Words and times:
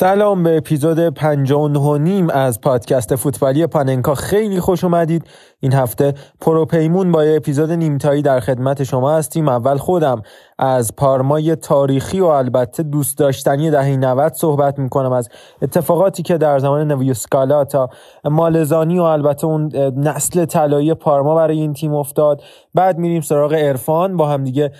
سلام 0.00 0.42
به 0.42 0.56
اپیزود 0.56 1.08
59 1.08 1.98
نیم 1.98 2.30
از 2.30 2.60
پادکست 2.60 3.16
فوتبالی 3.16 3.66
پاننکا. 3.66 4.14
خیلی 4.14 4.60
خوش 4.60 4.84
اومدید. 4.84 5.24
این 5.60 5.72
هفته 5.72 6.14
پروپیمون 6.40 7.12
با 7.12 7.24
یه 7.24 7.36
اپیزود 7.36 7.72
نیمتایی 7.72 8.22
در 8.22 8.40
خدمت 8.40 8.84
شما 8.84 9.12
هستیم. 9.12 9.48
اول 9.48 9.76
خودم 9.76 10.22
از 10.58 10.96
پارمای 10.96 11.56
تاریخی 11.56 12.20
و 12.20 12.24
البته 12.24 12.82
دوست 12.82 13.18
داشتنی 13.18 13.70
دهه 13.70 13.96
90 13.96 14.32
صحبت 14.32 14.78
می‌کنم 14.78 15.12
از 15.12 15.28
اتفاقاتی 15.62 16.22
که 16.22 16.38
در 16.38 16.58
زمان 16.58 16.92
نویوسکالا 16.92 17.64
تا 17.64 17.90
مالزانی 18.24 18.98
و 18.98 19.02
البته 19.02 19.46
اون 19.46 19.72
نسل 19.96 20.44
طلایی 20.44 20.94
پارما 20.94 21.34
برای 21.34 21.60
این 21.60 21.72
تیم 21.72 21.94
افتاد. 21.94 22.42
بعد 22.74 22.98
میریم 22.98 23.20
سراغ 23.20 23.52
عرفان. 23.52 24.16
با 24.16 24.28
هم 24.28 24.44
دیگه 24.44 24.72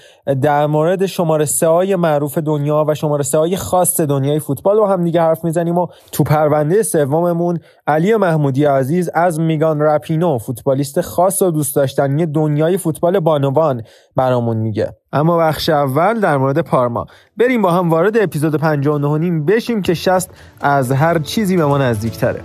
در 0.42 0.66
مورد 0.66 1.06
شماره 1.06 1.44
سه 1.44 1.96
معروف 1.96 2.38
دنیا 2.38 2.84
و 2.88 2.94
شماره 2.94 3.22
سه 3.22 3.56
خاص 3.56 4.00
دنیای 4.00 4.38
فوتبال 4.38 4.78
با 4.78 4.88
هم 4.88 5.04
دیگه 5.04 5.20
حرف 5.20 5.44
می‌زنیم 5.44 5.78
و 5.78 5.86
تو 6.12 6.24
پرونده 6.24 6.82
سوممون 6.82 7.58
علی 7.86 8.16
محمودی 8.16 8.64
عزیز 8.64 9.10
از 9.14 9.40
میگان 9.40 9.80
رپینو 9.80 10.38
فوتبالیست 10.68 11.00
خاص 11.00 11.42
و 11.42 11.50
دوست 11.50 11.76
داشتنی 11.76 12.26
دنیای 12.26 12.78
فوتبال 12.78 13.20
بانوان 13.20 13.82
برامون 14.16 14.56
میگه. 14.56 14.96
اما 15.12 15.38
بخش 15.38 15.68
اول 15.68 16.20
در 16.20 16.36
مورد 16.36 16.60
پارما. 16.60 17.06
بریم 17.36 17.62
با 17.62 17.70
هم 17.70 17.90
وارد 17.90 18.18
اپیزود 18.18 18.54
59 18.54 19.18
نیم 19.18 19.44
بشیم 19.44 19.82
که 19.82 19.94
شست 19.94 20.30
از 20.60 20.92
هر 20.92 21.18
چیزی 21.18 21.56
به 21.56 21.66
ما 21.66 21.78
نزدیکتره. 21.78 22.40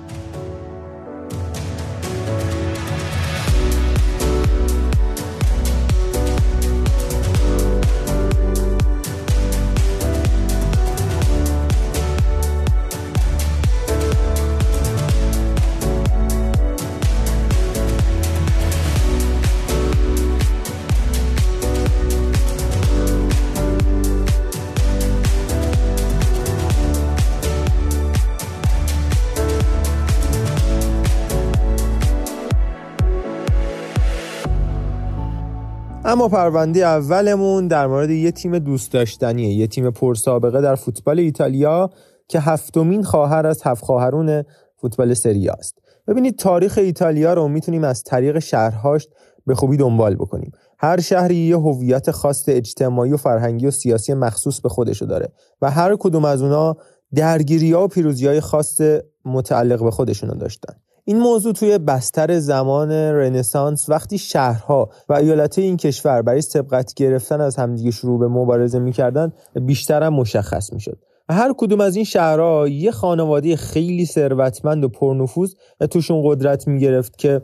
اما 36.13 36.27
پرونده 36.27 36.79
اولمون 36.79 37.67
در 37.67 37.87
مورد 37.87 38.09
یه 38.09 38.31
تیم 38.31 38.59
دوست 38.59 38.91
داشتنیه 38.91 39.53
یه 39.53 39.67
تیم 39.67 39.91
پرسابقه 39.91 40.61
در 40.61 40.75
فوتبال 40.75 41.19
ایتالیا 41.19 41.89
که 42.27 42.39
هفتمین 42.39 43.03
خواهر 43.03 43.47
از 43.47 43.61
هفت 43.63 43.83
خواهرون 43.83 44.43
فوتبال 44.81 45.13
سری 45.13 45.49
است. 45.49 45.79
ببینید 46.07 46.37
تاریخ 46.37 46.77
ایتالیا 46.77 47.33
رو 47.33 47.47
می‌تونیم 47.47 47.83
از 47.83 48.03
طریق 48.03 48.39
شهرهاش 48.39 49.07
به 49.45 49.55
خوبی 49.55 49.77
دنبال 49.77 50.15
بکنیم. 50.15 50.51
هر 50.79 50.99
شهری 50.99 51.35
یه 51.35 51.57
هویت 51.57 52.11
خاص 52.11 52.43
اجتماعی 52.47 53.13
و 53.13 53.17
فرهنگی 53.17 53.67
و 53.67 53.71
سیاسی 53.71 54.13
مخصوص 54.13 54.61
به 54.61 54.69
خودشو 54.69 55.05
داره 55.05 55.31
و 55.61 55.71
هر 55.71 55.95
کدوم 55.95 56.25
از 56.25 56.41
اونا 56.41 56.75
درگیری 57.15 57.71
ها 57.71 57.83
و 57.83 57.87
پیروزی 57.87 58.27
های 58.27 58.41
خاص 58.41 58.81
متعلق 59.25 59.83
به 59.83 59.91
خودشونو 59.91 60.33
داشتن. 60.33 60.73
این 61.05 61.19
موضوع 61.19 61.53
توی 61.53 61.77
بستر 61.77 62.39
زمان 62.39 62.91
رنسانس 62.91 63.89
وقتی 63.89 64.17
شهرها 64.17 64.89
و 65.09 65.13
ایالت 65.13 65.59
این 65.59 65.77
کشور 65.77 66.21
برای 66.21 66.41
سبقت 66.41 66.93
گرفتن 66.93 67.41
از 67.41 67.55
همدیگه 67.55 67.91
شروع 67.91 68.19
به 68.19 68.27
مبارزه 68.27 68.79
می‌کردن 68.79 69.33
بیشتر 69.61 70.03
هم 70.03 70.13
مشخص 70.13 70.73
می‌شد. 70.73 70.97
هر 71.29 71.53
کدوم 71.57 71.81
از 71.81 71.95
این 71.95 72.05
شهرها 72.05 72.67
یه 72.67 72.91
خانواده 72.91 73.55
خیلی 73.55 74.05
ثروتمند 74.05 74.83
و 74.83 74.89
پرنفوذ 74.89 75.53
توشون 75.91 76.21
قدرت 76.25 76.67
می‌گرفت 76.67 77.17
که 77.17 77.41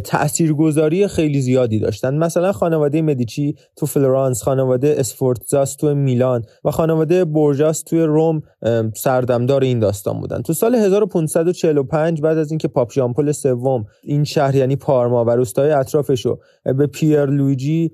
تاثیرگذاری 0.00 1.08
خیلی 1.08 1.40
زیادی 1.40 1.78
داشتن. 1.78 2.14
مثلا 2.14 2.52
خانواده 2.52 3.02
مدیچی 3.02 3.54
تو 3.76 3.86
فلورانس 3.86 4.42
خانواده 4.42 4.94
اسفورتزاس 4.98 5.76
تو 5.76 5.94
میلان 5.94 6.42
و 6.64 6.70
خانواده 6.70 7.24
بورژاس 7.24 7.82
توی 7.82 8.02
روم 8.02 8.42
سردمدار 8.96 9.62
این 9.62 9.78
داستان 9.78 10.20
بودن. 10.20 10.42
تو 10.42 10.52
سال 10.52 10.74
1545 10.74 12.20
بعد 12.20 12.38
از 12.38 12.50
اینکه 12.50 12.68
پاپ 12.68 12.92
ژان 12.92 13.12
پل 13.12 13.32
سوم 13.32 13.84
این 14.02 14.24
شهر 14.24 14.54
یعنی 14.54 14.76
پارما 14.76 15.24
و 15.24 15.30
روستای 15.30 15.70
اطرافشو 15.70 16.38
به 16.64 16.86
پیر 16.86 17.26
لویجی 17.26 17.90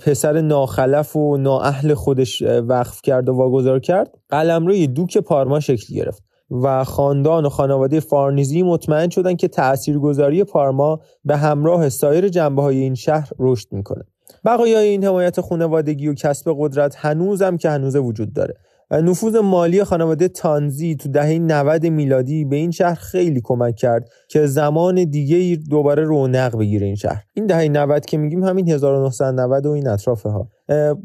پسر 0.00 0.40
ناخلف 0.40 1.16
و 1.16 1.36
نااهل 1.36 1.94
خودش 1.94 2.42
وقف 2.42 3.02
کرد 3.02 3.28
و 3.28 3.32
واگذار 3.32 3.80
کرد 3.80 4.14
قلمروی 4.28 4.86
دوک 4.86 5.18
پارما 5.18 5.60
شکل 5.60 5.94
گرفت. 5.94 6.29
و 6.50 6.84
خاندان 6.84 7.46
و 7.46 7.48
خانواده 7.48 8.00
فارنیزی 8.00 8.62
مطمئن 8.62 9.08
شدن 9.08 9.36
که 9.36 9.48
تاثیرگذاری 9.48 10.44
پارما 10.44 11.00
به 11.24 11.36
همراه 11.36 11.88
سایر 11.88 12.28
جنبه 12.28 12.62
های 12.62 12.78
این 12.78 12.94
شهر 12.94 13.30
رشد 13.38 13.68
می‌کنه. 13.72 14.04
بقایای 14.44 14.88
این 14.88 15.04
حمایت 15.04 15.40
خانوادگی 15.40 16.08
و 16.08 16.14
کسب 16.14 16.54
قدرت 16.58 16.94
هنوزم 16.98 17.56
که 17.56 17.70
هنوز 17.70 17.96
وجود 17.96 18.32
داره. 18.32 18.54
نفوذ 18.90 19.36
مالی 19.36 19.84
خانواده 19.84 20.28
تانزی 20.28 20.94
تو 20.94 21.08
دهه 21.08 21.38
90 21.38 21.86
میلادی 21.86 22.44
به 22.44 22.56
این 22.56 22.70
شهر 22.70 22.94
خیلی 22.94 23.40
کمک 23.44 23.76
کرد 23.76 24.08
که 24.28 24.46
زمان 24.46 25.04
دیگه 25.04 25.62
دوباره 25.70 26.04
رونق 26.04 26.58
بگیره 26.58 26.86
این 26.86 26.96
شهر. 26.96 27.24
این 27.34 27.46
دهه 27.46 27.68
90 27.68 28.06
که 28.06 28.18
میگیم 28.18 28.44
همین 28.44 28.68
1990 28.68 29.66
و 29.66 29.70
این 29.70 29.88
اطرافه 29.88 30.28
ها 30.28 30.48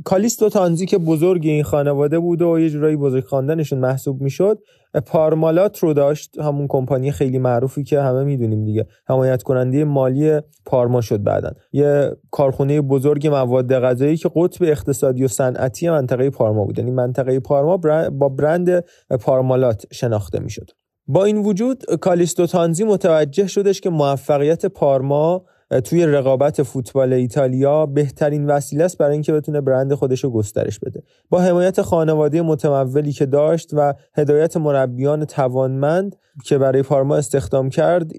کالیستو 0.03 0.49
تانزی 0.49 0.85
که 0.85 0.97
بزرگ 0.97 1.41
این 1.45 1.63
خانواده 1.63 2.19
بود 2.19 2.41
و 2.41 2.59
یه 2.59 2.69
جورایی 2.69 2.95
بزرگ 2.95 3.23
خواندنشون 3.23 3.79
محسوب 3.79 4.21
می‌شد 4.21 4.59
پارمالات 4.99 5.79
رو 5.79 5.93
داشت 5.93 6.37
همون 6.39 6.67
کمپانی 6.69 7.11
خیلی 7.11 7.39
معروفی 7.39 7.83
که 7.83 8.01
همه 8.01 8.23
می‌دونیم 8.23 8.65
دیگه. 8.65 8.87
حمایت 9.07 9.43
کننده 9.43 9.85
مالی 9.85 10.39
پارما 10.65 11.01
شد 11.01 11.23
بعدن 11.23 11.51
یه 11.71 12.11
کارخونه 12.31 12.81
بزرگ 12.81 13.27
مواد 13.27 13.73
غذایی 13.79 14.17
که 14.17 14.29
قطب 14.35 14.63
اقتصادی 14.63 15.23
و 15.23 15.27
صنعتی 15.27 15.89
منطقه 15.89 16.29
پارما 16.29 16.65
بود. 16.65 16.79
یعنی 16.79 16.91
منطقه 16.91 17.39
پارما 17.39 17.77
با 18.09 18.29
برند 18.29 18.83
پارمالات 19.21 19.85
شناخته 19.91 20.39
می‌شد. 20.39 20.71
با 21.07 21.25
این 21.25 21.37
وجود 21.37 21.83
کالیستو 22.01 22.47
تانزی 22.47 22.83
متوجه 22.83 23.47
شدش 23.47 23.81
که 23.81 23.89
موفقیت 23.89 24.65
پارما 24.65 25.45
توی 25.83 26.05
رقابت 26.05 26.63
فوتبال 26.63 27.13
ایتالیا 27.13 27.85
بهترین 27.85 28.45
وسیله 28.45 28.83
است 28.83 28.97
برای 28.97 29.13
اینکه 29.13 29.33
بتونه 29.33 29.61
برند 29.61 29.93
خودش 29.93 30.23
رو 30.23 30.29
گسترش 30.29 30.79
بده. 30.79 31.03
با 31.29 31.39
حمایت 31.39 31.81
خانواده 31.81 32.41
متمولی 32.41 33.11
که 33.11 33.25
داشت 33.25 33.69
و 33.73 33.93
هدایت 34.13 34.57
مربیان 34.57 35.25
توانمند 35.25 36.15
که 36.43 36.57
برای 36.57 36.81
پارما 36.81 37.15
استخدام 37.15 37.69
کرد 37.69 38.11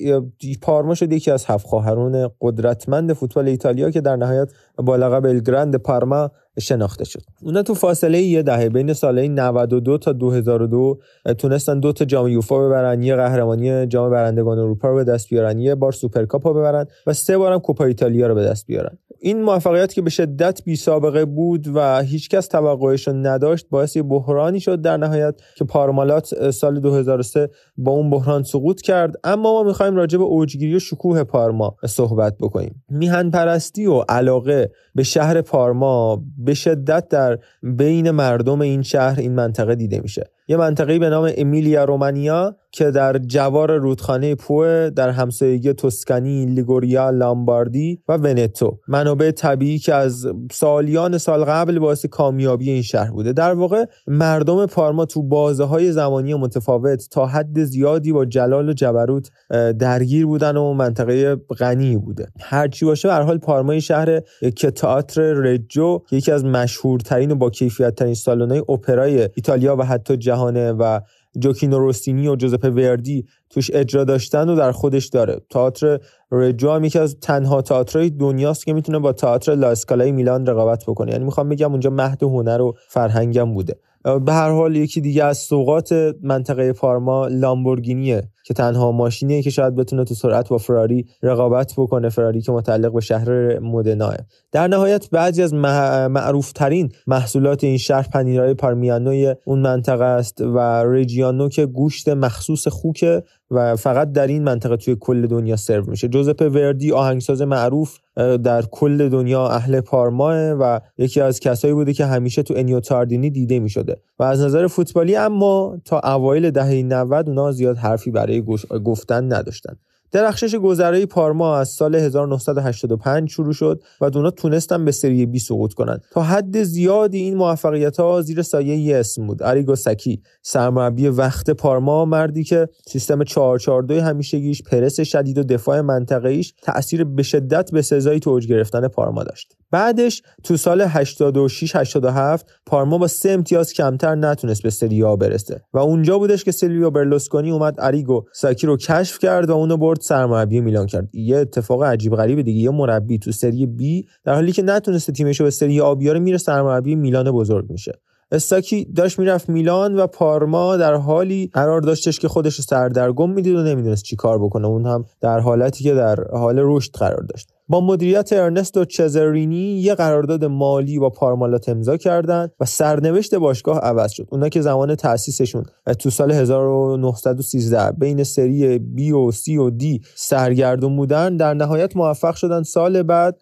پارما 0.63 0.95
شد 0.95 1.13
یکی 1.13 1.31
از 1.31 1.45
هفت 1.47 1.67
خواهران 1.67 2.31
قدرتمند 2.41 3.13
فوتبال 3.13 3.49
ایتالیا 3.49 3.91
که 3.91 4.01
در 4.01 4.17
نهایت 4.17 4.53
با 4.77 4.97
لقب 4.97 5.27
ال 5.27 5.37
گرند 5.37 5.77
پارما 5.77 6.31
شناخته 6.61 7.05
شد. 7.05 7.23
اونا 7.43 7.63
تو 7.63 7.75
فاصله 7.75 8.23
یه 8.23 8.43
دهه 8.43 8.69
بین 8.69 8.93
سالهای 8.93 9.29
92 9.29 9.99
تا 9.99 10.13
2002 10.13 10.99
تونستن 11.39 11.81
دو 11.81 11.93
تا 11.93 12.05
جام 12.05 12.29
یوفا 12.29 12.67
ببرن 12.67 13.03
یه 13.03 13.17
قهرمانی 13.17 13.87
جام 13.87 14.11
برندگان 14.11 14.59
اروپا 14.59 14.89
رو 14.89 14.95
به 14.95 15.05
دست 15.05 15.29
بیارن 15.29 15.59
یه 15.59 15.75
بار 15.75 15.93
سوپرکاپ 15.93 16.47
رو 16.47 16.55
ببرن 16.55 16.87
و 17.07 17.13
سه 17.13 17.39
بارم 17.39 17.59
کوپا 17.59 17.85
ایتالیا 17.85 18.27
رو 18.27 18.35
به 18.35 18.45
دست 18.45 18.67
بیارن. 18.67 18.99
این 19.21 19.43
موفقیت 19.43 19.93
که 19.93 20.03
به 20.03 20.11
شدت 20.11 20.65
بی 20.65 20.77
سابقه 20.77 21.25
بود 21.25 21.69
و 21.75 22.03
هیچکس 22.03 22.47
توقعش 22.47 23.09
نداشت 23.09 23.67
باعث 23.71 23.97
یه 23.97 24.03
بحرانی 24.03 24.61
شد 24.61 24.81
در 24.81 24.97
نهایت 24.97 25.35
که 25.57 25.65
پارمالات 25.65 26.51
سال 26.51 26.81
2003 26.81 27.51
با 27.77 27.93
اون 27.93 28.11
بحران 28.11 28.43
سقوط 28.43 28.81
کرد. 28.81 29.15
اما 29.25 29.53
ما 29.53 29.63
می‌خوایم 29.63 29.97
راجع 29.97 30.19
به 30.19 30.25
اوجگیری 30.25 30.75
و 30.75 30.79
شکوه 30.79 31.25
پارما 31.25 31.77
صحبت 31.87 32.39
بکنیم. 32.41 32.85
میهن 32.89 33.31
پرستی 33.31 33.87
و 33.87 34.05
علاقه 34.09 34.71
به 34.95 35.03
شهر 35.03 35.41
پارما 35.41 36.23
به 36.39 36.55
شدت 36.55 37.09
در 37.09 37.39
بین 37.63 38.11
مردم 38.11 38.61
این 38.61 38.83
شهر 38.83 39.21
این 39.21 39.35
منطقه 39.35 39.75
دیده 39.75 40.01
میشه. 40.01 40.31
یه 40.49 40.57
منطقه 40.57 40.99
به 40.99 41.09
نام 41.09 41.31
امیلیا 41.37 41.85
رومانیا 41.85 42.57
که 42.73 42.91
در 42.91 43.19
جوار 43.19 43.77
رودخانه 43.77 44.35
پوه 44.35 44.91
در 44.91 45.11
همسایگی 45.11 45.73
توسکانی، 45.73 46.47
لیگوریا، 46.47 47.11
لامباردی 47.11 48.03
و 48.09 48.17
ونتو. 48.17 48.79
منابع 48.89 49.31
طبیعی 49.31 49.79
که 49.79 49.95
از 49.95 50.27
سالیان 50.53 51.19
سال 51.19 51.45
قبل 51.45 51.79
باعث 51.79 52.07
کامیابی 52.07 52.71
این 52.71 52.83
شهر 52.83 53.11
بوده. 53.11 53.33
در 53.33 53.55
واقع 53.55 53.85
مردم 54.07 54.67
پارما 54.67 55.05
تو 55.05 55.23
بازه 55.23 55.65
های 55.65 55.93
زمانی 55.93 56.35
متفاوت 56.35 57.09
تا 57.11 57.27
حد 57.27 57.65
زیادی 57.65 58.13
با 58.13 58.25
جلال 58.25 58.69
و 58.69 58.73
جبروت 58.73 59.31
درگیر 59.79 60.27
بودن 60.27 60.57
و 60.57 60.73
منطقه 60.73 61.37
غنی 61.37 61.97
بوده. 61.97 62.27
هرچی 62.41 62.85
باشه 62.85 63.13
هر 63.13 63.23
حال 63.23 63.39
پارما 63.39 63.79
شهر 63.81 64.21
که 64.57 64.71
تئاتر 64.71 65.33
رجو 65.33 66.01
یکی 66.13 66.33
از 66.33 66.45
مشهورترین 66.45 67.31
و 67.31 67.35
با 67.35 67.51
کیفیت 67.51 67.95
ترین 67.95 68.15
سالن‌های 68.15 68.63
اپرای 68.69 69.29
ایتالیا 69.35 69.77
و 69.77 69.83
حتی 69.83 70.17
جهانه 70.17 70.73
و 70.73 71.01
جوکینو 71.39 71.79
روستینی 71.79 72.29
و 72.29 72.37
جوزپه 72.37 72.71
وردی 72.71 73.27
توش 73.51 73.71
اجرا 73.75 74.05
داشتن 74.05 74.49
و 74.49 74.57
در 74.57 74.73
خودش 74.73 75.07
داره. 75.07 75.41
تئاتر 75.51 75.99
رجو 76.33 76.71
هم 76.71 76.85
یکی 76.85 76.99
از 76.99 77.17
تنها 77.21 77.63
تئاترهای 77.63 78.11
دنیاست 78.11 78.67
که 78.67 78.73
می‌تونه 78.73 78.99
با 78.99 79.13
تئاتر 79.13 79.55
لاسکالای 79.55 80.13
میلان 80.13 80.47
رقابت 80.47 80.85
بکنه. 80.85 81.13
یعنی 81.13 81.25
می‌خوام 81.25 81.49
بگم 81.49 81.71
اونجا 81.71 81.91
مهد 81.91 82.23
هنر 82.23 82.61
و 82.63 82.75
فرهنگم 82.89 83.55
بوده. 83.55 83.77
به 84.25 84.33
هر 84.33 84.51
حال 84.51 84.77
یکی 84.77 85.01
دیگه 85.01 85.25
از 85.25 85.39
سوقات 85.39 85.93
منطقه 86.23 86.73
پارما 86.73 87.29
لامبورگینیه. 87.29 88.23
که 88.47 88.55
تنها 88.55 88.93
ماشینیه 88.93 89.43
که 89.43 89.51
شاید 89.51 89.75
بتونه 89.75 90.05
تو 90.05 90.15
سرعت 90.15 90.49
با 90.49 90.59
فراری 90.59 91.07
رقابت 91.23 91.73
بکنه 91.77 92.09
فراری 92.09 92.41
که 92.41 92.53
متعلق 92.53 92.93
به 92.93 93.01
شهر 93.01 93.59
مدناه 93.59 94.17
در 94.53 94.69
نهایت 94.69 95.11
بعضی 95.11 95.43
از 95.43 95.55
معروف 95.55 96.53
ترین 96.53 96.93
محصولات 97.07 97.65
این 97.65 97.79
شهر 97.79 98.09
پنیرهای 98.13 98.55
پارمیانوی 98.55 99.35
اون 99.45 99.59
منطقه 99.59 100.05
است 100.05 100.41
و 100.41 100.59
رجیانو 100.85 101.49
که 101.49 101.67
گوشت 101.67 102.09
مخصوص 102.09 102.69
خوکه 102.69 103.23
و 103.51 103.77
فقط 103.77 104.13
در 104.13 104.27
این 104.27 104.45
منطقه 104.45 104.77
توی 104.77 104.97
کل 105.01 105.27
دنیا 105.27 105.57
سرو 105.57 105.91
میشه. 105.91 106.09
جوزپه 106.09 106.49
وردی 106.49 106.93
آهنگساز 106.93 107.43
معروف 107.43 107.99
در 108.45 108.63
کل 108.63 109.09
دنیا 109.09 109.49
اهل 109.49 109.81
پارماه 109.81 110.37
و 110.37 110.81
یکی 110.99 111.21
از 111.21 111.41
کسایی 111.41 111.75
بوده 111.75 111.93
که 111.93 112.07
همیشه 112.07 112.43
تو 112.43 112.55
انیو 112.57 112.81
تاردینی 112.81 113.31
دیده 113.31 113.59
می‌شده. 113.59 113.97
و 114.19 114.23
از 114.23 114.41
نظر 114.41 114.67
فوتبالی 114.67 115.17
اما 115.17 115.79
تا 115.85 116.01
اوایل 116.01 116.51
دهه 116.51 116.83
90 116.83 117.29
اونا 117.29 117.53
زیاد 117.53 117.77
حرفی 117.77 118.11
برای 118.11 118.45
گفتن 118.85 119.33
نداشتن. 119.33 119.77
درخشش 120.17 120.55
گذرای 120.55 121.07
پارما 121.07 121.57
از 121.57 121.69
سال 121.69 121.95
1985 121.95 123.31
شروع 123.31 123.53
شد 123.53 123.83
و 124.01 124.05
اونا 124.05 124.31
تونستن 124.31 124.85
به 124.85 124.93
سری 124.93 125.27
بی 125.27 125.39
صعود 125.39 125.75
کنند 125.75 126.03
تا 126.11 126.23
حد 126.23 126.63
زیادی 126.63 127.19
این 127.19 127.35
موفقیت 127.35 128.01
ها 128.01 128.23
زیر 128.23 128.43
سایه 128.43 128.77
یه 128.77 128.97
اسم 128.97 129.27
بود 129.27 129.43
اریگو 129.43 129.75
ساکی 129.75 130.23
سرمربی 130.43 131.09
وقت 131.09 131.51
پارما 131.51 132.05
مردی 132.05 132.45
که 132.45 132.69
سیستم 132.89 133.25
442 133.25 134.01
همیشگیش 134.01 134.63
پرس 134.63 135.01
شدید 135.01 135.39
و 135.39 135.43
دفاع 135.43 135.81
منطقه 135.81 136.29
ایش 136.29 136.55
تاثیر 136.63 137.05
به 137.05 137.23
شدت 137.23 137.71
به 137.71 137.83
سزایی 137.83 138.21
تو 138.21 138.31
اوج 138.31 138.47
گرفتن 138.47 138.89
پارما 138.89 139.25
داشت. 139.25 139.57
بعدش 139.71 140.23
تو 140.45 140.57
سال 140.57 140.81
86 140.81 141.77
87 141.77 142.47
پارما 142.67 142.99
با 142.99 143.07
سه 143.07 143.31
امتیاز 143.31 143.73
کمتر 143.73 144.15
نتونست 144.15 144.63
به 144.63 144.71
سری 144.71 144.95
آ 144.95 145.03
برسه 145.03 145.63
و 145.73 145.79
اونجا 145.79 146.19
بودش 146.19 146.45
که 146.45 146.53
سیلویو 146.53 146.91
برلوسکونی 146.91 147.51
اومد 147.51 147.75
اریگو 147.79 148.25
ساکی 148.33 148.67
رو 148.67 148.77
کشف 148.77 149.19
کرد 149.19 149.51
و 149.51 149.53
اونو 149.53 149.77
برد 149.77 150.01
سرمربی 150.07 150.61
میلان 150.61 150.87
کرد. 150.87 151.15
یه 151.15 151.37
اتفاق 151.37 151.83
عجیب 151.83 152.17
غریب 152.17 152.41
دیگه 152.41 152.61
یه 152.61 152.71
مربی 152.71 153.19
تو 153.19 153.33
سری 153.33 153.67
بی 153.67 154.07
در 154.25 154.35
حالی 154.35 154.53
که 154.53 154.63
نتونسته 154.63 155.13
تیمش 155.13 155.41
رو 155.41 155.45
به 155.45 155.51
سری 155.51 155.81
آ 155.81 155.95
بیاره 155.95 156.21
میره 156.21 156.39
سرمربی 156.39 156.95
میلان 156.95 157.31
بزرگ 157.31 157.71
میشه. 157.71 157.93
استاکی 158.33 158.85
داشت 158.85 159.19
می‌رفت 159.19 159.49
میلان 159.49 159.97
و 159.97 160.07
پارما 160.07 160.77
در 160.77 160.95
حالی 160.95 161.51
قرار 161.53 161.81
داشتش 161.81 162.19
که 162.19 162.29
خودش 162.29 162.61
سردرگم 162.61 163.31
می‌دید 163.31 163.55
و 163.55 163.63
نمی‌دونست 163.63 164.03
چی 164.03 164.17
کار 164.17 164.39
بکنه. 164.39 164.67
اون 164.67 164.87
هم 164.87 165.05
در 165.21 165.39
حالتی 165.39 165.85
که 165.85 165.95
در 165.95 166.17
حال 166.33 166.59
رشد 166.63 166.93
قرار 166.93 167.23
داشت. 167.23 167.49
با 167.69 167.81
مدیریت 167.81 168.33
ارنستو 168.33 168.85
چزرینی 168.85 169.81
یه 169.81 169.95
قرارداد 169.95 170.45
مالی 170.45 170.99
با 170.99 171.11
پارمالات 171.11 171.69
امضا 171.69 171.97
کردند 171.97 172.53
و 172.61 172.65
سرنوشت 172.65 173.35
باشگاه 173.35 173.79
عوض 173.79 174.13
شد. 174.13 174.29
اونا 174.31 174.49
که 174.49 174.61
زمان 174.61 174.95
تأسیسشون 174.95 175.65
تو 175.99 176.11
سال 176.11 176.33
1913 176.33 177.93
بین 177.93 178.25
سری 178.25 178.79
B 178.79 179.13
و 179.13 179.33
C 179.33 179.49
و 179.49 179.71
D 179.71 179.85
سرگردون 180.15 180.97
بودن 180.97 181.37
در 181.37 181.55
نهایت 181.55 181.97
موفق 181.97 182.35
شدن 182.35 182.63
سال 182.63 183.03
بعد 183.03 183.39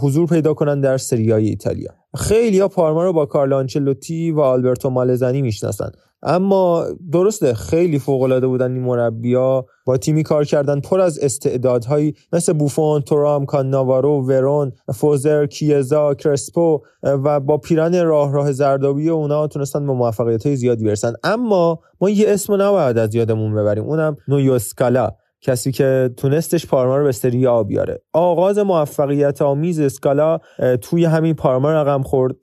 حضور 0.00 0.26
پیدا 0.26 0.54
کنن 0.54 0.80
در 0.80 0.98
سریای 0.98 1.46
ایتالیا. 1.46 1.99
خیلی 2.16 2.58
ها 2.58 2.68
پارما 2.68 3.04
رو 3.04 3.12
با 3.12 3.26
کارلانچلوتی 3.26 4.30
و 4.30 4.40
آلبرتو 4.40 4.90
مالزنی 4.90 5.42
می‌شناسن. 5.42 5.90
اما 6.22 6.84
درسته 7.12 7.54
خیلی 7.54 7.98
فوق 7.98 8.22
العاده 8.22 8.46
بودن 8.46 8.72
این 8.72 8.82
مربیا 8.82 9.66
با 9.86 9.96
تیمی 9.96 10.22
کار 10.22 10.44
کردن 10.44 10.80
پر 10.80 11.00
از 11.00 11.18
استعدادهایی. 11.18 12.14
مثل 12.32 12.52
بوفون، 12.52 13.00
تورام، 13.00 13.46
کاناوارو، 13.46 14.26
ورون، 14.26 14.72
فوزر، 14.94 15.46
کیزا، 15.46 16.14
کرسپو 16.14 16.80
و 17.02 17.40
با 17.40 17.58
پیرن 17.58 18.04
راه 18.04 18.32
راه 18.32 18.52
زردابی 18.52 19.08
اونا 19.08 19.46
تونستن 19.46 19.86
به 19.86 19.92
موفقیت 19.92 20.46
های 20.46 20.56
زیادی 20.56 20.84
برسن. 20.84 21.12
اما 21.24 21.80
ما 22.00 22.10
یه 22.10 22.30
اسم 22.30 22.62
نباید 22.62 22.98
از 22.98 23.14
یادمون 23.14 23.54
ببریم. 23.54 23.84
اونم 23.84 24.16
نویوسکالا. 24.28 25.10
کسی 25.42 25.72
که 25.72 26.10
تونستش 26.16 26.66
پارما 26.66 26.96
رو 26.96 27.04
به 27.04 27.12
سری 27.12 27.46
آ 27.46 27.62
بیاره. 27.62 28.02
آغاز 28.12 28.58
موفقیت 28.58 29.42
آمیز 29.42 29.80
اسکالا 29.80 30.38
توی 30.80 31.04
همین 31.04 31.34
پارما 31.34 31.72
رقم 31.72 32.02
خورد. 32.02 32.36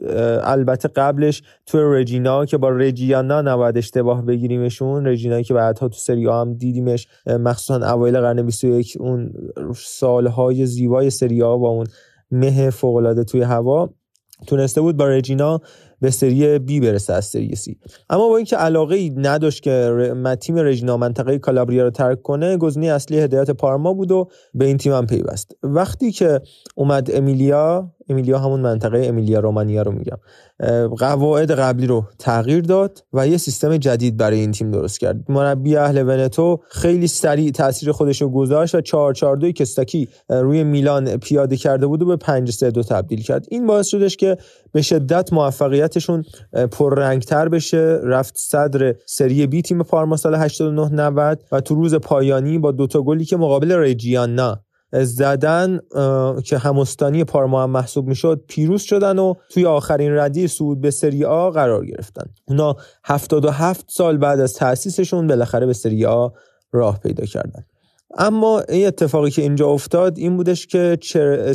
البته 0.43 0.87
قبلش 0.87 1.43
توی 1.65 1.81
رجینا 2.01 2.45
که 2.45 2.57
با 2.57 2.69
رجیانا 2.69 3.41
نباید 3.41 3.77
اشتباه 3.77 4.25
بگیریمشون 4.25 5.07
رجینا 5.07 5.41
که 5.41 5.53
بعدها 5.53 5.87
تو 5.87 5.95
سری 5.95 6.27
آ 6.27 6.41
هم 6.41 6.53
دیدیمش 6.53 7.07
مخصوصا 7.27 7.93
اوایل 7.93 8.19
قرن 8.19 8.41
21 8.41 8.97
اون 8.99 9.31
سالهای 9.75 10.65
زیبای 10.65 11.09
سری 11.09 11.43
آ 11.43 11.57
با 11.57 11.69
اون 11.69 11.87
مه 12.31 12.69
فوق 12.69 13.23
توی 13.27 13.41
هوا 13.41 13.89
تونسته 14.47 14.81
بود 14.81 14.97
با 14.97 15.07
رجینا 15.07 15.61
به 16.01 16.11
سری 16.11 16.59
بی 16.59 16.79
برسه 16.79 17.13
از 17.13 17.25
سری 17.25 17.55
سی. 17.55 17.77
اما 18.09 18.29
با 18.29 18.37
اینکه 18.37 18.55
علاقه 18.55 18.95
ای 18.95 19.09
نداشت 19.09 19.63
که 19.63 20.13
تیم 20.39 20.57
رژینا 20.57 20.97
منطقه 20.97 21.39
کالابریا 21.39 21.83
رو 21.83 21.89
ترک 21.89 22.21
کنه 22.21 22.57
گزینه 22.57 22.87
اصلی 22.87 23.19
هدایت 23.19 23.51
پارما 23.51 23.93
بود 23.93 24.11
و 24.11 24.29
به 24.53 24.65
این 24.65 24.77
تیم 24.77 24.93
هم 24.93 25.07
پیوست. 25.07 25.55
وقتی 25.63 26.11
که 26.11 26.41
اومد 26.75 27.11
امیلیا 27.13 27.91
امیلیا 28.09 28.39
همون 28.39 28.59
منطقه 28.59 29.01
امیلیا 29.05 29.39
رومانیا 29.39 29.81
رو 29.81 29.91
میگم. 29.91 30.17
قواعد 30.97 31.51
قبلی 31.51 31.87
رو 31.87 32.03
تغییر 32.19 32.61
داد 32.61 33.03
و 33.13 33.27
یه 33.27 33.37
سیستم 33.37 33.77
جدید 33.77 34.17
برای 34.17 34.39
این 34.39 34.51
تیم 34.51 34.71
درست 34.71 34.99
کرد. 34.99 35.15
مربی 35.29 35.75
اهل 35.75 35.97
ونتو 36.07 36.59
خیلی 36.69 37.07
سریع 37.07 37.51
تاثیر 37.51 37.91
خودش 37.91 38.21
رو 38.21 38.29
گذاشت 38.29 38.75
و 38.75 38.81
4 38.81 39.13
4 39.13 39.37
2 39.37 39.51
کستاکی 39.51 40.07
روی 40.29 40.63
میلان 40.63 41.17
پیاده 41.17 41.57
کرده 41.57 41.87
بود 41.87 42.01
و 42.01 42.05
به 42.05 42.17
5 42.17 42.51
3 42.51 42.71
2 42.71 42.83
تبدیل 42.83 43.21
کرد. 43.21 43.45
این 43.51 43.67
باعث 43.67 43.87
شدش 43.87 44.17
که 44.17 44.37
به 44.71 44.81
شدت 44.81 45.33
موفقیتشون 45.33 46.23
پررنگتر 46.71 47.49
بشه. 47.49 47.99
رفت 48.03 48.33
صدر 48.37 48.95
سری 49.05 49.47
بی 49.47 49.61
تیم 49.61 49.83
پارما 49.83 50.17
سال 50.17 50.35
89 50.35 50.89
90 50.93 51.43
و 51.51 51.61
تو 51.61 51.75
روز 51.75 51.95
پایانی 51.95 52.57
با 52.57 52.71
دوتا 52.71 53.01
گلی 53.01 53.25
که 53.25 53.37
مقابل 53.37 53.71
رجیانا 53.71 54.59
زدن 54.91 55.79
که 56.45 56.57
همستانی 56.57 57.23
پارما 57.23 57.63
هم 57.63 57.69
محسوب 57.69 58.07
می‌شد 58.07 58.43
پیروز 58.47 58.81
شدن 58.81 59.19
و 59.19 59.33
توی 59.49 59.65
آخرین 59.65 60.11
ردی 60.11 60.47
صعود 60.47 60.81
به 60.81 60.91
سری 60.91 61.25
آ 61.25 61.49
قرار 61.49 61.85
گرفتن. 61.85 62.25
اونا 62.45 62.75
77 63.03 63.85
سال 63.89 64.17
بعد 64.17 64.39
از 64.39 64.53
تأسیسشون 64.53 65.27
بالاخره 65.27 65.65
به 65.65 65.73
سری 65.73 66.05
آ 66.05 66.29
راه 66.71 66.99
پیدا 66.99 67.25
کردن. 67.25 67.63
اما 68.17 68.59
این 68.59 68.87
اتفاقی 68.87 69.29
که 69.29 69.41
اینجا 69.41 69.67
افتاد 69.67 70.17
این 70.17 70.37
بودش 70.37 70.67
که 70.67 70.97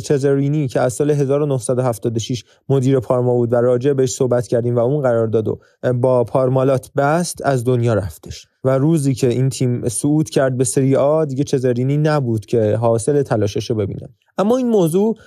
چزرینی 0.03 0.67
که 0.67 0.79
از 0.79 0.93
سال 0.93 1.11
1976 1.11 2.43
مدیر 2.69 2.99
پارما 2.99 3.33
بود 3.33 3.53
و 3.53 3.55
راجع 3.55 3.93
بهش 3.93 4.11
صحبت 4.11 4.47
کردیم 4.47 4.75
و 4.75 4.79
اون 4.79 5.01
قرار 5.01 5.27
داد 5.27 5.47
و 5.47 5.59
با 5.93 6.23
پارمالات 6.23 6.91
بست 6.97 7.45
از 7.45 7.63
دنیا 7.63 7.93
رفتش. 7.93 8.47
و 8.63 8.77
روزی 8.77 9.13
که 9.13 9.27
این 9.27 9.49
تیم 9.49 9.89
صعود 9.89 10.29
کرد 10.29 10.57
به 10.57 10.63
سری 10.63 10.95
آ 10.95 11.25
دیگه 11.25 11.43
چزرینی 11.43 11.97
نبود 11.97 12.45
که 12.45 12.75
حاصل 12.75 13.21
تلاشش 13.21 13.69
رو 13.69 13.75
ببینن 13.75 14.09
اما 14.37 14.57
این 14.57 14.69
موضوع 14.69 15.17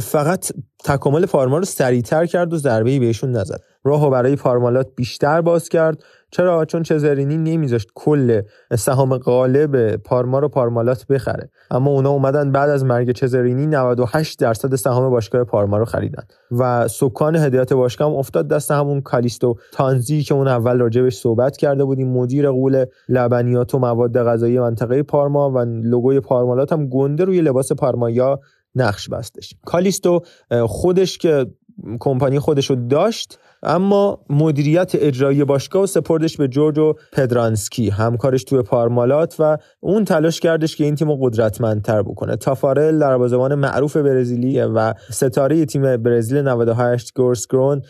فقط 0.00 0.52
تکامل 0.84 1.26
پارما 1.26 1.58
رو 1.58 1.64
سریعتر 1.64 2.26
کرد 2.26 2.52
و 2.52 2.56
ضربه 2.56 2.98
بهشون 2.98 3.30
نزد. 3.30 3.60
راهو 3.84 4.10
برای 4.10 4.36
پارمالات 4.36 4.88
بیشتر 4.96 5.40
باز 5.40 5.68
کرد. 5.68 6.04
چرا؟ 6.34 6.64
چون 6.64 6.82
چزرینی 6.82 7.36
نمیذاشت 7.36 7.88
کل 7.94 8.42
سهام 8.78 9.18
غالب 9.18 9.96
پارما 9.96 10.38
رو 10.38 10.48
پارمالات 10.48 11.06
بخره. 11.06 11.50
اما 11.70 11.90
اونا 11.90 12.10
اومدن 12.10 12.52
بعد 12.52 12.70
از 12.70 12.84
مرگ 12.84 13.12
چزرینی 13.12 13.66
98 13.66 14.38
درصد 14.38 14.74
سهام 14.74 15.10
باشگاه 15.10 15.44
پارما 15.44 15.78
رو 15.78 15.84
خریدن. 15.84 16.22
و 16.50 16.88
سکان 16.88 17.36
هدایت 17.36 17.72
باشگاه 17.72 18.10
هم 18.10 18.16
افتاد 18.16 18.48
دست 18.48 18.70
همون 18.70 19.00
کالیستو 19.00 19.54
تانزی 19.72 20.22
که 20.22 20.34
اون 20.34 20.48
اول 20.48 20.78
راجبش 20.78 21.16
صحبت 21.16 21.56
کرده 21.56 21.84
بودیم. 21.84 22.08
مدیر 22.08 22.50
قول 22.50 22.84
لبنیات 23.08 23.74
و 23.74 23.78
مواد 23.78 24.18
غذایی 24.18 24.58
منطقه 24.58 25.02
پارما 25.02 25.50
و 25.50 25.58
لوگوی 25.58 26.20
پارمالات 26.20 26.72
هم 26.72 26.88
گنده 26.88 27.24
روی 27.24 27.40
لباس 27.40 27.72
پارمایا 27.72 28.40
نقش 28.74 29.08
بستش. 29.08 29.54
کالیستو 29.64 30.20
خودش 30.66 31.18
که 31.18 31.46
کمپانی 32.00 32.38
خودش 32.38 32.70
رو 32.70 32.76
داشت 32.76 33.38
اما 33.64 34.18
مدیریت 34.30 34.92
اجرایی 34.94 35.44
باشگاه 35.44 35.82
و 35.82 35.86
سپردش 35.86 36.36
به 36.36 36.48
جورجو 36.48 36.92
پدرانسکی. 37.12 37.88
همکارش 37.88 38.44
توی 38.44 38.62
پارمالات 38.62 39.36
و 39.38 39.58
اون 39.80 40.04
تلاش 40.04 40.40
کردش 40.40 40.76
که 40.76 40.84
این 40.84 40.94
تیم 40.94 41.08
رو 41.08 41.16
قدرتمندتر 41.20 42.02
بکنه. 42.02 42.36
تافارل 42.36 42.98
دروازه‌بان 42.98 43.54
معروف 43.54 43.96
برزیلی 43.96 44.60
و 44.60 44.94
ستاره 45.10 45.64
تیم 45.64 45.96
برزیل 45.96 46.48
98 46.48 47.14
گورسگرون 47.14 47.82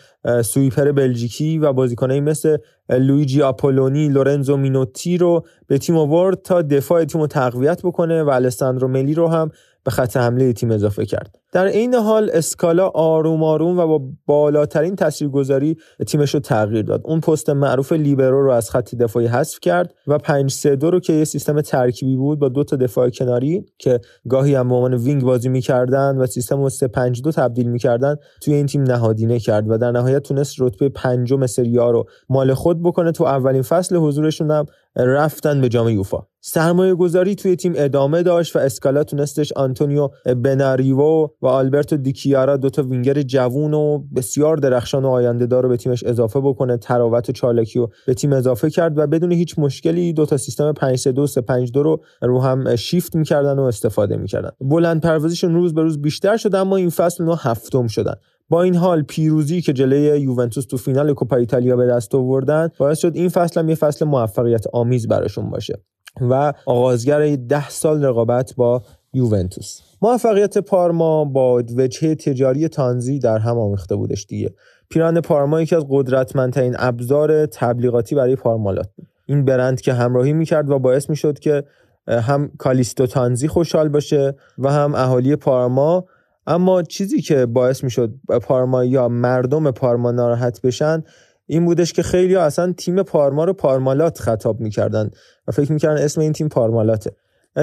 سویپر 0.43 0.91
بلژیکی 0.91 1.57
و 1.57 1.73
بازیکنایی 1.73 2.21
مثل 2.21 2.57
لویجی 2.89 3.41
آپولونی 3.41 4.07
لورنزو 4.09 4.57
مینوتی 4.57 5.17
رو 5.17 5.45
به 5.67 5.77
تیم 5.77 5.97
آورد 5.97 6.41
تا 6.41 6.61
دفاع 6.61 7.05
تیم 7.05 7.21
رو 7.21 7.27
تقویت 7.27 7.81
بکنه 7.81 8.23
و 8.23 8.29
الساندرو 8.29 8.87
ملی 8.87 9.13
رو 9.13 9.27
هم 9.27 9.51
به 9.85 9.91
خط 9.91 10.17
حمله 10.17 10.53
تیم 10.53 10.71
اضافه 10.71 11.05
کرد. 11.05 11.35
در 11.51 11.65
این 11.65 11.93
حال 11.93 12.29
اسکالا 12.33 12.87
آروم 12.87 13.43
آروم 13.43 13.79
و 13.79 13.87
با 13.87 14.05
بالاترین 14.25 14.95
تاثیرگذاری 14.95 15.77
تیمش 16.07 16.33
رو 16.33 16.39
تغییر 16.39 16.81
داد. 16.81 17.01
اون 17.03 17.19
پست 17.19 17.49
معروف 17.49 17.91
لیبرو 17.91 18.43
رو 18.43 18.51
از 18.51 18.69
خط 18.69 18.95
دفاعی 18.95 19.27
حذف 19.27 19.59
کرد 19.59 19.93
و 20.07 20.17
5 20.17 20.51
3 20.51 20.75
2 20.75 20.91
رو 20.91 20.99
که 20.99 21.13
یه 21.13 21.23
سیستم 21.23 21.61
ترکیبی 21.61 22.15
بود 22.15 22.39
با 22.39 22.49
دو 22.49 22.63
تا 22.63 22.75
دفاع 22.75 23.09
کناری 23.09 23.65
که 23.77 23.99
گاهی 24.29 24.55
هم 24.55 24.69
به 24.69 24.75
عنوان 24.75 24.93
وینگ 24.93 25.23
بازی 25.23 25.49
می‌کردن 25.49 26.17
و 26.17 26.25
سیستم 26.25 26.61
رو 26.61 26.69
3 26.69 26.87
5 26.87 27.21
2 27.21 27.31
تبدیل 27.31 27.69
می‌کردن 27.69 28.15
توی 28.41 28.53
این 28.53 28.65
تیم 28.65 28.83
نهادینه 28.83 29.39
کرد 29.39 29.69
و 29.69 29.77
در 29.77 29.91
نهایت 29.91 30.23
تونست 30.23 30.55
رتبه 30.59 30.89
پنجم 30.89 31.45
سری 31.45 31.68
آ 31.68 31.75
رو 31.75 32.05
مال 32.29 32.53
خود 32.53 32.83
بکنه. 32.83 33.11
تو 33.11 33.23
اولین 33.23 33.61
فصل 33.61 33.95
حضورشون 33.95 34.51
هم 34.51 34.65
رفتن 34.97 35.61
به 35.61 35.69
جام 35.69 35.89
یوفا. 35.89 36.17
سرمایه 36.41 36.95
گذاری 36.95 37.35
توی 37.35 37.55
تیم 37.55 37.73
ادامه 37.75 38.23
داشت 38.23 38.55
و 38.55 38.59
اسکالا 38.59 39.03
تونستش 39.03 39.51
آنتونیو 39.51 40.09
بناریوو 40.43 40.97
و 41.41 41.47
آلبرتو 41.47 41.97
دیکیارا 41.97 42.57
دوتا 42.57 42.83
وینگر 42.83 43.21
جوون 43.21 43.73
و 43.73 43.97
بسیار 44.15 44.57
درخشان 44.57 45.05
و 45.05 45.09
آینده 45.09 45.45
دار 45.45 45.63
رو 45.63 45.69
به 45.69 45.77
تیمش 45.77 46.03
اضافه 46.03 46.39
بکنه. 46.39 46.77
تراوت 46.77 47.29
و 47.29 47.31
چالکی 47.31 47.79
رو 47.79 47.91
به 48.07 48.13
تیم 48.13 48.33
اضافه 48.33 48.69
کرد 48.69 48.97
و 48.97 49.07
بدون 49.07 49.31
هیچ 49.31 49.59
مشکلی 49.59 50.13
دوتا 50.13 50.37
سیستم 50.37 50.73
5 50.73 50.99
3 50.99 51.11
2 51.11 51.27
3 51.27 51.41
5 51.41 51.71
2 51.71 51.83
رو 51.83 52.03
رو 52.21 52.41
هم 52.41 52.75
شیفت 52.75 53.15
می‌کردن 53.15 53.59
و 53.59 53.61
استفاده 53.61 54.17
می‌کردن. 54.17 54.49
بلند 54.61 55.01
پروازیشون 55.01 55.53
روز 55.53 55.73
به 55.73 55.81
روز 55.81 56.01
بیشتر 56.01 56.37
شد 56.37 56.55
اما 56.55 56.75
این 56.75 56.89
فصل 56.89 57.23
اونها 57.23 57.39
هفتم 57.51 57.87
شدن. 57.87 58.15
با 58.49 58.61
این 58.63 58.75
حال 58.75 59.03
پیروزی 59.03 59.61
که 59.61 59.73
جلوی 59.73 60.21
یوونتوس 60.21 60.65
تو 60.65 60.77
فینال 60.77 61.13
کوپا 61.13 61.35
ایتالیا 61.35 61.75
به 61.75 61.87
دست 61.87 62.15
آوردن 62.15 62.69
باعث 62.77 62.99
شد 62.99 63.11
این 63.15 63.29
فصل 63.29 63.59
هم 63.59 63.69
یه 63.69 63.75
فصل 63.75 64.05
موفقیت 64.05 64.63
آمیز 64.73 65.07
براشون 65.07 65.49
باشه 65.49 65.83
و 66.21 66.53
آغازگر 66.65 67.35
ده 67.35 67.69
سال 67.69 68.05
رقابت 68.05 68.55
با 68.55 68.83
یوونتوس. 69.13 69.81
موفقیت 70.01 70.57
پارما 70.57 71.25
با 71.25 71.63
وجهه 71.77 72.15
تجاری 72.15 72.67
تانزی 72.67 73.19
در 73.19 73.37
هم 73.37 73.59
آمیخته 73.59 73.95
بودش 73.95 74.25
دیگه. 74.25 74.53
پیران 74.89 75.21
پارما 75.21 75.61
یکی 75.61 75.75
از 75.75 75.85
قدرتمندترین 75.89 76.75
ابزار 76.79 77.45
تبلیغاتی 77.45 78.15
برای 78.15 78.35
پارمالات 78.35 78.89
این 79.25 79.45
برند 79.45 79.81
که 79.81 79.93
همراهی 79.93 80.33
می‌کرد 80.33 80.69
و 80.69 80.79
باعث 80.79 81.09
می‌شد 81.09 81.39
که 81.39 81.63
هم 82.07 82.51
کالیستو 82.57 83.07
تانزی 83.07 83.47
خوشحال 83.47 83.89
باشه 83.89 84.35
و 84.57 84.71
هم 84.71 84.95
اهالی 84.95 85.35
پارما 85.35 86.05
اما 86.47 86.83
چیزی 86.83 87.21
که 87.21 87.45
باعث 87.45 87.83
می‌شد 87.83 88.13
پارما 88.41 88.83
یا 88.83 89.07
مردم 89.07 89.71
پارما 89.71 90.11
ناراحت 90.11 90.61
بشن 90.61 91.03
این 91.47 91.65
بودش 91.65 91.93
که 91.93 92.03
خیلی 92.03 92.35
اصلا 92.35 92.73
تیم 92.73 93.03
پارما 93.03 93.43
رو 93.43 93.53
پارمالات 93.53 94.19
خطاب 94.19 94.59
می‌کردن 94.59 95.09
و 95.47 95.51
فکر 95.51 95.71
می‌کردن 95.71 96.01
اسم 96.01 96.21
این 96.21 96.33
تیم 96.33 96.49
پارمالاته. 96.49 97.11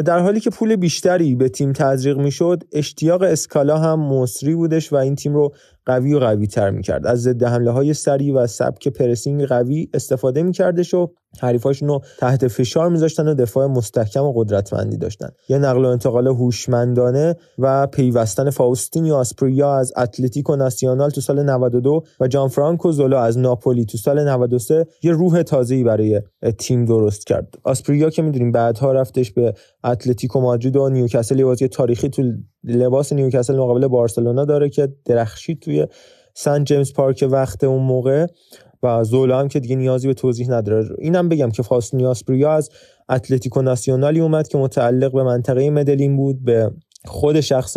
در 0.04 0.18
حالی 0.18 0.40
که 0.40 0.50
پول 0.50 0.76
بیشتری 0.76 1.34
به 1.34 1.48
تیم 1.48 1.72
تزریق 1.72 2.18
می‌شد 2.18 2.62
اشتیاق 2.72 3.22
اسکالا 3.22 3.78
هم 3.78 4.00
مسری 4.00 4.54
بودش 4.54 4.92
و 4.92 4.96
این 4.96 5.14
تیم 5.14 5.34
رو 5.34 5.54
قوی 5.86 6.14
و 6.14 6.18
قوی 6.18 6.46
تر 6.46 6.70
می‌کرد. 6.70 7.06
از 7.06 7.22
ضد 7.22 7.42
حمله 7.42 7.70
های 7.70 7.94
سریع 7.94 8.30
و 8.32 8.46
سبک 8.46 8.88
پرسینگ 8.88 9.44
قوی 9.44 9.88
استفاده 9.94 10.42
میکردش 10.42 10.94
و 10.94 11.08
حریفاشون 11.40 11.88
رو 11.88 12.02
تحت 12.18 12.48
فشار 12.48 12.88
میذاشتن 12.88 13.28
و 13.28 13.34
دفاع 13.34 13.66
مستحکم 13.66 14.24
و 14.24 14.32
قدرتمندی 14.32 14.96
داشتن. 14.96 15.28
یه 15.48 15.58
نقل 15.58 15.84
و 15.84 15.88
انتقال 15.88 16.26
هوشمندانه 16.26 17.36
و 17.58 17.86
پیوستن 17.86 18.50
فاوستینو 18.50 19.14
آسپریا 19.14 19.74
از 19.74 19.92
اتلتیکو 19.96 20.56
ناسیونال 20.56 21.10
تو 21.10 21.20
سال 21.20 21.42
92 21.42 22.02
و 22.20 22.28
جان 22.28 22.48
فرانکو 22.48 22.92
زولا 22.92 23.22
از 23.22 23.38
ناپولی 23.38 23.84
تو 23.84 23.98
سال 23.98 24.28
93 24.28 24.86
یه 25.02 25.12
روح 25.12 25.42
تازه‌ای 25.42 25.84
برای 25.84 26.22
تیم 26.58 26.84
درست 26.84 27.26
کرد. 27.26 27.54
آسپریا 27.64 28.10
که 28.10 28.22
می‌دونیم 28.22 28.52
بعدها 28.52 28.92
رفتش 28.92 29.30
به 29.30 29.54
اتلتیکو 29.84 30.40
مادرید 30.40 30.76
و 30.76 30.88
نیوکاسل 30.88 31.44
بازی 31.44 31.68
تاریخی 31.68 32.08
تو 32.08 32.22
لباس 32.64 33.12
نیوکاسل 33.12 33.56
مقابل 33.56 33.88
بارسلونا 33.88 34.44
داره 34.44 34.68
که 34.68 34.88
درخشید 35.04 35.60
توی 35.60 35.86
سن 36.34 36.64
جیمز 36.64 36.92
پارک 36.92 37.28
وقت 37.30 37.64
اون 37.64 37.82
موقع 37.82 38.26
و 38.82 39.04
زولا 39.04 39.40
هم 39.40 39.48
که 39.48 39.60
دیگه 39.60 39.76
نیازی 39.76 40.08
به 40.08 40.14
توضیح 40.14 40.50
نداره. 40.50 40.88
اینم 40.98 41.28
بگم 41.28 41.50
که 41.50 41.62
فاستینو 41.62 42.24
آسپریا 42.24 42.52
از 42.52 42.70
اتلتیکو 43.08 43.62
ناسیونالی 43.62 44.20
اومد 44.20 44.48
که 44.48 44.58
متعلق 44.58 45.12
به 45.12 45.22
منطقه 45.22 45.70
مدلین 45.70 46.16
بود 46.16 46.44
به 46.44 46.70
خود 47.04 47.40
شخص 47.40 47.76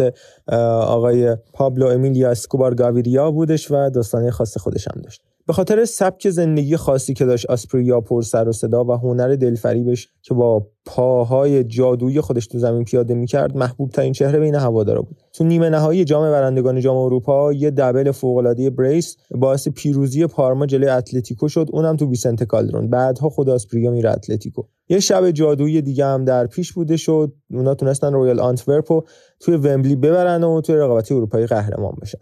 آقای 0.81 1.37
پابلو 1.53 1.87
امیلیا 1.87 2.31
اسکوبار 2.31 2.73
گاویریا 2.73 3.31
بودش 3.31 3.71
و 3.71 3.89
داستانه 3.89 4.31
خاص 4.31 4.57
خودش 4.57 4.87
هم 4.87 5.01
داشت. 5.01 5.21
به 5.47 5.53
خاطر 5.53 5.85
سبک 5.85 6.29
زندگی 6.29 6.77
خاصی 6.77 7.13
که 7.13 7.25
داشت 7.25 7.45
آسپریا 7.45 8.01
پر 8.01 8.21
سر 8.21 8.49
و 8.49 8.51
صدا 8.51 8.83
و 8.83 8.91
هنر 8.91 9.35
دلفریبش 9.35 10.09
که 10.21 10.33
با 10.33 10.67
پاهای 10.85 11.63
جادویی 11.63 12.21
خودش 12.21 12.47
تو 12.47 12.59
زمین 12.59 12.83
پیاده 12.83 13.13
می‌کرد 13.13 13.57
محبوب 13.57 13.91
ترین 13.91 14.13
چهره 14.13 14.39
بین 14.39 14.55
هوادارا 14.55 15.01
بود. 15.01 15.17
تو 15.33 15.43
نیمه 15.43 15.69
نهایی 15.69 16.05
جام 16.05 16.31
برندگان 16.31 16.79
جام 16.79 16.97
اروپا 16.97 17.53
یه 17.53 17.71
دبل 17.71 18.11
فوق 18.11 18.37
العاده 18.37 18.69
بریس 18.69 19.17
باعث 19.31 19.67
پیروزی 19.67 20.27
پارما 20.27 20.65
جلوی 20.65 20.89
اتلتیکو 20.89 21.47
شد 21.47 21.69
اونم 21.73 21.95
تو 21.95 22.09
ویسنت 22.09 22.43
کالدرون. 22.43 22.89
بعدها 22.89 23.29
خود 23.29 23.49
آسپریا 23.49 23.91
میره 23.91 24.11
اتلتیکو. 24.11 24.63
یه 24.89 24.99
شب 24.99 25.31
جادویی 25.31 25.81
دیگه 25.81 26.05
هم 26.05 26.25
در 26.25 26.47
پیش 26.47 26.73
بوده 26.73 26.97
شد 26.97 27.33
اونا 27.51 27.75
تونستن 27.75 28.13
رویال 28.13 28.39
آنتورپ 28.39 29.03
توی 29.39 29.55
ومبلی 29.55 29.95
ببرن 29.95 30.43
و 30.43 30.61
توی 30.61 30.75
رقابت 30.75 31.11
اروپایی 31.11 31.45
قهرمان 31.45 31.95
بشن. 32.01 32.19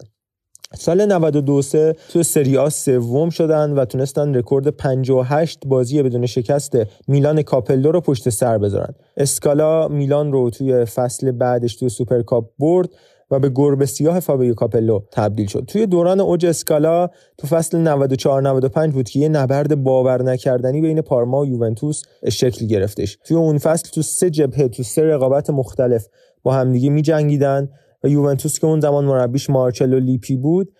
سال 0.78 1.12
92 1.12 1.62
سه 1.62 1.96
تو 2.08 2.22
سری 2.22 2.56
آ 2.56 2.68
سوم 2.68 3.30
شدن 3.30 3.70
و 3.70 3.84
تونستن 3.84 4.34
رکورد 4.34 4.68
58 4.68 5.58
بازی 5.66 6.02
بدون 6.02 6.26
شکست 6.26 6.78
میلان 7.08 7.42
کاپلو 7.42 7.92
رو 7.92 8.00
پشت 8.00 8.28
سر 8.28 8.58
بذارن. 8.58 8.94
اسکالا 9.16 9.88
میلان 9.88 10.32
رو 10.32 10.50
توی 10.50 10.84
فصل 10.84 11.32
بعدش 11.32 11.76
توی 11.76 11.88
سوپرکاپ 11.88 12.50
برد 12.58 12.88
و 13.30 13.38
به 13.38 13.50
گربه 13.54 13.86
سیاه 13.86 14.20
فابیو 14.20 14.54
کاپلو 14.54 15.00
تبدیل 15.12 15.46
شد. 15.46 15.64
توی 15.68 15.86
دوران 15.86 16.20
اوج 16.20 16.46
اسکالا 16.46 17.08
تو 17.38 17.46
فصل 17.46 17.78
94 17.78 18.42
95 18.42 18.92
بود 18.92 19.08
که 19.08 19.20
یه 19.20 19.28
نبرد 19.28 19.82
باور 19.82 20.22
نکردنی 20.22 20.80
بین 20.80 21.00
پارما 21.00 21.40
و 21.40 21.46
یوونتوس 21.46 22.02
شکل 22.30 22.66
گرفتش. 22.66 23.18
توی 23.24 23.36
اون 23.36 23.58
فصل 23.58 23.90
تو 23.90 24.02
سه 24.02 24.30
جبهه 24.30 24.68
تو 24.68 24.82
سه 24.82 25.02
رقابت 25.02 25.50
مختلف 25.50 26.06
با 26.42 26.54
همدیگه 26.54 26.90
می 26.90 27.02
جنگیدن 27.02 27.68
و 28.04 28.08
یوونتوس 28.08 28.58
که 28.58 28.66
اون 28.66 28.80
زمان 28.80 29.04
مربیش 29.04 29.50
مارچلو 29.50 29.98
لیپی 29.98 30.36
بود 30.36 30.72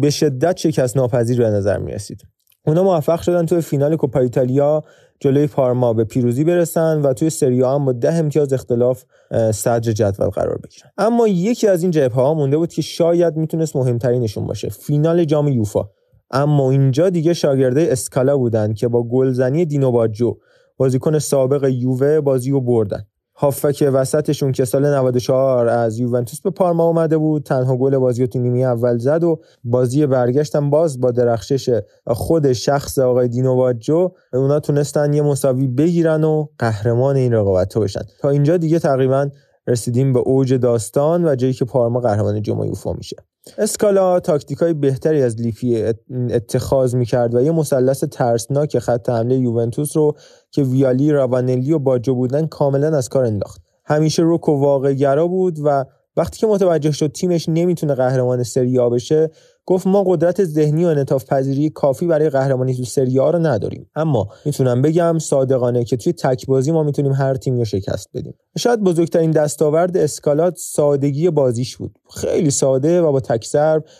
به 0.00 0.10
شدت 0.10 0.56
شکست 0.56 0.96
ناپذیر 0.96 1.38
به 1.38 1.50
نظر 1.50 1.78
می 1.78 1.92
رسید 1.92 2.22
اونا 2.66 2.82
موفق 2.82 3.20
شدن 3.20 3.46
توی 3.46 3.60
فینال 3.60 3.96
کوپا 3.96 4.20
ایتالیا 4.20 4.82
جلوی 5.20 5.46
پارما 5.46 5.92
به 5.92 6.04
پیروزی 6.04 6.44
برسن 6.44 7.02
و 7.02 7.12
توی 7.12 7.30
سری 7.30 7.62
هم 7.62 7.84
با 7.84 7.92
ده 7.92 8.14
امتیاز 8.14 8.52
اختلاف 8.52 9.04
صدر 9.50 9.92
جدول 9.92 10.28
قرار 10.28 10.58
بگیرن. 10.64 10.90
اما 10.98 11.28
یکی 11.28 11.68
از 11.68 11.82
این 11.82 11.90
جبهه 11.90 12.22
ها 12.22 12.34
مونده 12.34 12.56
بود 12.56 12.72
که 12.72 12.82
شاید 12.82 13.36
می‌تونست 13.36 13.76
مهمترینشون 13.76 14.46
باشه 14.46 14.68
فینال 14.68 15.24
جام 15.24 15.48
یوفا. 15.48 15.88
اما 16.30 16.70
اینجا 16.70 17.10
دیگه 17.10 17.34
شاگرده 17.34 17.88
اسکالا 17.90 18.36
بودن 18.36 18.74
که 18.74 18.88
با 18.88 19.08
گلزنی 19.08 19.64
دینو 19.64 19.90
باجو 19.90 20.36
بازیکن 20.76 21.18
سابق 21.18 21.64
یووه 21.64 22.20
بازی 22.20 22.50
رو 22.50 22.60
بردن. 22.60 23.06
هافک 23.36 23.90
وسطشون 23.92 24.52
که 24.52 24.64
سال 24.64 24.86
94 24.86 25.68
از 25.68 25.98
یوونتوس 25.98 26.40
به 26.40 26.50
پارما 26.50 26.84
اومده 26.84 27.18
بود 27.18 27.42
تنها 27.42 27.76
گل 27.76 27.98
بازی 27.98 28.26
تو 28.26 28.38
نیمه 28.38 28.58
اول 28.58 28.98
زد 28.98 29.24
و 29.24 29.40
بازی 29.64 30.06
برگشتم 30.06 30.70
باز 30.70 31.00
با 31.00 31.10
درخشش 31.10 31.80
خود 32.06 32.52
شخص 32.52 32.98
آقای 32.98 33.28
دینو 33.28 33.54
واجو. 33.54 34.10
اونا 34.32 34.60
تونستن 34.60 35.12
یه 35.12 35.22
مساوی 35.22 35.66
بگیرن 35.66 36.24
و 36.24 36.46
قهرمان 36.58 37.16
این 37.16 37.32
رقابت 37.32 37.78
بشن. 37.78 38.02
تا 38.20 38.28
اینجا 38.30 38.56
دیگه 38.56 38.78
تقریبا 38.78 39.28
رسیدیم 39.66 40.12
به 40.12 40.18
اوج 40.18 40.54
داستان 40.54 41.24
و 41.24 41.34
جایی 41.34 41.52
که 41.52 41.64
پارما 41.64 42.00
قهرمان 42.00 42.42
جام 42.42 42.64
یوفا 42.64 42.92
میشه. 42.92 43.16
اسکالا 43.58 44.20
تاکتیکای 44.20 44.74
بهتری 44.74 45.22
از 45.22 45.40
لیپی 45.40 45.84
اتخاذ 46.30 46.94
می‌کرد 46.94 47.34
و 47.34 47.40
یه 47.40 47.50
مثلث 47.50 48.04
ترسناک 48.04 48.78
خط 48.78 49.08
حمله 49.08 49.34
یوونتوس 49.34 49.96
رو 49.96 50.16
که 50.50 50.62
ویالی 50.62 51.12
راوانلی 51.12 51.72
و 51.72 51.78
باجو 51.78 52.14
بودن 52.14 52.46
کاملا 52.46 52.96
از 52.96 53.08
کار 53.08 53.24
انداخت. 53.24 53.62
همیشه 53.84 54.22
روکو 54.22 54.52
واقع 54.52 54.92
گرا 54.92 55.26
بود 55.26 55.58
و 55.64 55.84
وقتی 56.16 56.38
که 56.38 56.46
متوجه 56.46 56.90
شد 56.90 57.12
تیمش 57.12 57.48
نمی‌تونه 57.48 57.94
قهرمان 57.94 58.42
سری 58.42 58.78
آ 58.78 58.90
بشه 58.90 59.30
گفت 59.66 59.86
ما 59.86 60.04
قدرت 60.06 60.44
ذهنی 60.44 60.84
و 60.84 60.88
انعطاف 60.88 61.24
پذیری 61.24 61.70
کافی 61.70 62.06
برای 62.06 62.30
قهرمانی 62.30 62.74
تو 62.74 62.84
سری 62.84 63.16
رو 63.16 63.38
نداریم. 63.38 63.90
اما 63.96 64.28
می‌تونم 64.44 64.82
بگم 64.82 65.18
صادقانه 65.18 65.84
که 65.84 65.96
توی 65.96 66.12
تک 66.12 66.46
بازی 66.46 66.72
ما 66.72 66.82
می‌تونیم 66.82 67.12
هر 67.12 67.34
تیم 67.34 67.58
رو 67.58 67.64
شکست 67.64 68.08
بدیم. 68.14 68.34
شاید 68.58 68.80
بزرگترین 68.80 69.30
دستاورد 69.30 69.96
اسکالات 69.96 70.54
سادگی 70.56 71.30
بازیش 71.30 71.76
بود. 71.76 71.98
خیلی 72.14 72.50
ساده 72.50 73.00
و 73.00 73.12
با 73.12 73.20
تک 73.20 73.46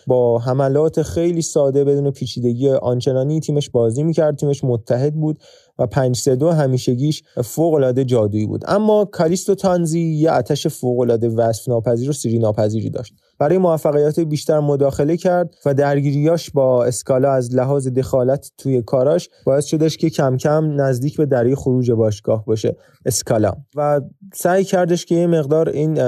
با 0.06 0.38
حملات 0.38 1.02
خیلی 1.02 1.42
ساده 1.42 1.84
بدون 1.84 2.10
پیچیدگی 2.10 2.68
آنچنانی 2.68 3.40
تیمش 3.40 3.70
بازی 3.70 4.02
می‌کرد. 4.02 4.36
تیمش 4.36 4.64
متحد 4.64 5.14
بود. 5.14 5.38
و 5.78 5.86
5 5.86 6.16
3 6.16 6.36
2 6.36 6.50
همیشگیش 6.50 7.22
فوق 7.44 7.74
العاده 7.74 8.04
جادویی 8.04 8.46
بود. 8.46 8.64
اما 8.68 9.04
کالیستو 9.04 9.54
تانزی 9.54 10.00
یه 10.00 10.30
آتش 10.30 10.66
فوق 10.66 11.00
العاده 11.00 11.28
وصف 11.28 11.68
ناپذیر 11.68 12.10
و 12.10 12.12
سری 12.12 12.38
ناپذیری 12.38 12.90
داشت. 12.90 13.14
برای 13.38 13.58
موفقیت 13.58 14.20
بیشتر 14.20 14.60
مداخله 14.60 15.16
کرد 15.16 15.54
و 15.66 15.74
درگیریاش 15.74 16.50
با 16.50 16.84
اسکالا 16.84 17.32
از 17.32 17.54
لحاظ 17.54 17.88
دخالت 17.88 18.52
توی 18.58 18.82
کاراش 18.82 19.28
باعث 19.46 19.64
شدش 19.64 19.96
که 19.96 20.10
کم 20.10 20.36
کم 20.36 20.80
نزدیک 20.80 21.16
به 21.16 21.26
دری 21.26 21.54
خروج 21.54 21.90
باشگاه 21.90 22.44
باشه 22.44 22.76
اسکالا. 23.06 23.52
و 23.76 24.00
سعی 24.34 24.64
کردش 24.64 25.06
که 25.06 25.14
یه 25.14 25.26
مقدار 25.26 25.68
این 25.68 25.98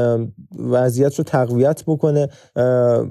وضعیت 0.59 1.15
رو 1.15 1.25
تقویت 1.25 1.83
بکنه. 1.87 2.29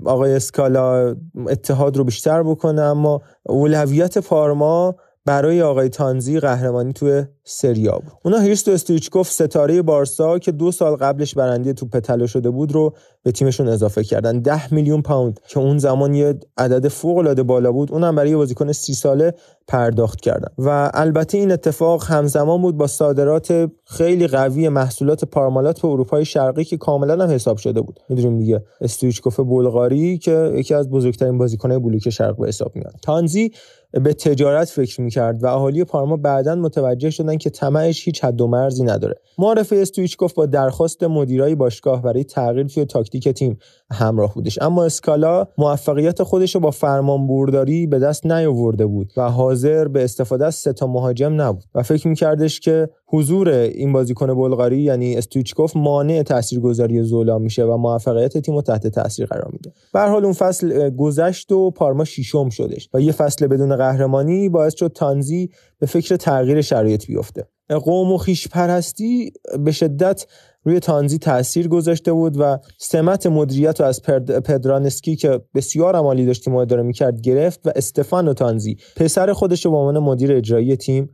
آقای 0.05 0.35
اسکالا 0.35 1.15
اتحاد 1.47 1.97
رو 1.97 2.03
بیشتر 2.03 2.43
بکنه 2.43 2.81
اما 2.81 3.21
اولویت 3.45 4.17
پارما 4.17 4.95
برای 5.25 5.61
آقای 5.61 5.89
تانزی 5.89 6.39
قهرمانی 6.39 6.93
توی 6.93 7.25
سریا 7.43 7.91
بود. 7.91 8.13
اونا 8.23 8.37
هریستو 8.37 8.71
استویچکوف 8.71 9.31
ستاره 9.31 9.81
بارسا 9.81 10.39
که 10.39 10.51
دو 10.51 10.71
سال 10.71 10.95
قبلش 10.95 11.33
برنده 11.33 11.73
توپ 11.73 11.99
طلا 11.99 12.27
شده 12.27 12.49
بود 12.49 12.71
رو 12.71 12.93
به 13.25 13.31
تیمشون 13.31 13.67
اضافه 13.67 14.03
کردن. 14.03 14.39
ده 14.39 14.73
میلیون 14.73 15.01
پوند 15.01 15.39
که 15.47 15.59
اون 15.59 15.77
زمان 15.77 16.13
یه 16.13 16.39
عدد 16.57 16.87
فوق 16.87 17.17
العاده 17.17 17.43
بالا 17.43 17.71
بود 17.71 17.91
اونم 17.91 18.15
برای 18.15 18.29
یه 18.29 18.35
بازیکن 18.37 18.71
سی 18.71 18.93
ساله 18.93 19.33
پرداخت 19.67 20.21
کردن. 20.21 20.47
و 20.57 20.91
البته 20.93 21.37
این 21.37 21.51
اتفاق 21.51 22.03
همزمان 22.03 22.61
بود 22.61 22.77
با 22.77 22.87
صادرات 22.87 23.71
خیلی 23.85 24.27
قوی 24.27 24.69
محصولات 24.69 25.25
پارمالات 25.25 25.81
به 25.81 25.87
اروپای 25.87 26.25
شرقی 26.25 26.63
که 26.63 26.77
کاملا 26.77 27.23
هم 27.23 27.29
حساب 27.29 27.57
شده 27.57 27.81
بود. 27.81 27.99
می‌دونیم 28.09 28.39
دیگه 28.39 28.63
استویچکوف 28.81 29.39
بلغاری 29.39 30.17
که 30.17 30.51
یکی 30.55 30.73
از 30.73 30.89
بزرگترین 30.89 31.37
بازیکن‌های 31.37 31.79
بلوک 31.79 32.09
شرق 32.09 32.37
به 32.37 32.47
حساب 32.47 32.75
میاد. 32.75 32.93
تانزی 33.01 33.51
به 33.91 34.13
تجارت 34.13 34.69
فکر 34.69 35.01
می‌کرد 35.01 35.43
و 35.43 35.47
اهالی 35.47 35.83
پارما 35.83 36.17
بعدا 36.17 36.55
متوجه 36.55 37.09
شدن 37.09 37.37
که 37.37 37.49
طمعش 37.49 38.05
هیچ 38.05 38.23
حد 38.23 38.41
و 38.41 38.47
مرزی 38.47 38.83
نداره. 38.83 39.15
معرفه 39.37 39.75
استویچکوف 39.75 40.33
با 40.33 40.45
درخواست 40.45 41.03
مدیرای 41.03 41.55
باشگاه 41.55 42.01
برای 42.01 42.23
تغییر 42.23 42.67
توی 42.67 42.85
تاکتیک 42.85 43.14
تیم 43.19 43.57
همراه 43.91 44.33
بودش. 44.33 44.61
اما 44.61 44.85
اسکالا 44.85 45.47
موفقیت 45.57 46.23
خودش 46.23 46.55
رو 46.55 46.61
با 46.61 46.71
فرمان 46.71 47.27
برداری 47.27 47.87
به 47.87 47.99
دست 47.99 48.25
نیاورده 48.25 48.85
بود 48.85 49.13
و 49.17 49.29
حاضر 49.29 49.87
به 49.87 50.03
استفاده 50.03 50.45
از 50.45 50.55
سه 50.55 50.73
مهاجم 50.81 51.41
نبود. 51.41 51.63
و 51.75 51.83
فکر 51.83 52.07
میکردش 52.07 52.59
که 52.59 52.89
حضور 53.07 53.49
این 53.49 53.93
بازیکن 53.93 54.33
بلغاری 54.33 54.81
یعنی 54.81 55.17
استویچکوف 55.17 55.75
مانع 55.75 56.23
تاثیرگذاری 56.23 57.03
زولا 57.03 57.39
میشه 57.39 57.63
و 57.63 57.77
موفقیت 57.77 58.37
تیم 58.37 58.55
رو 58.55 58.61
تحت 58.61 58.87
تاثیر 58.87 59.25
قرار 59.25 59.49
میده. 59.51 59.73
به 59.93 59.99
حال 59.99 60.23
اون 60.23 60.33
فصل 60.33 60.89
گذشت 60.89 61.51
و 61.51 61.71
پارما 61.71 62.03
شیشم 62.03 62.49
شدش 62.49 62.89
و 62.93 63.01
یه 63.01 63.11
فصل 63.11 63.47
بدون 63.47 63.75
قهرمانی 63.75 64.49
باعث 64.49 64.75
شد 64.75 64.91
تانزی 64.95 65.49
به 65.79 65.85
فکر 65.85 66.15
تغییر 66.15 66.61
شرایط 66.61 67.07
بیفته. 67.07 67.47
قوم 67.69 68.11
و 68.11 68.17
خیش 68.17 68.47
پرستی 68.47 69.33
به 69.59 69.71
شدت 69.71 70.25
روی 70.65 70.79
تانزی 70.79 71.17
تاثیر 71.17 71.67
گذاشته 71.67 72.13
بود 72.13 72.35
و 72.39 72.57
سمت 72.77 73.27
مدیریت 73.27 73.81
رو 73.81 73.87
از 73.87 74.01
پدرانسکی 74.45 75.15
که 75.15 75.41
بسیار 75.55 75.95
عمالی 75.95 76.25
داشت 76.25 76.43
تیم 76.43 76.55
اداره 76.55 76.83
می‌کرد 76.83 77.21
گرفت 77.21 77.67
و 77.67 77.71
استفانو 77.75 78.33
تانزی. 78.33 78.77
پسر 78.95 79.33
خودش 79.33 79.65
رو 79.65 79.71
به 79.71 79.77
عنوان 79.77 79.99
مدیر 79.99 80.33
اجرایی 80.33 80.75
تیم 80.75 81.09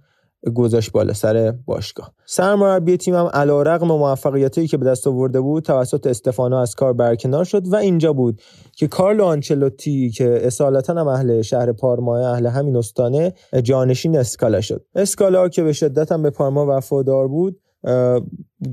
گذاشت 0.56 0.92
بالا 0.92 1.14
سر 1.14 1.54
باشگاه. 1.66 2.14
سرمربی 2.26 2.98
تیم 2.98 3.16
هم 3.16 3.26
علیرغم 3.34 3.88
موفقیتایی 3.88 4.68
که 4.68 4.78
به 4.78 4.86
دست 4.86 5.08
آورده 5.08 5.42
بود 5.42 5.64
توسط 5.64 6.08
استفانو 6.08 6.56
از 6.56 6.76
کار 6.76 6.94
برکنار 6.94 7.44
شد 7.44 7.68
و 7.68 7.76
اینجا 7.76 8.14
بود 8.14 8.42
که 8.76 8.88
کارلو 8.88 9.24
آنچلوتی 9.24 10.10
که 10.10 10.48
اصالتا 10.48 10.94
هم 10.94 11.08
اهل 11.08 11.42
شهر 11.42 11.72
پارما 11.72 12.18
اهل 12.18 12.46
همین 12.46 12.76
استانه 12.76 13.34
جانشین 13.64 14.18
اسکالا 14.18 14.62
شد. 14.62 14.86
اسکالا 14.96 15.50
که 15.50 15.64
به 15.64 15.74
شدت 15.74 16.12
هم 16.12 16.22
به 16.22 16.30
پارما 16.30 16.78
وفادار 16.78 17.28
بود 17.28 17.60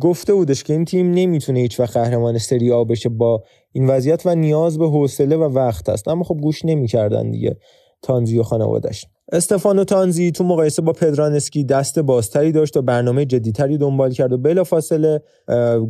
گفته 0.01 0.35
بودش 0.35 0.65
که 0.65 0.73
این 0.73 0.85
تیم 0.85 1.11
نمی‌تونه 1.11 1.61
هیچ 1.61 1.81
وقت 1.81 1.97
قهرمان 1.97 2.39
سری 2.39 2.73
آ 2.73 2.85
بشه 2.85 3.09
با 3.09 3.43
این 3.73 3.87
وضعیت 3.87 4.27
و 4.27 4.35
نیاز 4.35 4.79
به 4.79 4.89
حوصله 4.89 5.37
و 5.37 5.43
وقت 5.43 5.89
است. 5.89 6.09
اما 6.09 6.25
خب 6.25 6.37
گوش 6.43 6.65
نمی‌کردن 6.65 7.31
دیگه 7.31 7.57
تانزی 8.03 8.39
و 8.39 8.43
خانوادش 8.43 9.07
استفانو 9.33 9.85
تانزی 9.85 10.31
تو 10.31 10.45
مقایسه 10.45 10.83
با 10.83 10.93
پدرانسکی 10.93 11.65
دست 11.65 11.99
بازتری 11.99 12.53
داشت 12.53 12.77
و 12.77 12.83
برنامه 12.83 13.25
جدیتری 13.25 13.79
دنبال 13.79 14.11
کرد 14.11 14.33
و 14.33 14.39
بلافاصله 14.39 15.21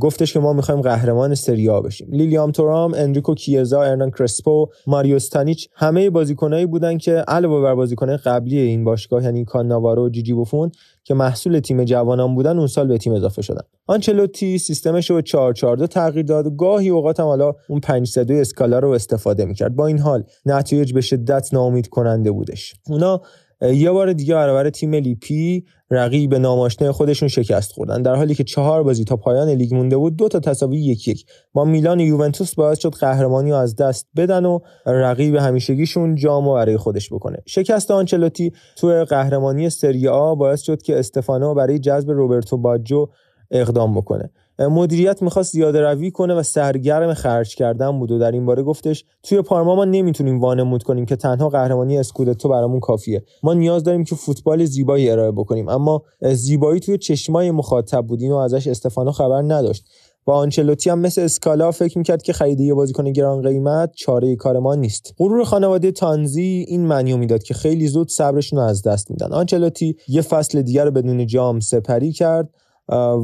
گفتش 0.00 0.32
که 0.32 0.40
ما 0.40 0.52
می‌خوایم 0.52 0.80
قهرمان 0.80 1.34
سریا 1.34 1.80
بشیم. 1.80 2.08
لیلیام 2.10 2.50
تورام 2.50 2.94
انریکو 2.94 3.34
کیزا 3.34 3.82
ارنان 3.82 4.10
کرسپو 4.10 4.66
ماریو 4.86 5.16
استانیچ 5.16 5.68
همه 5.74 6.10
بازیکنایی 6.10 6.66
بودن 6.66 6.98
که 6.98 7.12
علاوه 7.12 7.62
بر 7.62 7.74
بازیکنان 7.74 8.16
قبلی 8.16 8.58
این 8.58 8.84
باشگاه 8.84 9.24
یعنی 9.24 9.44
کاناوارو 9.44 10.06
و 10.06 10.08
جیجی 10.08 10.32
بوفون 10.32 10.70
که 11.08 11.14
محصول 11.14 11.60
تیم 11.60 11.84
جوانان 11.84 12.34
بودن 12.34 12.58
اون 12.58 12.66
سال 12.66 12.88
به 12.88 12.98
تیم 12.98 13.12
اضافه 13.12 13.42
شدن. 13.42 13.60
آنچلوتی 13.86 14.58
سیستمش 14.58 15.10
رو 15.10 15.16
به 15.16 15.22
4 15.22 15.52
4 15.52 15.86
تغییر 15.86 16.26
داد. 16.26 16.56
گاهی 16.56 16.88
اوقات 16.88 17.20
هم 17.20 17.26
حالا 17.26 17.54
اون 17.68 17.80
5 17.80 18.08
3 18.08 18.26
اسکالا 18.30 18.78
رو 18.78 18.90
استفاده 18.90 19.44
می‌کرد. 19.44 19.76
با 19.76 19.86
این 19.86 19.98
حال 19.98 20.24
نتایج 20.46 20.92
به 20.92 21.00
شدت 21.00 21.54
ناامید 21.54 21.88
کننده 21.88 22.30
بودش. 22.30 22.74
اونا 22.86 23.20
یه 23.60 23.90
بار 23.90 24.12
دیگه 24.12 24.34
برابر 24.34 24.70
تیم 24.70 24.94
لیپی 24.94 25.64
رقیب 25.90 26.34
ناماشنه 26.34 26.92
خودشون 26.92 27.28
شکست 27.28 27.72
خوردن. 27.72 28.02
در 28.02 28.14
حالی 28.14 28.34
که 28.34 28.44
چهار 28.44 28.82
بازی 28.82 29.04
تا 29.04 29.16
پایان 29.16 29.48
لیگ 29.48 29.74
مونده 29.74 29.96
بود 29.96 30.16
دو 30.16 30.28
تا 30.28 30.40
تساوی 30.40 30.78
یک 30.78 31.08
یک. 31.08 31.26
با 31.52 31.64
میلان 31.64 32.00
یوونتوس 32.00 32.54
باعث 32.54 32.78
شد 32.78 32.94
قهرمانی 32.94 33.52
از 33.52 33.76
دست 33.76 34.06
بدن 34.16 34.44
و 34.44 34.58
رقیب 34.86 35.34
همیشگیشون 35.34 36.14
جامو 36.14 36.54
برای 36.54 36.76
خودش 36.76 37.12
بکنه. 37.12 37.38
شکست 37.46 37.90
آنچلوتی 37.90 38.52
تو 38.76 39.04
قهرمانی 39.08 39.70
سری 39.70 40.08
آ 40.08 40.34
باعث 40.34 40.60
شد 40.60 40.82
که 40.82 40.98
استفانو 40.98 41.54
برای 41.54 41.78
جذب 41.78 42.10
روبرتو 42.10 42.56
باجو 42.56 43.06
اقدام 43.50 43.94
بکنه. 43.94 44.30
مدیریت 44.58 45.22
می‌خواست 45.22 45.52
زیاده 45.52 45.80
روی 45.80 46.10
کنه 46.10 46.34
و 46.34 46.42
سرگرم 46.42 47.14
خرج 47.14 47.54
کردن 47.54 47.98
بود 47.98 48.10
و 48.10 48.18
در 48.18 48.30
این 48.30 48.46
باره 48.46 48.62
گفتش 48.62 49.04
توی 49.22 49.42
پارما 49.42 49.74
ما 49.74 49.84
نمی‌تونیم 49.84 50.40
وانمود 50.40 50.82
کنیم 50.82 51.06
که 51.06 51.16
تنها 51.16 51.48
قهرمانی 51.48 51.98
اسکودتو 51.98 52.48
برامون 52.48 52.80
کافیه. 52.80 53.22
ما 53.42 53.54
نیاز 53.54 53.84
داریم 53.84 54.04
که 54.04 54.14
فوتبال 54.14 54.64
زیبایی 54.64 55.10
ارائه 55.10 55.30
بکنیم 55.30 55.68
اما 55.68 56.02
زیبایی 56.32 56.80
توی 56.80 56.98
چشمای 56.98 57.50
مخاطب 57.50 58.06
بود. 58.06 58.22
اینو 58.22 58.36
ازش 58.36 58.66
استفانو 58.66 59.12
خبر 59.12 59.42
نداشت. 59.42 59.84
با 60.24 60.34
آنچلوتی 60.34 60.90
هم 60.90 60.98
مثل 60.98 61.22
اسکالا 61.22 61.70
فکر 61.70 61.98
می‌کرد 61.98 62.22
که 62.22 62.32
خرید 62.32 62.60
یه 62.60 62.74
بازیکن 62.74 63.12
گران 63.12 63.42
قیمت 63.42 63.92
چاره 63.96 64.36
کار 64.36 64.58
ما 64.58 64.74
نیست. 64.74 65.14
غرور 65.18 65.44
خانواده 65.44 65.90
تانزی 65.92 66.64
این 66.68 66.86
معنی 66.86 67.16
می‌داد 67.16 67.42
که 67.42 67.54
خیلی 67.54 67.86
زود 67.86 68.08
صبرشون 68.08 68.58
رو 68.58 68.64
از 68.64 68.82
دست 68.82 69.10
میدن. 69.10 69.32
آنچلوتی 69.32 69.96
یه 70.08 70.22
فصل 70.22 70.62
دیگر 70.62 70.84
رو 70.84 70.90
بدون 70.90 71.26
جام 71.26 71.60
سپری 71.60 72.12
کرد. 72.12 72.48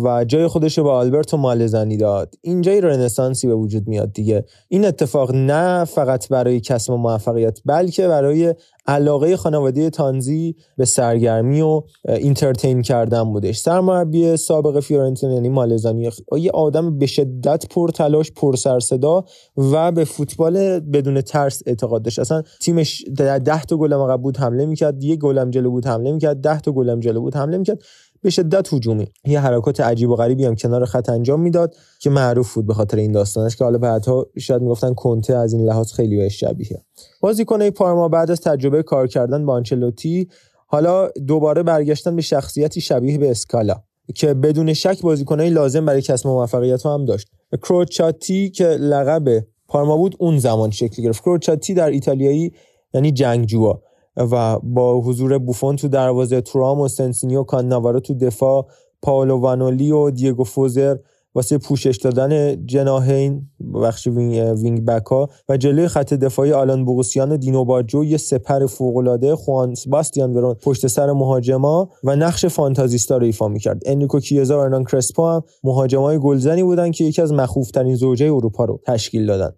و 0.04 0.24
جای 0.28 0.46
خودش 0.46 0.78
رو 0.78 0.84
به 0.84 0.90
آلبرتو 0.90 1.36
مالزانی 1.36 1.96
داد. 1.96 2.34
اینجای 2.42 2.80
رنسانسی 2.80 3.46
به 3.46 3.54
وجود 3.54 3.88
میاد 3.88 4.12
دیگه. 4.12 4.44
این 4.68 4.84
اتفاق 4.84 5.34
نه 5.34 5.84
فقط 5.84 6.28
برای 6.28 6.60
کسب 6.60 6.92
موفقیت 6.92 7.60
بلکه 7.64 8.08
برای 8.08 8.54
علاقه 8.86 9.36
خانواده 9.36 9.90
تانزی 9.90 10.56
به 10.76 10.84
سرگرمی 10.84 11.60
و 11.60 11.82
entertain 12.08 12.82
کردن 12.82 13.24
بودش. 13.24 13.58
سرمربی 13.58 14.36
سابق 14.36 14.80
فیورنتینا 14.80 15.30
یعنی 15.30 15.48
مالزانی 15.48 16.10
یه 16.38 16.50
آدم 16.50 16.98
به 16.98 17.06
شدت 17.06 17.68
پر 17.70 17.88
تلاش 17.88 18.32
پر 18.32 18.56
سر 18.56 18.80
صدا 18.80 19.24
و 19.56 19.92
به 19.92 20.04
فوتبال 20.04 20.80
بدون 20.80 21.20
ترس 21.20 21.62
اعتقاد 21.66 22.02
داشت. 22.02 22.18
اصلا 22.18 22.42
تیمش 22.60 23.04
ده 23.16 23.62
تا 23.62 23.76
گل 23.76 23.92
عقب 23.92 24.22
بود 24.22 24.36
حمله 24.36 24.66
می‌کرد 24.66 25.04
یه 25.04 25.16
گلم 25.16 25.50
جلو 25.50 25.70
بود 25.70 25.86
حمله 25.86 26.12
می‌کرد 26.12 26.40
ده 26.40 26.60
تا 26.60 26.72
گلم 26.72 27.00
جلو 27.00 27.20
بود 27.20 27.36
حمله 27.36 27.58
می‌کرد. 27.58 27.82
به 28.24 28.30
شدت 28.30 28.74
هجومی. 28.74 29.08
یه 29.24 29.40
حرکات 29.40 29.80
عجیب 29.80 30.10
و 30.10 30.16
غریبی 30.16 30.44
هم 30.44 30.54
کنار 30.54 30.84
خط 30.84 31.08
انجام 31.08 31.40
می‌داد 31.40 31.74
که 32.00 32.10
معروف 32.10 32.54
بود 32.54 32.66
به 32.66 32.74
خاطر 32.74 32.96
این 32.96 33.12
داستانش 33.12 33.56
که 33.56 33.64
حالا 33.64 33.78
بعدها 33.78 34.26
شاید 34.38 34.62
می‌گفتن 34.62 34.94
کنته 34.94 35.34
از 35.34 35.52
این 35.52 35.64
لحاظ 35.64 35.92
خیلی 35.92 36.16
بهش 36.16 36.40
شبیه. 36.40 36.82
بازیکن 37.20 37.70
پارما 37.70 38.08
بعد 38.08 38.30
از 38.30 38.40
تجربه 38.40 38.82
کار 38.82 39.06
کردن 39.06 39.46
با 39.46 39.52
آنچلوتی 39.52 40.28
حالا 40.66 41.08
دوباره 41.26 41.62
برگشتن 41.62 42.16
به 42.16 42.22
شخصیتی 42.22 42.80
شبیه 42.80 43.18
به 43.18 43.30
اسکالا 43.30 43.74
که 44.14 44.34
بدون 44.34 44.72
شک 44.72 45.02
بازیکنای 45.02 45.50
لازم 45.50 45.86
برای 45.86 46.02
کسب 46.02 46.28
موفقیت 46.28 46.86
هم 46.86 47.04
داشت. 47.04 47.28
کروچاتی 47.62 48.50
که 48.50 48.66
لقب 48.66 49.44
پارما 49.68 49.96
بود 49.96 50.16
اون 50.18 50.38
زمان 50.38 50.70
شکل 50.70 51.02
گرفت. 51.02 51.22
کروچاتی 51.22 51.74
در 51.74 51.90
ایتالیایی 51.90 52.52
یعنی 52.94 53.12
جنگجوها. 53.12 53.82
و 54.16 54.58
با 54.58 55.00
حضور 55.00 55.38
بوفون 55.38 55.76
تو 55.76 55.88
دروازه 55.88 56.40
تورام 56.40 56.80
و 56.80 56.88
سنسینی 56.88 57.42
و 57.42 57.51
کاناوارو 57.51 58.00
تو 58.00 58.14
دفاع 58.14 58.66
پاولو 59.02 59.36
وانولی 59.36 59.90
و 59.90 60.10
دیگو 60.10 60.44
فوزر 60.44 60.96
واسه 61.34 61.58
پوشش 61.58 61.96
دادن 61.96 62.66
جناهین 62.66 63.48
بخش 63.74 64.06
wing, 64.06 64.58
wing 64.60 64.84
back 64.84 65.06
ها 65.06 65.28
و 65.48 65.56
جلوی 65.56 65.88
خط 65.88 66.14
دفاعی 66.14 66.52
آلان 66.52 66.84
بوغوسیان 66.84 67.32
و 67.32 67.36
دینو 67.36 67.64
باجو 67.64 68.04
یه 68.04 68.16
سپر 68.16 68.66
فوق 68.66 68.96
العاده 68.96 69.36
خوان 69.36 69.74
سباستیان 69.74 70.36
ورون 70.36 70.54
پشت 70.54 70.86
سر 70.86 71.12
مهاجما 71.12 71.88
و 72.04 72.16
نقش 72.16 72.46
fantasista 72.46 73.16
رو 73.16 73.24
ایفا 73.24 73.48
می‌کرد. 73.48 73.82
انریکو 73.86 74.20
کیزا 74.20 74.58
و 74.58 74.60
ارنان 74.60 74.84
کرسپو 74.84 75.26
هم 75.26 75.42
مهاجمای 75.64 76.18
گلزنی 76.18 76.62
بودن 76.62 76.90
که 76.90 77.04
یکی 77.04 77.22
از 77.22 77.32
مخوفترین 77.32 77.94
زوجه 77.94 78.26
اروپا 78.26 78.64
رو 78.64 78.80
تشکیل 78.86 79.26
دادن. 79.26 79.50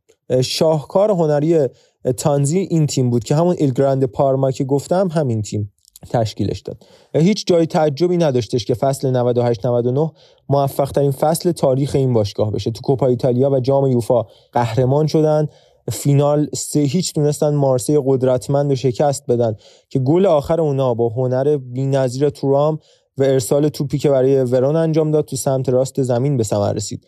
شاهکار 0.42 1.10
هنری 1.10 1.68
تانزی 2.12 2.58
این 2.58 2.86
تیم 2.86 3.10
بود 3.10 3.24
که 3.24 3.34
همون 3.34 3.56
ایل 3.58 4.06
پارما 4.06 4.50
که 4.50 4.64
گفتم 4.64 5.08
همین 5.08 5.42
تیم 5.42 5.72
تشکیلش 6.10 6.60
داد. 6.60 6.76
هیچ 7.14 7.46
جای 7.46 7.66
تعجبی 7.66 8.16
نداشتش 8.16 8.64
که 8.64 8.74
فصل 8.74 9.10
98 9.10 9.66
99 9.66 10.10
موفق 10.48 10.90
ترین 10.90 11.10
فصل 11.10 11.52
تاریخ 11.52 11.94
این 11.94 12.12
باشگاه 12.12 12.52
بشه. 12.52 12.70
تو 12.70 12.80
کوپا 12.80 13.06
ایتالیا 13.06 13.50
و 13.50 13.60
جام 13.60 13.86
یوفا 13.86 14.22
قهرمان 14.52 15.06
شدن. 15.06 15.48
فینال 15.92 16.48
سه 16.54 16.80
هیچ 16.80 17.14
تونستن 17.14 17.54
مارسی 17.54 17.98
قدرتمند 18.04 18.72
و 18.72 18.76
شکست 18.76 19.26
بدن 19.26 19.56
که 19.88 19.98
گل 19.98 20.26
آخر 20.26 20.60
اونا 20.60 20.94
با 20.94 21.08
هنر 21.08 21.56
بی‌نظیر 21.56 22.30
تورام 22.30 22.78
و 23.18 23.22
ارسال 23.22 23.68
توپی 23.68 23.98
که 23.98 24.10
برای 24.10 24.42
ورون 24.42 24.76
انجام 24.76 25.10
داد 25.10 25.24
تو 25.24 25.36
سمت 25.36 25.68
راست 25.68 26.02
زمین 26.02 26.36
به 26.36 26.44
ثمر 26.44 26.72
رسید. 26.72 27.06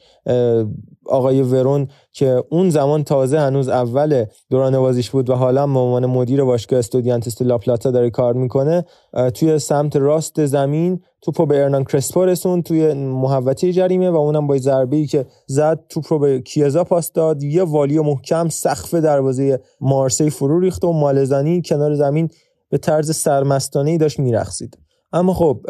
آقای 1.07 1.42
ورون 1.42 1.88
که 2.12 2.44
اون 2.51 2.71
زمان 2.71 3.05
تازه 3.05 3.38
هنوز 3.38 3.68
اول 3.68 4.25
دوران 4.51 4.79
بازیش 4.79 5.11
بود 5.11 5.31
و 5.31 5.35
حالا 5.35 5.66
به 5.66 5.79
عنوان 5.79 6.07
مدیر 6.07 6.44
باشگاه 6.44 6.79
استودیانتس 6.79 7.42
لاپلاتا 7.42 7.90
داره 7.90 8.11
کار 8.11 8.35
می‌کنه 8.35 8.85
توی 9.35 9.59
سمت 9.59 9.97
راست 9.97 10.47
زمین 10.47 11.01
توپو 11.23 11.47
به 11.47 11.62
ارنان 11.62 11.85
کرسپو 11.85 12.25
رسون 12.25 12.62
توی 12.62 12.92
محوطه 12.94 13.73
جریمه 13.73 14.11
و 14.11 14.16
اونم 14.16 14.47
با 14.47 14.59
ضربه 14.59 14.97
ای 14.97 15.07
که 15.07 15.27
زد 15.47 15.81
توپ 15.88 16.12
رو 16.12 16.18
به 16.18 16.40
کیزا 16.40 16.85
پاس 16.85 17.12
داد. 17.12 17.42
یه 17.42 17.62
والی 17.62 17.99
محکم 17.99 18.49
سقف 18.49 18.94
دروازه 18.94 19.61
مارسی 19.81 20.31
فرو 20.31 20.61
ریخت 20.61 20.85
و 20.85 20.92
مالزانی 20.92 21.62
کنار 21.62 21.94
زمین 21.94 22.29
به 22.71 22.79
طرز 22.79 23.16
سرمستانه 23.16 23.90
ای 23.90 23.99
داشت 23.99 24.18
میرقصید. 24.18 24.79
اما 25.12 25.35
خب 25.35 25.61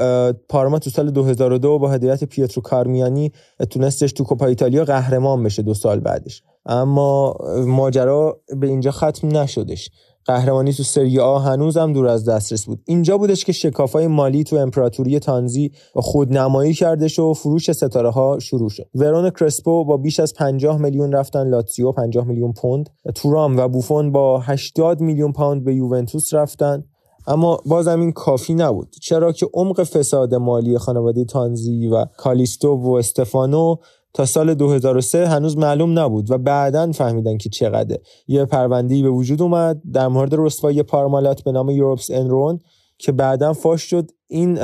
پارما 0.48 0.79
تو 0.79 0.90
سال 0.90 1.11
2002 1.11 1.79
با 1.79 1.90
هدایت 1.90 2.24
پیترو 2.24 2.62
کارمیانی 2.62 3.33
تونستش 3.70 4.12
تو 4.12 4.24
کوپا 4.24 4.46
ایتالیا 4.46 4.85
قهرمان 4.85 5.42
بشه 5.42 5.62
دو 5.62 5.74
سال 5.74 6.01
بعدش. 6.01 6.42
اما 6.66 7.35
ماجرا 7.66 8.40
به 8.61 8.66
اینجا 8.66 8.90
ختم 8.90 9.37
نشدش. 9.37 9.90
قهرمانی 10.24 10.72
تو 10.72 10.83
سری 10.83 11.20
آ 11.20 11.38
هنوزم 11.38 11.92
دور 11.92 12.07
از 12.07 12.29
دسترس 12.29 12.66
بود. 12.66 12.83
اینجا 12.87 13.18
بودش 13.18 13.44
که 13.44 13.53
شکافای 13.53 14.07
مالی 14.07 14.44
تو 14.44 14.57
امپراتوری 14.57 15.18
تانزی 15.18 15.72
خودنمایی 15.94 16.74
کردش 16.74 17.18
و 17.18 17.35
فروش 17.35 17.72
ستاره 17.72 18.11
ها 18.11 18.38
شروع 18.38 18.70
شد. 18.70 18.88
ورون 18.94 19.31
کرسپو 19.31 19.85
با 19.85 19.96
بیش 19.96 20.20
از 20.20 20.35
50 20.35 20.79
میلیون 20.79 21.12
رفتن 21.12 21.48
لاتزیو 21.48 21.92
50 21.92 22.24
میلیون 22.24 22.53
پوند. 22.53 22.90
تورام 23.14 23.57
و 23.57 23.68
بوفون 23.68 24.12
با 24.12 24.40
80 24.40 25.01
میلیون 25.01 25.33
پوند 25.33 25.64
به 25.64 25.74
یوونتوس 25.74 26.35
رفتن. 26.35 26.85
اما 27.29 27.61
بازم 27.67 28.01
این 28.01 28.12
کافی 28.12 28.55
نبود. 28.55 28.97
چرا 29.01 29.33
که 29.33 29.47
عمق 29.55 29.83
فساد 29.83 30.35
مالی 30.35 30.79
خانواده 30.79 31.25
تانزی 31.25 31.88
و 31.88 32.05
کالیستو 32.05 32.75
و 32.75 32.93
استفانو 32.93 33.77
تا 34.14 34.25
سال 34.25 34.55
2003 34.55 35.29
هنوز 35.29 35.57
معلوم 35.57 35.99
نبود 35.99 36.31
و 36.31 36.38
بعدا 36.38 36.93
فهمیدن 36.93 37.38
که 37.38 37.49
چقدره. 37.49 38.01
یه 38.29 38.45
پرونده‌ای 38.45 39.03
به 39.03 39.11
وجود 39.11 39.43
اومد 39.43 39.83
در 39.93 40.09
مورد 40.09 40.35
رسوایی 40.35 40.83
پارمالات 40.83 41.43
به 41.43 41.53
نام 41.53 41.71
یوروپس 41.71 42.11
انرون 42.11 42.59
که 42.99 43.12
بعدا 43.12 43.53
فاش 43.53 43.83
شد. 43.83 44.11
این 44.29 44.59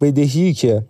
بدهی 0.00 0.52
که 0.52 0.86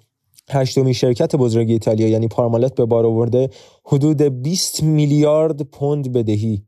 هشتمی 0.50 0.94
شرکت 0.94 1.36
بزرگ 1.36 1.70
ایتالیا 1.70 2.08
یعنی 2.08 2.28
پارمالات 2.28 2.74
به 2.74 2.84
بار 2.84 3.06
آورده 3.06 3.50
حدود 3.84 4.22
20 4.22 4.82
میلیارد 4.82 5.62
پوند 5.62 6.12
بدهی 6.12 6.62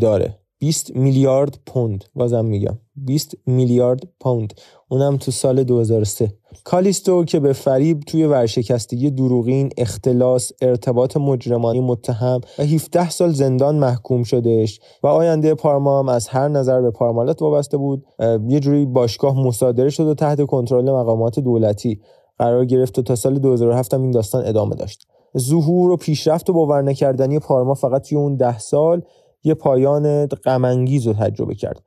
داره. 0.00 0.39
20 0.60 0.96
میلیارد 0.96 1.58
پوند. 1.66 2.04
بازم 2.14 2.44
میگم. 2.44 2.78
20 2.96 3.34
میلیارد 3.46 4.00
پوند. 4.20 4.54
اونم 4.88 5.16
تو 5.16 5.30
سال 5.30 5.64
2003 5.64 6.32
کالیستو 6.64 7.24
که 7.24 7.40
به 7.40 7.52
فریب 7.52 8.00
توی 8.00 8.24
ورشکستگی 8.24 9.10
دروغین 9.10 9.70
اختلاس 9.76 10.52
ارتباط 10.62 11.16
مجرمانی 11.16 11.80
متهم 11.80 12.40
و 12.58 12.62
17 12.62 13.10
سال 13.10 13.32
زندان 13.32 13.76
محکوم 13.76 14.22
شدهش 14.22 14.80
و 15.02 15.06
آینده 15.06 15.54
پارما 15.54 15.98
هم 15.98 16.08
از 16.08 16.28
هر 16.28 16.48
نظر 16.48 16.80
به 16.80 16.90
پارمالات 16.90 17.42
وابسته 17.42 17.76
بود. 17.76 18.04
یه 18.48 18.60
جوری 18.60 18.86
باشگاه 18.86 19.40
مصادره 19.40 19.90
شد 19.90 20.06
و 20.06 20.14
تحت 20.14 20.46
کنترل 20.46 20.90
مقامات 20.90 21.40
دولتی 21.40 22.00
قرار 22.38 22.64
گرفت 22.64 22.98
و 22.98 23.02
تا 23.02 23.16
سال 23.16 23.38
2007 23.38 23.94
هم 23.94 24.02
این 24.02 24.10
داستان 24.10 24.46
ادامه 24.46 24.74
داشت. 24.74 25.06
ظهور 25.38 25.90
و 25.90 25.96
پیشرفت 25.96 26.50
و 26.50 26.52
باور 26.52 26.82
نکردنی 26.82 27.38
پارما 27.38 27.74
فقط 27.74 28.08
توی 28.08 28.18
اون 28.18 28.36
ده 28.36 28.58
سال 28.58 29.02
یه 29.44 29.54
پایان 29.54 30.26
غمانگیز 30.26 31.06
رو 31.06 31.12
تجربه 31.12 31.54
کرد. 31.54 31.82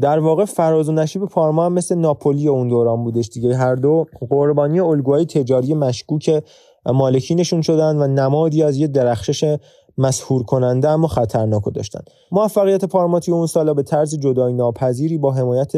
در 0.00 0.18
واقع 0.18 0.44
فراز 0.44 0.88
و 0.88 0.92
نشیب 0.92 1.24
پارما 1.24 1.66
هم 1.66 1.72
مثل 1.72 1.94
ناپولی 1.94 2.48
اون 2.48 2.68
دوران 2.68 3.04
بودش 3.04 3.28
دیگه. 3.28 3.56
هر 3.56 3.74
دو 3.74 4.06
قربانی 4.30 4.80
الگوهای 4.80 5.26
تجاری 5.26 5.74
مشکوک 5.74 6.44
مالکینشون 6.86 7.62
شدن 7.62 7.96
و 7.96 8.06
نمادی 8.06 8.62
از 8.62 8.76
یه 8.76 8.86
درخشش 8.86 9.56
مسهور 9.98 10.42
کننده 10.42 10.88
اما 10.88 11.08
خطرناک 11.08 11.62
داشتن. 11.74 12.00
موفقیت 12.32 12.84
پارماتی 12.84 13.32
اون 13.32 13.46
سالا 13.46 13.74
به 13.74 13.82
طرز 13.82 14.14
جدای 14.14 14.52
ناپذیری 14.52 15.18
با 15.18 15.32
حمایت 15.32 15.72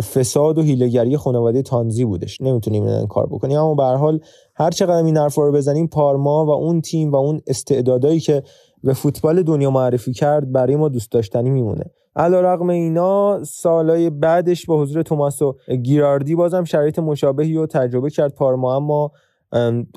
فساد 0.00 0.58
و 0.58 0.62
هیلگری 0.62 1.16
خانواده 1.16 1.62
تانزی 1.62 2.04
بودش. 2.04 2.40
نمی‌تونیم 2.40 2.86
این 2.86 3.06
کار 3.06 3.26
بکنیم. 3.26 3.58
اما 3.58 3.74
به 3.74 3.82
هر 3.82 3.94
حال 3.94 4.20
هر 4.54 4.70
چقدر 4.70 5.04
این 5.04 5.16
حرفا 5.16 5.42
رو 5.46 5.52
بزنیم 5.52 5.86
پارما 5.86 6.46
و 6.46 6.50
اون 6.50 6.80
تیم 6.80 7.12
و 7.12 7.16
اون 7.16 7.40
استعدادایی 7.46 8.20
که 8.20 8.42
به 8.84 8.92
فوتبال 8.92 9.42
دنیا 9.42 9.70
معرفی 9.70 10.12
کرد 10.12 10.52
برای 10.52 10.76
ما 10.76 10.88
دوست 10.88 11.12
داشتنی 11.12 11.50
میمونه. 11.50 11.84
علا 12.16 12.40
رقم 12.40 12.68
اینا 12.68 13.44
سالهای 13.44 14.10
بعدش 14.10 14.66
با 14.66 14.82
حضور 14.82 15.02
توماس 15.02 15.42
و 15.42 15.54
گیراردی 15.82 16.34
بازم 16.34 16.64
شرایط 16.64 16.98
مشابهی 16.98 17.54
رو 17.54 17.66
تجربه 17.66 18.10
کرد 18.10 18.34
پارما. 18.34 18.76
اما 18.76 19.12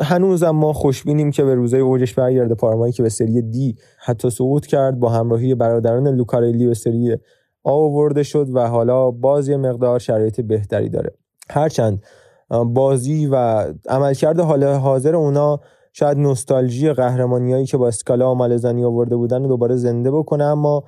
هنوزم 0.02 0.50
ما 0.50 0.74
خوشبینیم 0.74 1.32
که 1.32 1.44
به 1.44 1.56
روزای 1.56 1.80
اوجش 1.80 2.14
برگرده. 2.14 2.56
پارمایی 2.56 2.94
که 2.94 3.04
به 3.04 3.10
سری 3.10 3.42
دی 3.42 3.76
حتی 4.00 4.30
صعود 4.30 4.66
کرد 4.66 5.00
با 5.00 5.10
همراهی 5.10 5.56
برادران 5.56 6.08
لوکارلی 6.08 6.68
به 6.68 6.74
سری 6.74 7.18
آورده 7.64 8.24
شد 8.24 8.48
و 8.54 8.68
حالا 8.68 9.12
باز 9.12 9.48
یه 9.48 9.58
مقدار 9.58 10.00
شرایط 10.00 10.42
بهتری 10.42 10.90
داره. 10.90 11.12
هرچند 11.50 12.04
بازی 12.66 13.28
و 13.28 13.66
عملکرد 13.90 14.40
حال 14.40 14.64
حاضر 14.64 15.16
اونا 15.16 15.60
شاید 15.98 16.18
نوستالژی 16.18 16.94
قهرمانیایی 16.94 17.66
که 17.66 17.78
با 17.78 17.88
اسکالا 17.88 18.32
و 18.32 18.36
مالزانی 18.36 18.84
آورده 18.84 19.16
بودن 19.16 19.42
رو 19.42 19.48
دوباره 19.48 19.76
زنده 19.76 20.12
بکنه 20.12 20.44
اما 20.44 20.84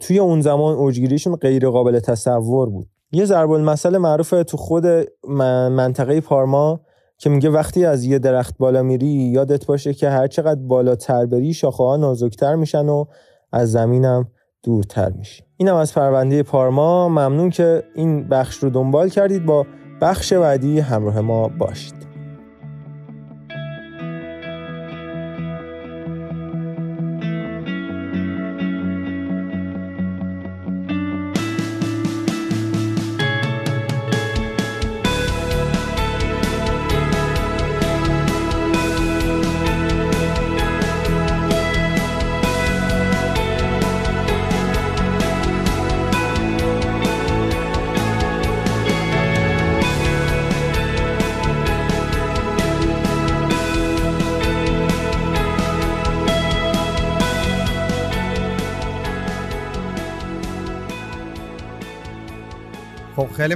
توی 0.00 0.18
اون 0.18 0.40
زمان 0.40 0.74
اوجگیریشون 0.74 1.36
غیر 1.36 1.68
قابل 1.68 1.98
تصور 1.98 2.70
بود. 2.70 2.86
یه 3.12 3.24
ضرب 3.24 3.50
المثل 3.50 3.98
معروف 3.98 4.30
تو 4.30 4.56
خود 4.56 4.86
منطقه 5.70 6.20
پارما 6.20 6.80
که 7.18 7.30
میگه 7.30 7.50
وقتی 7.50 7.84
از 7.84 8.04
یه 8.04 8.18
درخت 8.18 8.58
بالا 8.58 8.82
میری 8.82 9.06
یادت 9.06 9.66
باشه 9.66 9.94
که 9.94 10.08
هر 10.08 10.26
چقدر 10.26 10.60
بالاتر 10.60 11.26
بری 11.26 11.54
شاخه 11.54 11.84
ها 11.84 11.96
نازکتر 11.96 12.54
میشن 12.54 12.88
و 12.88 13.04
از 13.52 13.72
زمینم 13.72 14.28
دورتر 14.62 15.10
میشی. 15.10 15.42
اینم 15.56 15.76
از 15.76 15.94
پرونده 15.94 16.42
پارما. 16.42 17.08
ممنون 17.08 17.50
که 17.50 17.82
این 17.94 18.28
بخش 18.28 18.56
رو 18.56 18.70
دنبال 18.70 19.08
کردید. 19.08 19.46
با 19.46 19.66
بخش 20.00 20.32
بعدی 20.32 20.80
همراه 20.80 21.20
ما 21.20 21.48
باشید. 21.48 22.07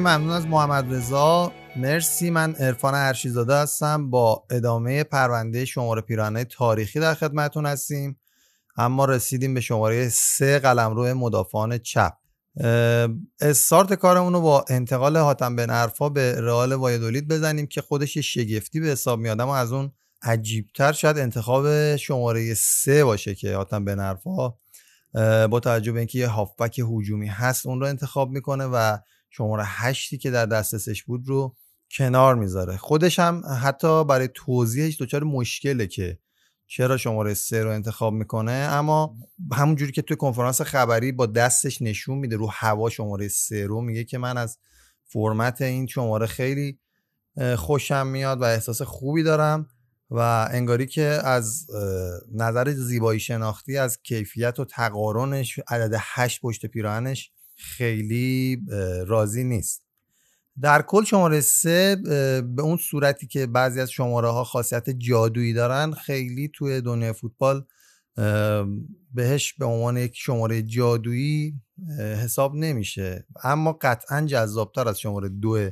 ممنون 0.03 0.31
از 0.31 0.47
محمد 0.47 0.95
رضا. 0.95 1.53
مرسی 1.77 2.31
من 2.31 2.55
عرفان 2.55 2.95
هرشیزاده 2.95 3.55
هستم. 3.55 4.11
با 4.11 4.45
ادامه 4.51 5.05
پرونده 5.05 5.65
شماره 5.65 6.01
پیرانه 6.01 6.45
تاریخی 6.45 7.01
در 7.01 7.15
خدمتون 7.15 7.67
هستیم. 7.67 8.21
اما 8.77 9.05
رسیدیم 9.05 9.55
به 9.55 9.61
شماره 9.61 10.09
سه 10.09 10.59
قلمرو 10.59 11.15
مدافعان 11.15 11.79
چپ. 11.79 12.13
استارت 13.41 13.95
کارمون 13.95 14.33
رو 14.33 14.41
با 14.41 14.65
انتقال 14.69 15.17
حاتم 15.17 15.57
بن 15.57 15.71
عرفا 15.71 16.09
به 16.09 16.41
رئال 16.41 16.73
وایدولید 16.73 17.29
بزنیم 17.29 17.67
که 17.67 17.81
خودش 17.81 18.19
شگفتی 18.19 18.81
به 18.81 18.87
حساب 18.87 19.19
میاد. 19.19 19.41
اما 19.41 19.57
از 19.57 19.73
اون 19.73 19.93
عجیبتر 20.23 20.93
شاید 20.93 21.19
انتخاب 21.19 21.97
شماره 21.97 22.55
سه 22.55 23.05
باشه 23.05 23.35
که 23.35 23.57
حاتم 23.57 23.85
بن 23.85 24.01
عرفا 24.01 24.55
با 25.49 25.61
توجه 25.61 25.93
به 25.93 25.99
اینکه 25.99 26.19
یه 26.19 26.29
هافبک 26.29 26.79
هجومی 26.79 27.27
هست 27.27 27.67
اون 27.67 27.81
رو 27.81 27.87
انتخاب 27.87 28.31
می‌کنه 28.31 28.65
و 28.65 28.99
شماره 29.35 29.65
هشتی 29.67 30.19
که 30.19 30.31
در 30.31 30.47
دسترسش 30.47 31.03
بود 31.03 31.29
رو 31.29 31.57
کنار 31.91 32.35
می‌ذاره. 32.35 32.77
خودش 32.77 33.19
هم 33.19 33.43
حتی 33.63 34.05
برای 34.05 34.29
توضیحش 34.35 35.01
دچار 35.01 35.25
مشکله 35.25 35.87
که 35.87 36.19
چرا 36.67 36.97
شماره 36.97 37.35
سه 37.35 37.63
رو 37.63 37.71
انتخاب 37.71 38.13
می‌کنه 38.13 38.53
اما 38.53 39.17
همونجوری 39.53 39.93
که 39.93 40.03
توی 40.03 40.17
کنفرانس 40.17 40.61
خبری 40.61 41.13
با 41.13 41.27
دستش 41.27 41.83
نشون 41.83 42.19
میده 42.19 42.37
رو 42.37 42.51
هوا 42.53 42.91
شماره 42.91 43.29
سه 43.29 43.67
رو 43.67 43.81
میگه 43.81 44.05
که 44.05 44.19
من 44.19 44.39
از 44.39 44.59
فرمت 45.05 45.63
این 45.63 45.87
شماره 45.87 46.27
خیلی 46.27 46.79
خوشم 47.57 48.07
میاد 48.07 48.41
و 48.41 48.45
احساس 48.45 48.83
خوبی 48.83 49.23
دارم 49.23 49.69
و 50.11 50.49
انگاری 50.51 50.87
که 50.87 51.03
از 51.25 51.67
نظر 52.35 52.71
زیبایی 52.71 53.21
شناختی 53.21 53.77
از 53.77 54.03
کیفیت 54.03 54.59
و 54.61 54.65
تقارنش 54.65 55.61
عدد 55.69 55.97
هشت 55.99 56.41
پشت 56.41 56.67
پیراهنش 56.67 57.32
خیلی 57.57 58.63
راضی 59.07 59.45
نیست. 59.45 59.83
در 60.61 60.83
کل 60.83 61.05
شماره 61.05 61.41
سه 61.41 61.97
به 62.57 62.63
اون 62.63 62.77
صورتی 62.77 63.27
که 63.27 63.47
بعضی 63.47 63.81
از 63.81 63.91
شماره 63.91 64.29
ها 64.29 64.45
خاصیت 64.45 64.91
جادویی 64.91 65.53
دارن 65.53 65.93
خیلی 65.93 66.51
توی 66.55 66.81
دنیای 66.81 67.13
فوتبال 67.13 67.65
بهش 69.15 69.53
به 69.53 69.65
عنوان 69.65 69.97
یک 69.97 70.13
شماره 70.17 70.63
جادویی 70.63 71.55
حساب 71.99 72.55
نمیشه. 72.55 73.27
اما 73.45 73.79
قطعا 73.81 74.27
جذابتر 74.27 74.89
از 74.89 75.01
شماره 75.01 75.29
دو 75.29 75.71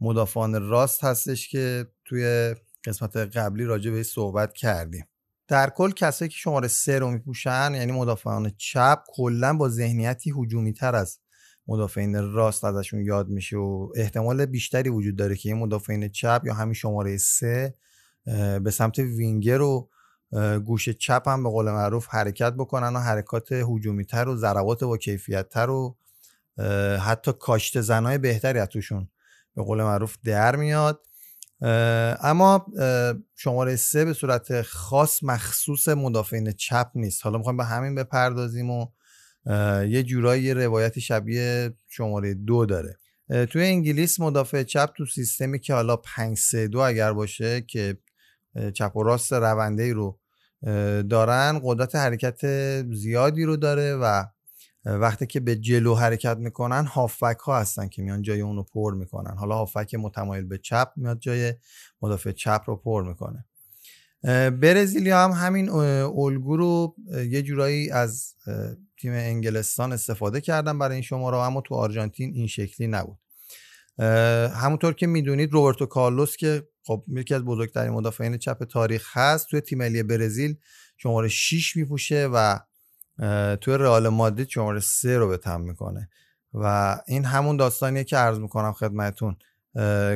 مدافعان 0.00 0.68
راست 0.68 1.04
هستش 1.04 1.48
که 1.48 1.86
توی 2.04 2.54
قسمت 2.84 3.16
قبلی 3.16 3.64
راجع 3.64 3.90
به 3.90 4.02
صحبت 4.02 4.54
کردیم. 4.54 5.04
در 5.50 5.70
کل 5.70 5.90
کسایی 5.90 6.28
که 6.28 6.36
شماره 6.36 6.68
سه 6.68 6.98
رو 6.98 7.10
میپوشن 7.10 7.72
یعنی 7.74 7.92
مدافعان 7.92 8.52
چپ 8.56 9.02
کلا 9.08 9.56
با 9.56 9.68
ذهنیتی 9.68 10.34
هجومی 10.38 10.72
تر 10.72 10.96
از 10.96 11.18
مدافعین 11.66 12.32
راست 12.32 12.64
ازشون 12.64 13.00
یاد 13.00 13.28
میشه 13.28 13.56
و 13.56 13.88
احتمال 13.96 14.46
بیشتری 14.46 14.88
وجود 14.88 15.16
داره 15.16 15.36
که 15.36 15.48
این 15.48 15.58
مدافعین 15.58 16.08
چپ 16.08 16.42
یا 16.44 16.54
همین 16.54 16.74
شماره 16.74 17.16
سه 17.16 17.74
به 18.62 18.70
سمت 18.70 18.98
وینگر 18.98 19.60
و 19.60 19.88
گوش 20.64 20.88
چپ 20.88 21.28
هم 21.28 21.42
به 21.42 21.48
قول 21.48 21.70
معروف 21.70 22.06
حرکت 22.10 22.52
بکنن 22.52 22.96
و 22.96 22.98
حرکات 22.98 23.52
هجومی 23.52 24.04
تر 24.04 24.28
و 24.28 24.36
ضربات 24.36 24.84
با 24.84 24.96
کیفیت 24.96 25.48
تر 25.48 25.70
و 25.70 25.96
حتی 26.98 27.32
کاشت 27.32 27.80
زنای 27.80 28.18
بهتری 28.18 28.58
از 28.58 28.68
توشون 28.68 29.08
به 29.54 29.62
قول 29.62 29.82
معروف 29.82 30.16
در 30.24 30.56
میاد. 30.56 31.00
اما 32.22 32.66
شماره 33.36 33.76
سه 33.76 34.04
به 34.04 34.12
صورت 34.12 34.62
خاص 34.62 35.22
مخصوص 35.22 35.88
مدافعین 35.88 36.52
چپ 36.52 36.90
نیست. 36.94 37.24
حالا 37.24 37.38
می‌خوایم 37.38 37.56
به 37.56 37.64
همین 37.64 37.94
بپردازیم 37.94 38.70
و 38.70 38.86
یه 39.88 40.02
جورایی 40.02 40.54
روایتی 40.54 41.00
شبیه 41.00 41.74
شماره 41.88 42.34
دو 42.34 42.66
داره. 42.66 42.96
توی 43.50 43.62
انگلیس 43.62 44.20
مدافع 44.20 44.62
چپ 44.62 44.90
تو 44.96 45.06
سیستمی 45.06 45.58
که 45.58 45.74
حالا 45.74 45.96
5 45.96 46.38
3 46.38 46.68
2 46.68 46.78
اگر 46.78 47.12
باشه 47.12 47.60
که 47.60 47.98
چپ 48.74 48.96
و 48.96 49.02
راست 49.02 49.32
رونده 49.32 49.92
رو 49.92 50.20
دارن 51.10 51.60
قدرت 51.64 51.94
حرکت 51.94 52.40
زیادی 52.92 53.44
رو 53.44 53.56
داره 53.56 53.94
و 53.94 54.24
وقتی 54.84 55.26
که 55.26 55.40
به 55.40 55.56
جلو 55.56 55.94
حرکت 55.94 56.36
می‌کنن 56.36 56.86
هافک 56.86 57.38
ها 57.46 57.58
هستن 57.58 57.88
که 57.88 58.02
میان 58.02 58.22
جای 58.22 58.40
اونو 58.40 58.62
پر 58.62 58.94
می‌کنن. 58.94 59.36
حالا 59.36 59.54
هافک 59.54 59.94
متمایل 59.94 60.44
به 60.44 60.58
چپ 60.58 60.92
میاد 60.96 61.18
جای 61.18 61.54
مدافع 62.02 62.32
چپ 62.32 62.62
رو 62.66 62.76
پر 62.76 63.08
می‌کنه. 63.08 63.44
برزیلیا 64.50 65.24
هم 65.24 65.30
همین 65.30 65.68
الگو 65.68 66.56
رو 66.56 66.96
یه 67.30 67.42
جورایی 67.42 67.90
از 67.90 68.34
تیم 69.00 69.12
انگلستان 69.12 69.92
استفاده 69.92 70.40
کردن 70.40 70.78
برای 70.78 70.94
این 70.94 71.02
شماره 71.02 71.36
اما 71.36 71.60
تو 71.60 71.74
آرژانتین 71.74 72.34
این 72.34 72.46
شکلی 72.46 72.86
نبود. 72.86 73.18
همونطور 74.54 74.94
که 74.94 75.06
می‌دونید 75.06 75.52
روبرتو 75.52 75.86
کارلوس 75.86 76.36
که 76.36 76.68
خب 76.86 77.04
یکی 77.08 77.34
از 77.34 77.42
بزرگترین 77.42 77.92
مدافعین 77.92 78.36
چپ 78.36 78.64
تاریخ 78.64 79.16
هست 79.16 79.46
توی 79.48 79.60
تیم 79.60 79.78
ملی 79.78 80.02
برزیل 80.02 80.56
شماره 80.96 81.28
6 81.28 81.76
میپوشه 81.76 82.28
و 82.32 82.58
توی 83.60 83.74
رئال 83.78 84.08
مادرید 84.08 84.48
شماره 84.48 84.80
3 84.80 85.18
رو 85.18 85.28
به 85.28 85.36
تم 85.36 85.60
می‌کنه. 85.60 86.08
و 86.54 86.96
این 87.06 87.24
همون 87.24 87.56
داستانیه 87.56 88.04
که 88.04 88.16
عرض 88.16 88.38
می‌کنم 88.38 88.72
خدمتون. 88.72 89.36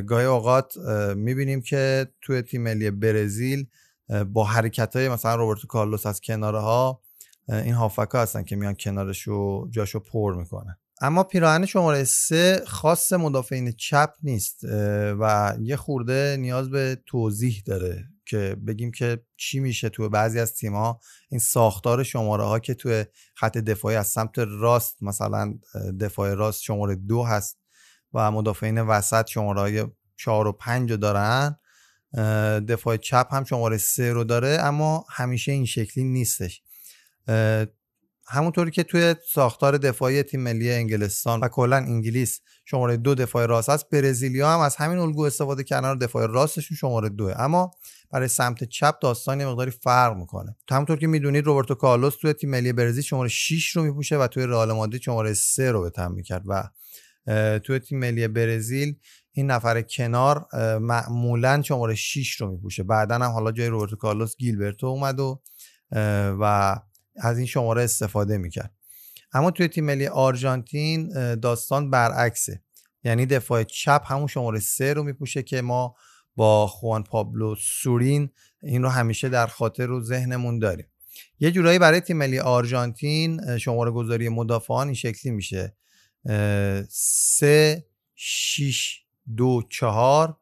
گاهی 0.06 0.26
اوقات 0.26 0.76
می‌بینیم 1.16 1.60
که 1.60 2.08
توی 2.22 2.42
تیم 2.42 2.62
ملی 2.62 2.90
برزیل 2.90 3.66
با 4.32 4.44
حرکت 4.44 4.96
های 4.96 5.08
مثلا 5.08 5.34
روبرتو 5.34 5.66
کارلوس 5.66 6.06
از 6.06 6.20
کناره 6.20 6.58
ها 6.58 7.00
این 7.48 7.74
هافکا 7.74 8.22
هستن 8.22 8.42
که 8.42 8.56
میان 8.56 8.74
کنارش 8.74 9.22
رو 9.22 9.68
جاشو 9.70 10.00
پر 10.00 10.34
می‌کنن. 10.34 10.76
اما 11.00 11.22
پیراهن 11.22 11.66
شماره 11.66 12.04
سه 12.04 12.62
خاص 12.66 13.12
مدافعین 13.12 13.72
چپ 13.72 14.10
نیست 14.22 14.64
و 15.20 15.54
یه 15.60 15.76
خورده 15.76 16.36
نیاز 16.40 16.70
به 16.70 16.98
توضیح 17.06 17.62
داره. 17.66 18.04
که 18.26 18.56
بگیم 18.66 18.90
که 18.90 19.24
چی 19.36 19.60
میشه 19.60 19.88
تو 19.88 20.08
بعضی 20.08 20.40
از 20.40 20.54
تیم 20.54 20.74
ها 20.74 21.00
این 21.30 21.40
ساختار 21.40 22.02
شماره 22.02 22.44
ها 22.44 22.58
که 22.58 22.74
تو 22.74 23.04
خط 23.34 23.58
دفاعی 23.58 23.96
از 23.96 24.06
سمت 24.06 24.38
راست 24.38 25.02
مثلا 25.02 25.58
دفاع 26.00 26.34
راست 26.34 26.62
شماره 26.62 26.94
دو 26.94 27.24
هست 27.24 27.58
و 28.12 28.30
مدافعین 28.30 28.80
وسط 28.80 29.26
شماره 29.26 29.60
های 29.60 29.86
چهار 30.16 30.46
و 30.46 30.52
پنج 30.52 30.90
رو 30.90 30.96
دارن 30.96 31.56
دفاع 32.68 32.96
چپ 32.96 33.26
هم 33.34 33.44
شماره 33.44 33.76
سه 33.76 34.12
رو 34.12 34.24
داره 34.24 34.58
اما 34.60 35.04
همیشه 35.10 35.52
این 35.52 35.66
شکلی 35.66 36.04
نیستش. 36.04 36.62
همونطوری 38.26 38.70
که 38.70 38.82
توی 38.82 39.14
ساختار 39.32 39.78
دفاعی 39.78 40.22
تیم 40.22 40.40
ملی 40.40 40.72
انگلستان 40.72 41.40
و 41.40 41.48
کلا 41.48 41.76
انگلیس 41.76 42.40
شماره 42.64 42.96
دو 42.96 43.14
دفاع 43.14 43.46
راست 43.46 43.70
هست 43.70 43.90
برزیلیا 43.90 44.50
هم 44.50 44.60
از 44.60 44.76
همین 44.76 44.98
الگو 44.98 45.22
استفاده 45.22 45.64
کردن 45.64 45.98
دفاع 45.98 46.26
راستشون 46.26 46.76
شماره 46.76 47.08
دو 47.08 47.32
اما 47.36 47.70
برای 48.10 48.28
سمت 48.28 48.64
چپ 48.64 48.98
داستان 48.98 49.40
یه 49.40 49.46
مقداری 49.46 49.70
فرق 49.70 50.16
می‌کنه. 50.16 50.56
همونطور 50.70 50.98
که 50.98 51.06
می‌دونید 51.06 51.44
روبرتو 51.44 51.74
کارلوس 51.74 52.16
توی 52.16 52.32
تیم 52.32 52.50
ملی 52.50 52.72
برزیل 52.72 53.02
شماره 53.02 53.28
6 53.28 53.70
رو 53.76 53.82
میپوشه 53.82 54.18
و 54.18 54.26
توی 54.26 54.46
رئال 54.46 54.72
مادرید 54.72 55.02
شماره 55.02 55.34
3 55.34 55.72
رو 55.72 55.82
به 55.82 55.90
تم 55.90 56.12
می‌کرد. 56.12 56.42
و 56.46 56.68
توی 57.58 57.78
تیم 57.78 57.98
ملی 57.98 58.28
برزیل 58.28 58.96
این 59.32 59.50
نفر 59.50 59.82
کنار 59.82 60.46
معمولا 60.78 61.62
شماره 61.62 61.94
6 61.94 62.40
رو 62.40 62.50
میپوشه. 62.50 62.82
بعدا 62.82 63.14
هم 63.14 63.30
حالا 63.30 63.52
جای 63.52 63.66
روبرتو 63.66 63.96
کارلوس 63.96 64.36
گیلبرتو 64.36 64.86
اومد 64.86 65.20
و 65.20 65.42
و 66.40 66.76
از 67.16 67.38
این 67.38 67.46
شماره 67.46 67.82
استفاده 67.82 68.38
می‌کرد. 68.38 68.72
اما 69.32 69.50
توی 69.50 69.68
تیم 69.68 69.84
ملی 69.84 70.06
آرژانتین 70.06 71.08
داستان 71.34 71.90
برعکسه. 71.90 72.62
یعنی 73.04 73.26
دفاع 73.26 73.62
چپ 73.62 74.02
همون 74.06 74.26
شماره 74.26 74.60
سه 74.60 74.92
رو 74.92 75.02
میپوشه 75.02 75.42
که 75.42 75.62
ما 75.62 75.96
با 76.36 76.66
خوان 76.66 77.02
پابلو 77.02 77.54
سورین 77.54 78.30
این 78.62 78.82
رو 78.82 78.88
همیشه 78.88 79.28
در 79.28 79.46
خاطر 79.46 79.86
رو 79.86 80.00
ذهنمون 80.00 80.58
داریم. 80.58 80.86
یه 81.40 81.50
جورایی 81.50 81.78
برای 81.78 82.00
تیم 82.00 82.16
ملی 82.16 82.38
آرژانتین 82.38 83.58
شماره 83.58 83.90
گذاری 83.90 84.28
مدافعان 84.28 84.86
این 84.86 84.94
شکلی 84.94 85.32
میشه. 85.32 85.76
سه 86.88 87.86
شیش 88.14 89.04
دو 89.36 89.62
چهار. 89.70 90.36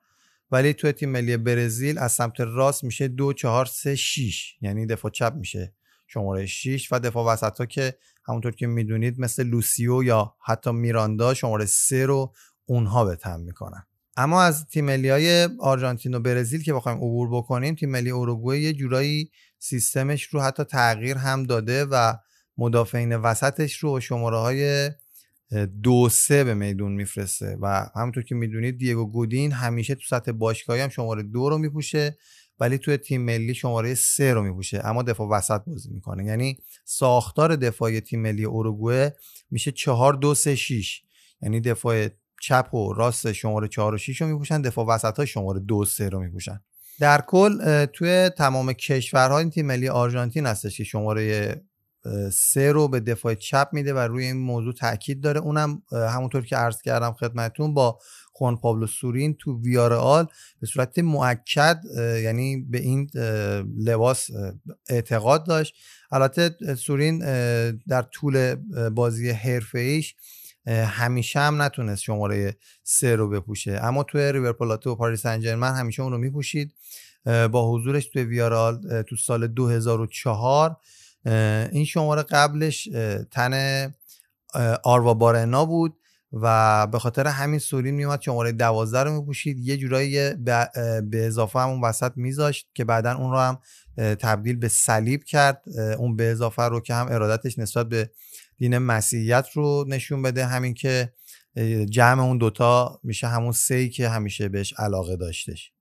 ولی 0.51 0.73
توی 0.73 0.93
تیم 0.93 1.09
ملی 1.09 1.37
برزیل 1.37 1.99
از 1.99 2.13
سمت 2.13 2.41
راست 2.41 2.85
میشه 2.85 3.09
دو 3.09 3.33
چهار 3.33 3.67
سه 3.67 3.97
شیش. 3.97 4.57
یعنی 4.61 4.87
دفاع 4.87 5.11
چپ 5.11 5.35
میشه. 5.35 5.75
شماره 6.13 6.47
6 6.47 6.93
و 6.93 7.01
دفاع 7.01 7.33
وسط 7.33 7.59
ها 7.59 7.67
که 7.67 7.95
همونطور 8.25 8.53
که 8.53 8.67
می‌دونید 8.67 9.21
مثل 9.21 9.43
لوسیو 9.43 10.03
یا 10.03 10.35
حتی 10.45 10.73
میراندا 10.73 11.35
شماره 11.35 11.67
3 11.67 12.07
رو 12.07 12.35
اونها 12.65 13.05
به 13.05 13.17
تم 13.17 13.41
می‌کنن. 13.41 13.87
اما 14.17 14.43
از 14.43 14.67
تیم 14.67 14.85
ملی 14.85 15.09
های 15.09 15.49
آرژانتین 15.61 16.15
و 16.15 16.21
برزیل 16.21 16.63
که 16.63 16.75
بخوایم 16.75 16.99
عبور 16.99 17.29
بکنیم 17.31 17.75
تیم 17.75 17.91
ملی 17.91 18.11
اوروگوئه 18.11 18.61
یه 18.61 18.73
جورایی 18.73 19.31
سیستمش 19.59 20.25
رو 20.25 20.41
حتی 20.41 20.65
تغییر 20.65 21.17
هم 21.17 21.43
داده 21.43 21.85
و 21.85 22.15
مدافعین 22.59 23.17
وسطش 23.17 23.79
رو 23.79 24.01
شماره 24.01 24.39
های 24.39 24.91
دو 25.83 26.09
سه 26.09 26.45
به 26.45 26.55
میدون 26.55 26.93
میفرسته. 26.93 27.57
و 27.61 27.87
همونطور 27.95 28.23
که 28.23 28.35
می‌دونید 28.35 28.79
دیگو 28.79 29.07
گودین 29.07 29.53
همیشه 29.53 29.95
تو 29.95 30.03
سطح 30.09 30.33
باشگاهی 30.33 30.81
هم 30.81 30.89
شماره 30.89 31.23
دو 31.23 31.49
رو 31.49 31.59
میپوشه. 31.59 32.17
ولی 32.61 32.79
توی 32.79 32.97
تیم 32.97 33.23
ملی 33.23 33.55
شماره 33.55 33.95
سه 33.95 34.35
رو 34.35 34.43
میپوشه. 34.43 34.81
اما 34.85 35.03
دفاع 35.03 35.29
وسط 35.29 35.61
بازی 35.67 35.91
می‌کنه. 35.91 36.25
یعنی 36.25 36.59
ساختار 36.85 37.57
دفاعی 37.57 38.01
تیم 38.01 38.23
ملی 38.23 38.45
اوروگوئه 38.45 39.17
میشه 39.51 39.73
چهار 39.73 40.15
دو 40.15 40.35
سه 40.35 40.55
شیش. 40.55 41.03
یعنی 41.43 41.61
دفاع 41.61 42.09
چپ 42.43 42.75
و 42.75 42.93
راست 42.93 43.33
شماره 43.33 43.69
چهار 43.69 43.95
و 43.95 43.99
6 43.99 44.23
رو 44.23 44.29
میپوشن 44.29 44.63
دفاع 44.63 44.87
وسط 44.87 45.17
های 45.17 45.27
شماره 45.27 45.61
دو 45.61 45.85
سه 45.85 46.09
رو 46.09 46.21
میپوشن. 46.21 46.61
در 47.01 47.21
کل 47.21 47.85
توی 47.85 48.31
تمام 48.39 48.73
کشورها 48.73 49.39
این 49.39 49.51
تیم 49.51 49.67
ملی 49.67 49.89
آرژانتین 49.89 50.47
هستش 50.47 50.77
که 50.77 50.85
شماره 50.85 51.55
سه 52.33 52.73
رو 52.73 52.89
به 52.89 53.01
دفاع 53.01 53.35
چپ 53.35 53.69
میده 53.73 53.95
و 53.95 53.99
روی 53.99 54.25
این 54.25 54.37
موضوع 54.37 54.75
تاکید 54.75 55.21
داره. 55.21 55.41
اونم 55.41 55.83
همونطور 55.93 56.45
که 56.45 56.57
عرض 56.57 56.83
کردم 56.83 57.13
خدمتون 57.13 57.75
با 57.75 57.99
خوان 58.33 58.57
پابلو 58.57 58.87
سورین 58.87 59.35
تو 59.35 59.61
ویارال 59.61 60.27
به 60.61 60.67
صورت 60.67 60.99
معکد 60.99 61.81
یعنی 62.23 62.67
به 62.71 62.79
این 62.79 63.11
لباس 63.79 64.27
اعتقاد 64.89 65.47
داشت. 65.47 65.75
البته 66.11 66.75
سورین 66.75 67.19
در 67.89 68.03
طول 68.03 68.55
بازی 68.91 69.31
حرفه 69.31 69.79
ایش 69.79 70.15
همیشه 70.67 71.41
هم 71.41 71.63
نتونست 71.63 72.03
شماره 72.03 72.57
سه 72.83 73.17
رو 73.17 73.29
بپوشه. 73.29 73.81
اما 73.83 74.03
توی 74.03 74.33
ریور 74.33 74.53
پلاتو 74.53 74.91
و 74.91 74.95
پاریس 74.95 75.27
انجرمن 75.27 75.75
همیشه 75.75 76.03
اون 76.03 76.13
رو 76.13 76.19
میپوشید. 76.19 76.75
با 77.25 77.73
حضورش 77.73 78.07
توی 78.07 78.23
ویارال 78.23 79.03
تو 79.03 79.17
سال 79.17 79.47
2004 79.47 80.77
این 81.73 81.85
شماره 81.85 82.23
قبلش 82.23 82.89
تن 83.31 83.95
آروا 84.85 85.15
بارنا 85.15 85.65
بود 85.65 85.97
و 86.33 86.87
به 86.87 86.99
خاطر 86.99 87.27
همین 87.27 87.59
سورین 87.59 87.95
میومد 87.95 88.21
شماره 88.21 88.53
دوازده 88.53 89.03
رو 89.03 89.21
میپوشید. 89.21 89.59
یه 89.59 89.77
جورایی 89.77 90.35
به 90.35 91.27
اضافه 91.27 91.59
همون 91.59 91.81
وسط 91.81 92.13
میذاشت 92.17 92.69
که 92.75 92.85
بعدا 92.85 93.17
اون 93.17 93.31
رو 93.31 93.39
هم 93.39 93.59
تبدیل 93.97 94.57
به 94.57 94.69
صلیب 94.69 95.25
کرد. 95.25 95.63
اون 95.99 96.17
به 96.17 96.25
اضافه 96.25 96.63
رو 96.63 96.81
که 96.81 96.95
هم 96.95 97.07
ارادتش 97.11 97.59
نسبت 97.59 97.89
به 97.89 98.11
دین 98.59 98.79
مسیحیت 98.79 99.47
رو 99.55 99.85
نشون 99.89 100.23
بده. 100.23 100.47
همین 100.47 100.75
که 100.75 101.13
جمع 101.91 102.23
اون 102.23 102.39
دوتا 102.39 103.01
میشه 103.03 103.27
همون 103.27 103.53
سی 103.53 103.89
که 103.89 104.09
همیشه 104.09 104.49
بهش 104.49 104.75
علاقه 104.79 105.17
داشتش. 105.17 105.73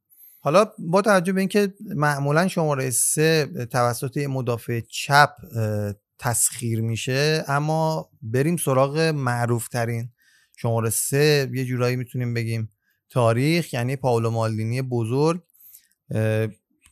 حالا 0.44 0.66
با 0.80 1.02
توجه 1.02 1.34
به 1.34 1.40
اینکه 1.40 1.74
معمولا 1.96 2.48
شماره 2.48 2.90
سه 2.90 3.48
توسط 3.72 4.18
مدافع 4.18 4.80
چپ 4.80 5.30
تسخیر 6.20 6.82
میشه 6.82 7.46
اما 7.48 8.10
بریم 8.22 8.58
سراغ 8.58 9.00
معروف 9.00 9.68
ترین 9.68 10.10
شماره 10.58 10.90
سه. 10.90 11.52
یه 11.54 11.66
جورایی 11.66 11.96
می‌تونیم 11.96 12.34
بگیم 12.34 12.70
تاریخ 13.10 13.74
یعنی 13.74 13.96
پاولو 13.96 14.30
مالدینی 14.30 14.82
بزرگ 14.82 15.44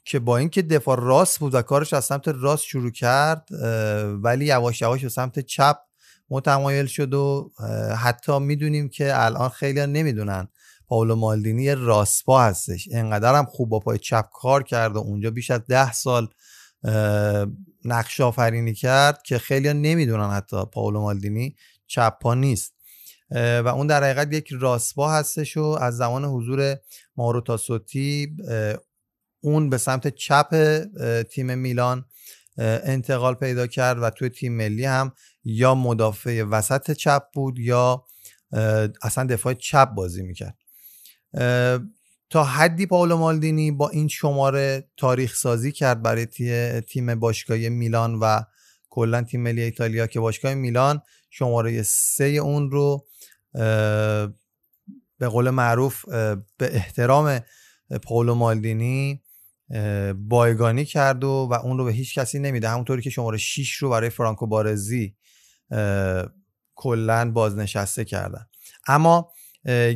که 0.06 0.20
با 0.20 0.38
اینکه 0.38 0.62
دفاع 0.62 1.00
راست 1.00 1.40
بود 1.40 1.56
و 1.56 1.62
کارش 1.62 1.94
از 1.94 2.06
سمت 2.06 2.28
راست 2.28 2.64
شروع 2.64 2.92
کرد 2.92 3.48
ولی 4.24 4.46
یواش 4.46 4.82
یواش 4.82 5.04
به 5.04 5.10
سمت 5.10 5.40
چپ 5.40 5.78
متمایل 6.30 6.86
شد 6.86 7.14
و 7.14 7.52
حتی 7.98 8.40
می‌دونیم 8.40 8.90
که 8.90 9.24
الان 9.24 9.50
خیلی 9.50 9.86
نمی‌دونن 9.86 10.48
پاولو 10.90 11.16
مالدینی 11.16 11.76
راسپا 11.76 12.42
هستش. 12.42 12.90
انقدر 12.92 13.36
هم 13.36 13.46
خوب 13.46 13.70
با 13.70 13.80
پای 13.80 13.98
چپ 13.98 14.26
کار 14.34 14.64
کرد 14.64 14.96
و 14.96 15.00
اونجا 15.00 15.32
بیش 15.32 15.52
از 15.52 15.62
ده 15.68 15.94
سال 15.94 16.28
نقش 17.86 18.22
آفرینی 18.22 18.74
کرد 18.74 19.22
که 19.24 19.38
خیلی 19.38 19.74
نمی‌دونن 19.74 20.30
حتی 20.30 20.66
پاولو 20.66 21.02
مالدینی 21.02 21.56
چپ 21.88 22.20
پا 22.22 22.34
نیست. 22.34 22.74
و 23.32 23.68
اون 23.68 23.88
در 23.88 24.04
حقیقت 24.04 24.34
یک 24.34 24.50
راسپا 24.60 25.12
هستش 25.12 25.58
و 25.58 25.64
از 25.64 25.98
زمان 25.98 26.26
حضور 26.26 26.78
مارو 27.18 27.42
تاسوتی 27.42 28.38
اون 29.42 29.70
به 29.70 29.78
سمت 29.78 30.08
چپ 30.08 30.84
تیم 31.32 31.58
میلان 31.58 32.06
انتقال 32.58 33.34
پیدا 33.34 33.68
کرد 33.68 34.00
و 34.02 34.10
توی 34.10 34.30
تیم 34.30 34.54
ملی 34.54 34.86
هم 34.86 35.12
یا 35.44 35.76
مدافع 35.76 36.44
وسط 36.44 36.92
چپ 36.92 37.24
بود 37.34 37.60
یا 37.60 38.06
اصلا 39.02 39.24
دفاع 39.24 39.54
چپ 39.54 39.86
بازی 39.86 40.24
می‌کرد. 40.24 40.58
تا 42.30 42.44
حدی 42.44 42.86
پاولو 42.86 43.18
مالدینی 43.18 43.72
با 43.72 43.90
این 43.90 44.08
شماره 44.08 44.90
تاریخ 44.98 45.36
سازی 45.36 45.72
کرد 45.72 46.02
برای 46.02 46.26
تیم 46.82 47.16
باشگاه 47.16 47.58
میلان 47.58 48.16
و 48.16 48.42
کلا 48.90 49.22
تیم 49.22 49.42
ملی 49.42 49.62
ایتالیا 49.62 50.08
که 50.08 50.20
باشگاه 50.20 50.54
میلان 50.54 51.02
شماره 51.30 51.84
سه 51.84 52.26
اون 52.26 52.72
رو 52.72 53.06
به 55.18 55.28
قول 55.28 55.50
معروف 55.50 56.06
به 56.58 56.76
احترام 56.76 57.40
پاولو 58.04 58.36
مالدینی 58.36 59.22
بایگانی 60.16 60.86
کرد 60.86 61.24
و, 61.24 61.48
و 61.52 61.54
اون 61.54 61.78
رو 61.78 61.86
به 61.86 61.92
هیچ 61.92 62.20
کسی 62.20 62.40
نمیده. 62.40 62.70
همونطوری 62.70 63.02
که 63.02 63.10
شماره 63.10 63.38
6 63.38 63.74
رو 63.74 63.90
برای 63.90 64.10
فرانکو 64.10 64.48
بارزی 64.48 65.16
کلا 66.76 67.32
بازنشسته 67.32 68.06
کردن. 68.06 68.46
اما 68.88 69.32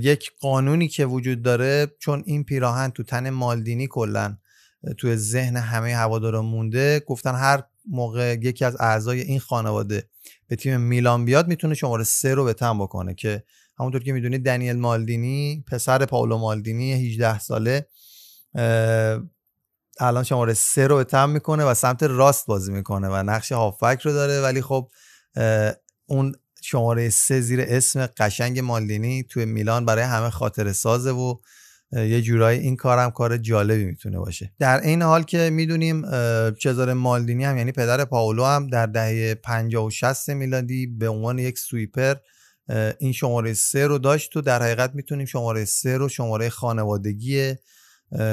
یک 0.01 0.31
قانونی 0.39 0.87
که 0.87 1.05
وجود 1.05 1.41
داره 1.41 1.87
چون 1.99 2.23
این 2.25 2.43
پیراهن 2.43 2.89
تو 2.89 3.03
تن 3.03 3.29
مالدینی 3.29 3.87
کلا 3.87 4.37
تو 4.97 5.15
ذهن 5.15 5.57
همه 5.57 5.95
هواداران 5.95 6.45
مونده. 6.45 6.99
گفتن 6.99 7.35
هر 7.35 7.63
موقع 7.89 8.37
یکی 8.41 8.65
از 8.65 8.77
اعضای 8.79 9.21
این 9.21 9.39
خانواده 9.39 10.09
به 10.47 10.55
تیم 10.55 10.81
میلان 10.81 11.25
بیاد 11.25 11.47
می‌تونه 11.47 11.75
شماره 11.75 12.03
سه 12.03 12.33
رو 12.33 12.43
به 12.43 12.53
تن 12.53 12.79
بکنه 12.79 13.13
که 13.13 13.43
همونطور 13.79 14.03
که 14.03 14.13
می‌دونید 14.13 14.45
دنیل 14.45 14.79
مالدینی 14.79 15.63
پسر 15.67 16.05
پاولو 16.05 16.37
مالدینی 16.37 16.93
18 16.93 17.39
ساله 17.39 17.87
الان 19.99 20.23
شماره 20.23 20.53
سه 20.53 20.87
رو 20.87 20.95
به 20.95 21.03
تم 21.03 21.29
می‌کنه 21.29 21.63
و 21.63 21.73
سمت 21.73 22.03
راست 22.03 22.45
بازی 22.45 22.71
می‌کنه 22.71 23.07
و 23.07 23.23
نقش 23.23 23.51
هافک 23.51 23.99
رو 24.03 24.11
داره. 24.11 24.41
ولی 24.41 24.61
خب 24.61 24.91
اون 26.05 26.35
شماره 26.63 27.09
سه 27.09 27.41
زیر 27.41 27.61
اسم 27.67 28.05
قشنگ 28.17 28.59
مالدینی 28.59 29.23
توی 29.23 29.45
میلان 29.45 29.85
برای 29.85 30.03
همه 30.03 30.29
خاطر 30.29 30.73
سازه 30.73 31.11
و 31.11 31.35
یه 31.91 32.21
جورایی 32.21 32.59
این 32.59 32.75
کارم 32.75 33.11
کار 33.11 33.37
جالبی 33.37 33.85
می‌تونه 33.85 34.19
باشه. 34.19 34.53
در 34.59 34.81
این 34.81 35.01
حال 35.01 35.23
که 35.23 35.49
می‌دونیم 35.49 36.01
چزار 36.51 36.93
مالدینی 36.93 37.43
هم 37.43 37.57
یعنی 37.57 37.71
پدر 37.71 38.05
پاولو 38.05 38.43
هم 38.43 38.67
در 38.67 38.85
دهه 38.85 39.35
50 39.35 39.85
و 39.85 39.89
60 39.89 40.29
میلادی 40.29 40.87
به 40.87 41.09
عنوان 41.09 41.39
یک 41.39 41.59
سویپر 41.59 42.15
این 42.99 43.11
شماره 43.11 43.53
سه 43.53 43.87
رو 43.87 43.97
داشت 43.97 44.37
و 44.37 44.41
در 44.41 44.63
حقیقت 44.63 44.95
می‌تونیم 44.95 45.25
شماره 45.25 45.65
سه 45.65 45.97
رو 45.97 46.09
شماره 46.09 46.49
خانوادگی 46.49 47.53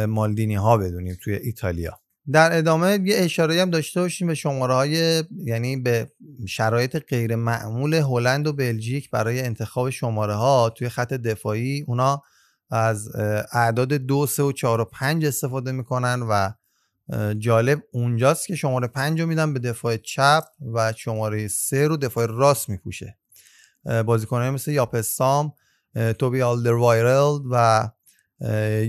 مالدینی 0.09 0.55
ها 0.55 0.77
بدونیم 0.77 1.17
توی 1.25 1.35
ایتالیا. 1.35 2.01
در 2.33 2.59
ادامه 2.59 2.99
یه 3.05 3.17
اشاره 3.19 3.63
هم 3.63 3.71
داشته 3.71 4.01
باشیم 4.01 4.29
به 4.29 4.35
شماره 4.35 4.75
های 4.75 5.25
یعنی 5.45 5.77
به 5.77 6.13
شرایط 6.49 6.97
غیر 6.97 7.37
معمول 7.37 7.95
هلند 7.95 8.47
و 8.47 8.53
بلژیک 8.53 9.11
برای 9.11 9.41
انتخاب 9.41 9.91
شماره 9.91 10.35
ها 10.35 10.71
توی 10.71 10.89
خط 10.89 11.13
دفاعی. 11.13 11.85
اونا 11.87 12.23
از 12.71 13.09
اعداد 13.53 13.93
دو 13.93 14.27
سه 14.27 14.43
و 14.43 14.53
چهار 14.53 14.81
و 14.81 14.85
پنج 14.85 15.25
استفاده 15.25 15.73
می‌کنن 15.73 16.23
و 16.31 16.51
جالب 17.39 17.83
اونجاست 17.93 18.47
که 18.47 18.57
شماره 18.57 18.87
پنج 18.87 19.21
رو 19.21 19.27
میدن 19.27 19.53
به 19.53 19.59
دفاع 19.59 19.97
چپ 19.97 20.45
و 20.75 20.93
شماره 20.93 21.49
سه 21.49 21.89
رو 21.89 21.97
دفاع 21.97 22.27
راست 22.27 22.69
میپوشه. 22.69 23.19
بازیکنهای 24.07 24.51
مثل 24.51 24.71
یاپستام 24.71 25.53
توبی 26.19 26.43
آلدروایرل 26.43 27.39
و 27.51 27.89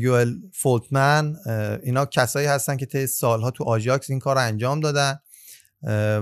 یوئل 0.01 0.33
فولتمن 0.53 1.35
اینا 1.83 2.05
کسایی 2.05 2.47
هستن 2.47 2.77
که 2.77 2.85
طی 2.85 3.07
سالها 3.07 3.51
تو 3.51 3.63
آژاکس 3.63 4.09
این 4.09 4.19
کار 4.19 4.37
انجام 4.37 4.79
دادن 4.79 5.19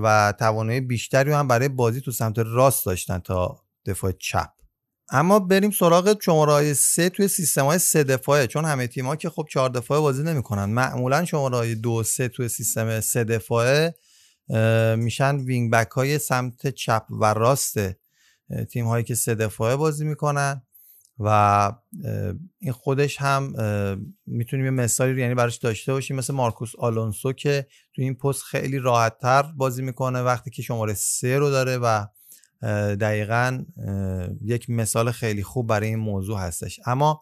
و 0.04 0.34
توانایی 0.40 0.82
بیشتری 0.82 1.32
هم 1.32 1.48
برای 1.48 1.70
بازی 1.70 2.02
تو 2.02 2.12
سمت 2.12 2.40
راست 2.40 2.86
داشتن 2.86 3.20
تا 3.20 3.64
دفاع 3.86 4.12
چپ. 4.12 4.50
اما 5.12 5.40
بریم 5.40 5.72
سراغ 5.72 6.22
شماره 6.22 6.52
های 6.52 6.74
سه 6.74 7.10
توی 7.10 7.28
سیستم 7.28 7.66
های 7.66 7.80
سه 7.80 8.04
دفاعه 8.04 8.48
چون 8.48 8.66
همه 8.66 8.88
تیم 8.88 9.06
ها 9.06 9.16
که 9.16 9.30
خب 9.30 9.48
چهار 9.50 9.70
دفاعه 9.70 10.02
بازی 10.02 10.24
نمی‌کنن 10.24 10.66
معمولا 10.66 11.26
شماره 11.26 11.56
های 11.56 11.76
دو 11.76 12.04
سه 12.04 12.28
توی 12.28 12.50
سیستم 12.50 13.00
سه 13.00 13.24
دفاعه 13.24 13.96
میشن 14.96 15.36
wing 15.36 15.72
back 15.72 15.88
های 15.92 16.20
سمت 16.20 16.68
چپ 16.68 17.04
و 17.10 17.26
راست 17.26 17.80
تیم 18.72 18.88
هایی 18.88 19.04
که 19.04 19.16
سه 19.16 19.36
دفاعه 19.36 19.76
بازی 19.76 20.06
می‌کنن. 20.06 20.62
و 21.20 21.72
این 22.60 22.72
خودش 22.72 23.22
هم 23.22 23.54
می‌تونیم 24.26 24.66
یه 24.66 24.72
مثالی 24.72 25.12
رو 25.12 25.20
یعنی 25.20 25.36
براش 25.36 25.58
داشته 25.58 25.94
باشیم 25.94 26.16
مثل 26.16 26.34
مارکوس 26.34 26.76
آلونسو 26.76 27.34
که 27.34 27.68
تو 27.96 28.02
این 28.02 28.16
پست 28.16 28.44
خیلی 28.44 28.80
راحتتر 28.80 29.44
بازی 29.44 29.82
می‌کنه 29.82 30.22
وقتی 30.22 30.52
که 30.52 30.62
شماره 30.62 30.94
سه 30.94 31.38
رو 31.38 31.50
داره 31.50 31.78
و 31.78 32.06
دقیقا 32.96 33.66
یک 34.46 34.70
مثال 34.70 35.12
خیلی 35.12 35.44
خوب 35.44 35.68
برای 35.68 35.88
این 35.88 36.00
موضوع 36.00 36.40
هستش. 36.40 36.80
اما 36.86 37.22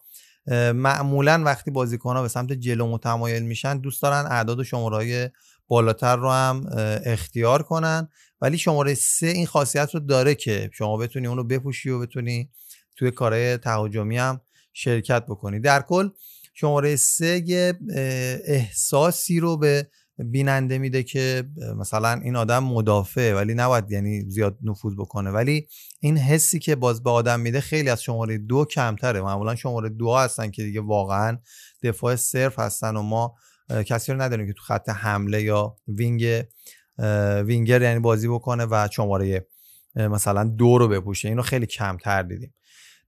معمولا 0.73 1.43
وقتی 1.45 1.71
بازیکن 1.71 2.15
ها 2.15 2.21
به 2.21 2.27
سمت 2.27 2.51
جلو 2.53 2.87
متمایل 2.87 3.43
میشن 3.43 3.77
دوست 3.77 4.01
دارن 4.01 4.25
اعداد 4.31 4.59
و 4.59 4.63
شماره 4.63 5.33
بالاتر 5.67 6.15
رو 6.15 6.31
هم 6.31 6.65
اختیار 7.05 7.63
کنن. 7.63 8.07
ولی 8.41 8.57
شماره 8.57 8.93
سه 8.93 9.27
این 9.27 9.45
خاصیت 9.45 9.89
رو 9.93 9.99
داره 9.99 10.35
که 10.35 10.69
شما 10.73 10.97
بتونی 10.97 11.27
اونو 11.27 11.43
بپوشی 11.43 11.89
و 11.89 11.99
بتونی 11.99 12.49
توی 12.97 13.11
کارهای 13.11 13.57
تهاجمی 13.57 14.17
هم 14.17 14.41
شرکت 14.73 15.25
بکنی. 15.25 15.59
در 15.59 15.81
کل 15.81 16.09
شماره 16.53 16.95
سه 16.95 17.43
یه 17.47 17.73
احساسی 18.45 19.39
رو 19.39 19.57
به 19.57 19.87
بیننده 20.19 20.77
میده 20.77 21.03
که 21.03 21.43
مثلا 21.77 22.13
این 22.23 22.35
آدم 22.35 22.63
مدافع 22.63 23.33
ولی 23.33 23.53
نباید 23.53 23.91
یعنی 23.91 24.29
زیاد 24.29 24.57
نفوذ 24.63 24.93
بکنه. 24.93 25.29
ولی 25.29 25.67
این 25.99 26.17
حسی 26.17 26.59
که 26.59 26.75
باز 26.75 27.03
به 27.03 27.09
آدم 27.09 27.39
میده 27.39 27.61
خیلی 27.61 27.89
از 27.89 28.03
شماره 28.03 28.37
دو 28.37 28.65
کمتره. 28.65 29.21
معمولا 29.21 29.55
شماره 29.55 29.89
دو 29.89 30.15
هستن 30.15 30.51
که 30.51 30.63
دیگه 30.63 30.81
واقعا 30.81 31.37
دفاع 31.83 32.15
صرف 32.15 32.59
هستن 32.59 32.95
و 32.95 33.01
ما 33.01 33.35
کسی 33.85 34.11
رو 34.11 34.21
نداریم 34.21 34.47
که 34.47 34.53
تو 34.53 34.63
خط 34.63 34.89
حمله 34.89 35.41
یا 35.41 35.77
وینگ 35.87 36.43
وینگر 37.45 37.81
یعنی 37.81 37.99
بازی 37.99 38.27
بکنه 38.27 38.65
و 38.65 38.87
شماره 38.91 39.47
مثلا 39.95 40.43
دو 40.43 40.77
رو 40.77 40.87
بپوشه. 40.87 41.27
اینو 41.27 41.41
خیلی 41.41 41.65
کمتر 41.65 42.23
دیدیم. 42.23 42.53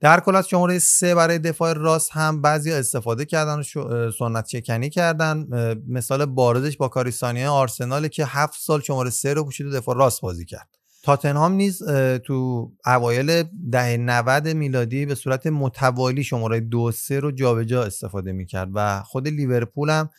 در 0.01 0.19
کل 0.19 0.35
از 0.35 0.47
شماره 0.47 0.79
سه 0.79 1.15
برای 1.15 1.39
دفاع 1.39 1.73
راست 1.73 2.09
هم 2.11 2.41
بعضی 2.41 2.71
استفاده 2.71 3.25
کردن 3.25 3.59
و 3.59 3.63
سنت 4.11 4.45
چکنی 4.45 4.89
کردن. 4.89 5.47
مثال 5.87 6.25
بارزش 6.25 6.77
با 6.77 6.87
کاریستانیا 6.87 7.53
آرسنال 7.53 8.07
که 8.07 8.25
هفت 8.25 8.59
سال 8.61 8.81
شماره 8.81 9.09
سه 9.09 9.33
رو 9.33 9.43
پوشید 9.43 9.67
و 9.67 9.71
دفاع 9.71 9.97
راست 9.97 10.21
بازی 10.21 10.45
کرد. 10.45 10.69
تاتنهام 11.03 11.51
نیز 11.51 11.83
تو 12.25 12.71
اوایل 12.85 13.43
دهه 13.71 13.97
90 13.97 14.47
میلادی 14.47 15.05
به 15.05 15.15
صورت 15.15 15.47
متوالی 15.47 16.23
شماره 16.23 16.59
دو 16.59 16.91
سه 16.91 17.19
رو 17.19 17.31
جابجا 17.31 17.83
استفاده 17.83 18.31
می‌کرد 18.31 18.69
و 18.73 19.03
خود 19.03 19.27
لیورپول 19.27 19.89
هم 19.89 20.09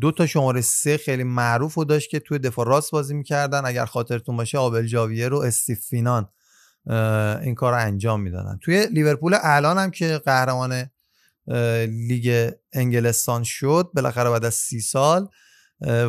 دو 0.00 0.12
تا 0.12 0.26
شماره 0.26 0.60
سه 0.60 0.96
خیلی 0.96 1.24
معروف 1.24 1.74
رو 1.74 1.84
داشت 1.84 2.10
که 2.10 2.20
توی 2.20 2.38
دفاع 2.38 2.66
راست 2.66 2.90
بازی 2.90 3.14
می‌کردن. 3.14 3.62
اگر 3.64 3.84
خاطرتون 3.84 4.36
باشه 4.36 4.58
آبل 4.58 4.86
جاویر 4.86 5.34
و 5.34 5.38
استیفینان 5.38 6.28
این 7.42 7.54
کار 7.54 7.72
رو 7.72 7.78
انجام 7.78 8.20
می‌دادن. 8.20 8.58
توی 8.62 8.86
لیورپول 8.86 9.36
الان 9.42 9.78
هم 9.78 9.90
که 9.90 10.18
قهرمان 10.18 10.90
لیگ 11.86 12.52
انگلستان 12.72 13.42
شد 13.42 13.90
بالاخره 13.94 14.30
بعد 14.30 14.44
از 14.44 14.54
سی 14.54 14.80
سال 14.80 15.28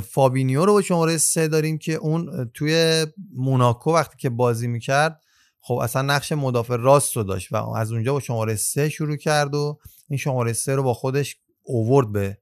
فابینیو 0.10 0.66
رو 0.66 0.74
با 0.74 0.82
شماره 0.82 1.18
سه 1.18 1.48
داریم 1.48 1.78
که 1.78 1.94
اون 1.94 2.52
توی 2.54 3.06
موناکو 3.36 3.94
وقتی 3.94 4.18
که 4.18 4.30
بازی 4.30 4.68
می‌کرد 4.68 5.20
خب 5.62 5.74
اصلا 5.74 6.02
نقش 6.02 6.32
مدافع 6.32 6.76
راست 6.76 7.18
رو 7.18 7.24
داشت 7.24 7.52
و 7.52 7.56
از 7.56 7.92
اونجا 7.92 8.14
با 8.14 8.20
شماره 8.20 8.56
سه 8.56 8.90
شروع 8.90 9.16
کرد 9.16 9.56
و 9.56 9.80
این 10.10 10.18
شماره 10.18 10.54
سه 10.54 10.76
رو 10.76 10.84
با 10.84 10.94
خودش 10.94 11.38
اوورد 11.64 12.12
به 12.12 12.38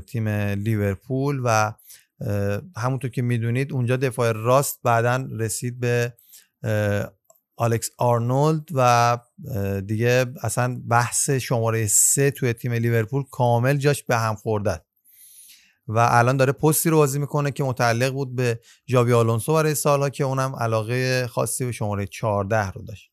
تیم 0.00 0.28
لیورپول 0.28 1.40
و 1.44 1.72
همونطور 2.76 3.10
که 3.10 3.22
می‌دونید 3.22 3.72
اونجا 3.72 3.96
دفاع 3.96 4.32
راست 4.32 4.80
بعدا 4.82 5.28
رسید 5.38 5.80
به 5.80 6.14
آلکس 7.62 7.90
آرنولد 7.98 8.68
و 8.74 9.18
دیگه 9.86 10.26
اصلا 10.42 10.80
بحث 10.88 11.30
شماره 11.30 11.86
سه 11.86 12.30
توی 12.30 12.52
تیم 12.52 12.72
لیورپول 12.72 13.24
کامل 13.30 13.76
جاش 13.76 14.02
به 14.02 14.16
هم 14.16 14.34
خورده. 14.34 14.80
و 15.88 15.98
الان 15.98 16.36
داره 16.36 16.52
پستی 16.52 16.90
رو 16.90 16.96
بازی 16.96 17.18
می‌کنه 17.18 17.50
که 17.50 17.64
متعلق 17.64 18.12
بود 18.12 18.36
به 18.36 18.60
جاوی 18.86 19.12
آلونسو 19.12 19.54
برای 19.54 19.74
سالها 19.74 20.10
که 20.10 20.24
اونم 20.24 20.56
علاقه 20.56 21.26
خاصی 21.26 21.64
به 21.64 21.72
شماره 21.72 22.06
14 22.06 22.70
رو 22.70 22.82
داشت. 22.82 23.10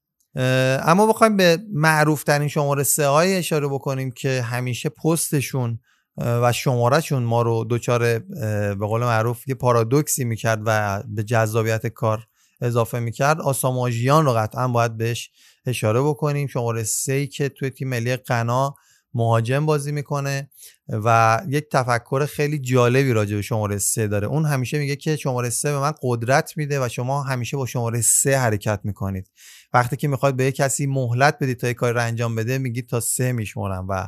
اما 0.85 1.07
بخوایم 1.07 1.37
به 1.37 1.57
معروف 1.73 2.23
ترین 2.23 2.47
شماره 2.47 2.83
سه 2.83 3.07
های 3.07 3.35
اشاره 3.35 3.67
بکنیم 3.67 4.11
که 4.11 4.41
همیشه 4.41 4.89
پستشون 4.89 5.79
و 6.17 6.51
شمارهشون 6.51 7.23
ما 7.23 7.41
رو 7.41 7.63
دوچار 7.63 8.19
به 8.19 8.85
قول 8.87 9.01
معروف 9.01 9.47
یه 9.47 9.55
پارادوکسی 9.55 10.23
می‌کرد 10.23 10.61
و 10.65 11.03
به 11.07 11.23
جذابیت 11.23 11.87
کار 11.87 12.27
اضافه 12.61 12.99
می‌کرد 12.99 13.41
آساماژیان 13.41 14.25
رو 14.25 14.33
قطعا 14.33 14.67
باید 14.67 14.97
بهش 14.97 15.31
اشاره 15.65 16.01
بکنیم. 16.01 16.47
شماره 16.47 16.83
سه 16.83 17.27
که 17.27 17.49
توی 17.49 17.69
تیم 17.69 17.89
ملی 17.89 18.15
قنا 18.15 18.75
مهاجم 19.13 19.65
بازی 19.65 19.91
می‌کنه 19.91 20.49
و 20.87 21.41
یک 21.47 21.65
تفکر 21.71 22.25
خیلی 22.25 22.59
جالبی 22.59 23.13
راجع 23.13 23.35
به 23.35 23.41
شماره 23.41 23.77
سه 23.77 24.07
داره. 24.07 24.27
اون 24.27 24.45
همیشه 24.45 24.79
میگه 24.79 24.95
که 24.95 25.15
شماره 25.15 25.49
سه 25.49 25.71
به 25.71 25.79
من 25.79 25.93
قدرت 26.01 26.57
میده 26.57 26.85
و 26.85 26.89
شما 26.89 27.23
همیشه 27.23 27.57
با 27.57 27.65
شماره 27.65 28.01
سه 28.01 28.37
حرکت 28.37 28.79
می‌کنید. 28.83 29.29
وقتی 29.73 29.95
که 29.95 30.07
می‌خواد 30.07 30.35
به 30.35 30.45
یک 30.45 30.55
کسی 30.55 30.85
مهلت 30.85 31.37
بدید 31.41 31.57
تا 31.59 31.69
یک 31.69 31.77
کاری 31.77 31.93
رو 31.93 32.01
انجام 32.01 32.35
بده 32.35 32.57
میگید 32.57 32.89
تا 32.89 32.99
سه 32.99 33.31
میشمرم 33.31 33.87
و 33.89 34.07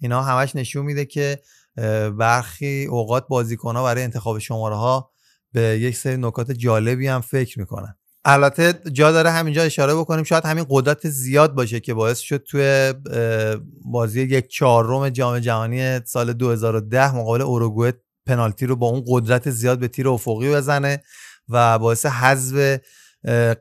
اینا 0.00 0.22
همش 0.22 0.56
نشون 0.56 0.86
میده 0.86 1.04
که 1.04 1.40
برخی 2.18 2.84
اوقات 2.84 3.28
بازیکن 3.28 3.76
ها 3.76 3.84
برای 3.84 4.02
انتخاب 4.02 4.38
شماره 4.38 4.76
ها 4.76 5.10
به 5.56 5.78
یک 5.80 5.96
سری 5.96 6.16
نکات 6.16 6.52
جالبی 6.52 7.06
هم 7.06 7.20
فکر 7.20 7.58
می‌کنن. 7.58 7.94
البته 8.24 8.74
جا 8.92 9.12
داره 9.12 9.30
همینجا 9.30 9.62
اشاره 9.62 9.94
بکنیم 9.94 10.24
شاید 10.24 10.44
همین 10.44 10.66
قدرت 10.70 11.08
زیاد 11.08 11.54
باشه 11.54 11.80
که 11.80 11.94
باعث 11.94 12.18
شد 12.18 12.36
توی 12.36 12.94
بازی 13.84 14.22
یک 14.22 14.48
چهارم 14.48 15.08
جام 15.08 15.38
جهانی 15.38 16.00
سال 16.04 16.32
2010 16.32 17.14
مقابل 17.14 17.42
اوروگوئه 17.42 17.92
پنالتی 18.26 18.66
رو 18.66 18.76
با 18.76 18.86
اون 18.86 19.04
قدرت 19.06 19.50
زیاد 19.50 19.78
به 19.78 19.88
تیر 19.88 20.08
افقی 20.08 20.50
بزنه 20.50 21.02
و 21.48 21.78
باعث 21.78 22.06
حذف 22.06 22.80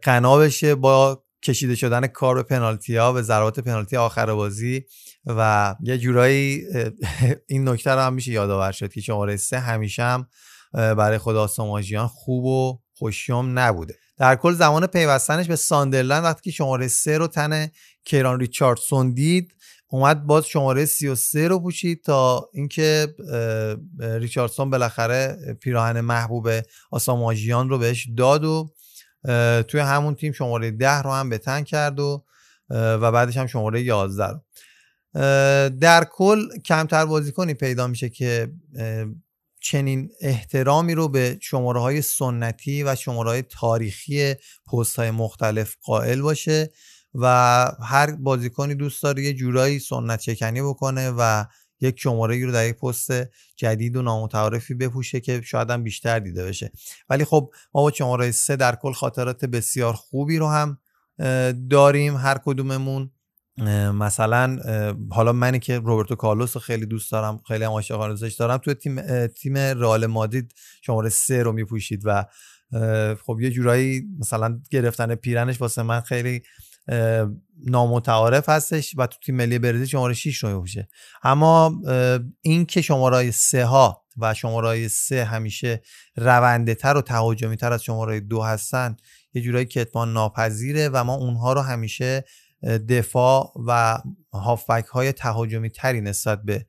قنا 0.02 0.38
بشه 0.38 0.76
با 0.76 1.24
کشیده 1.44 1.76
شدن 1.76 2.08
کار 2.08 2.36
به 2.36 2.44
پنالتی 2.44 2.96
ها 2.96 3.14
به 3.14 3.22
ضربات 3.22 3.60
پنالتی 3.60 3.98
آخر 3.98 4.34
بازی 4.34 4.86
و 5.26 5.76
یه 5.84 5.98
جورایی 5.98 6.64
این 7.48 7.70
نکته 7.70 7.92
رو 7.92 8.00
هم 8.00 8.14
میشه 8.14 8.32
یادآور 8.32 8.72
شد 8.72 8.94
که 8.94 9.02
شماره 9.02 9.38
سه 9.38 9.60
همیشه 9.60 10.04
هم 10.04 10.28
برای 10.76 11.18
خدا 11.18 11.48
ساماجیان 11.48 12.08
خوب 12.08 12.46
و 12.46 12.80
خوشیوم 12.98 13.60
نبوده. 13.60 13.96
در 14.18 14.36
کل 14.36 14.54
زمان 14.54 14.88
پیوستنش 14.88 15.48
به 15.48 15.56
ساندرلند 15.56 16.24
وقتی 16.24 16.42
که 16.42 16.52
شماره 16.52 16.88
سه 16.88 17.18
رو 17.18 17.28
تن 17.28 17.68
کیران 18.06 18.40
ریچاردسون 18.40 19.14
دید 19.14 19.52
اومد 19.88 20.26
باز 20.26 20.46
شماره 20.46 20.86
33 20.86 21.48
رو 21.48 21.60
پوشید 21.60 22.04
تا 22.04 22.50
اینکه 22.54 23.16
ریچاردسون 24.00 24.70
بالاخره 24.70 25.38
پیراهن 25.62 26.02
محبوب 26.02 26.50
آساماژیان 26.92 27.70
رو 27.70 27.78
بهش 27.78 28.08
داد 28.18 28.46
و 28.46 28.74
توی 29.68 29.80
همون 29.80 30.16
تیم 30.16 30.32
شماره 30.32 30.72
10 30.72 31.02
رو 31.02 31.12
هم 31.12 31.30
به 31.30 31.38
تن 31.38 31.64
کرد 31.64 32.00
و 32.00 32.24
و 32.70 33.12
بعدش 33.12 33.38
هم 33.38 33.48
شماره 33.48 33.82
11 33.82 34.28
رو. 34.28 34.40
در 35.70 36.04
کل 36.12 36.60
کمتر 36.66 37.06
بازیکنی 37.06 37.54
پیدا 37.54 37.88
میشه 37.88 38.10
که 38.10 38.52
چنین 39.66 40.10
احترامی 40.22 40.96
رو 40.96 41.10
به 41.10 41.38
شماره 41.42 41.80
های 41.80 42.02
سنتی 42.02 42.84
و 42.84 42.96
شماره 42.96 43.30
های 43.30 43.42
تاریخی 43.42 44.34
پست 44.72 44.96
های 44.96 45.12
مختلف 45.12 45.76
قائل 45.82 46.22
باشه 46.22 46.72
و 47.14 47.28
هر 47.84 48.12
بازیکنی 48.12 48.76
دوست 48.76 49.04
داره 49.04 49.24
یه 49.24 49.34
جورایی 49.34 49.80
سنت 49.80 50.20
چکنی 50.20 50.62
بکنه 50.62 51.12
و 51.18 51.46
یک 51.82 52.00
شماره 52.00 52.46
رو 52.46 52.52
در 52.52 52.68
یک 52.68 52.76
پست 52.76 53.12
جدید 53.56 53.96
و 53.96 54.02
نامتعارفی 54.02 54.74
بپوشه 54.74 55.20
که 55.20 55.42
شاید 55.42 55.70
هم 55.70 55.84
بیشتر 55.84 56.20
دیده 56.20 56.46
بشه. 56.46 56.72
ولی 57.10 57.26
خب 57.26 57.52
ما 57.74 57.82
با 57.82 57.92
شماره 57.92 58.32
سه 58.32 58.56
در 58.56 58.76
کل 58.76 58.94
خاطرات 58.94 59.46
بسیار 59.46 59.94
خوبی 59.94 60.38
رو 60.38 60.48
هم 60.48 60.78
داریم 61.70 62.18
هر 62.18 62.38
کدوممون. 62.46 63.12
مثلا 63.94 64.60
حالا 65.12 65.34
منی 65.34 65.60
که 65.60 65.80
روبرتو 65.80 66.16
کارلوس 66.16 66.56
رو 66.56 66.62
خیلی 66.62 66.86
دوست 66.86 67.12
دارم 67.12 67.42
خیلی 67.48 67.64
هم 67.64 67.72
عاشقانه 67.72 68.30
دارم 68.40 68.58
توی 68.58 68.74
تیم 68.74 69.28
تیم 69.28 69.58
رئال 69.58 70.06
مادرید 70.06 70.54
شماره 70.82 71.10
سه 71.10 71.44
رو 71.44 71.52
میپوشید 71.52 72.02
و 72.06 72.26
خب 73.26 73.38
یه 73.42 73.52
جورایی 73.52 74.04
مثلا 74.20 74.62
گرفتن 74.72 75.16
پیرنش 75.16 75.62
واسه 75.62 75.84
من 75.84 76.02
خیلی 76.02 76.42
نامتعارف 77.66 78.50
هستش 78.50 78.94
و 78.98 79.08
تو 79.08 79.18
تیم 79.26 79.36
ملی 79.36 79.60
برزیل 79.60 79.86
شماره 79.86 80.14
6 80.14 80.44
رو 80.44 80.50
میپوشه. 80.50 80.88
اما 81.24 81.82
این 82.42 82.66
که 82.66 82.82
شماره 82.82 83.32
سه 83.32 83.66
ها 83.66 84.06
و 84.18 84.34
شماره 84.34 84.88
سه 84.88 85.26
همیشه 85.26 85.82
رونده 86.16 86.76
تر 86.76 86.98
و 86.98 87.02
تهاجمی 87.02 87.58
تر 87.58 87.74
از 87.74 87.84
شماره 87.84 88.20
دو 88.20 88.42
هستن 88.42 88.96
یه 89.34 89.42
جورایی 89.42 89.66
کتمان 89.66 90.14
ناپذیره 90.14 90.90
و 90.94 91.04
ما 91.04 91.14
اونها 91.14 91.54
رو 91.54 91.62
همیشه 91.62 92.26
دفاع 92.66 93.52
و 93.68 94.00
هافبک 94.34 94.86
های 94.86 95.12
تهاجمی 95.12 95.70
تری 95.70 96.02
نسبت 96.02 96.42
به 96.44 96.66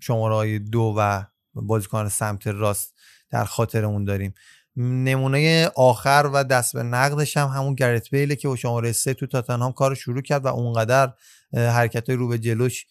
شماره 0.00 0.34
های 0.34 0.58
دو 0.58 0.94
و 0.98 1.22
بازیکن 1.54 2.08
سمت 2.08 2.46
راست 2.46 2.94
در 3.30 3.44
خاطرمون 3.44 4.04
داریم. 4.04 4.34
نمونه 4.76 5.70
آخر 5.76 6.30
و 6.32 6.44
دست 6.44 6.72
به 6.72 6.82
نقدش 6.82 7.36
هم 7.36 7.48
همون 7.48 7.74
گرت 7.74 8.10
بیله 8.10 8.36
که 8.36 8.48
با 8.48 8.56
شماره 8.56 8.92
سه 8.92 9.14
تو 9.14 9.26
تاتنهام 9.26 9.72
کار 9.72 9.94
شروع 9.94 10.22
کرد 10.22 10.44
و 10.44 10.48
اونقدر 10.48 11.12
حرکت 11.52 12.08
های 12.08 12.16
رو 12.16 12.28
به 12.28 12.38
جلوش 12.38 12.86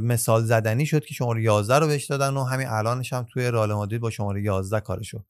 مثال 0.00 0.44
زدنی 0.44 0.86
شد 0.86 1.04
که 1.04 1.14
شماره 1.14 1.42
11 1.42 1.78
رو 1.78 1.86
بهش 1.86 2.04
دادن 2.04 2.36
و 2.36 2.44
همین 2.44 2.66
الانش 2.68 3.12
هم 3.12 3.26
توی 3.32 3.50
رئال 3.50 3.72
مادرید 3.72 4.00
با 4.00 4.10
شماره 4.10 4.42
11 4.42 4.80
کارشو 4.80 5.24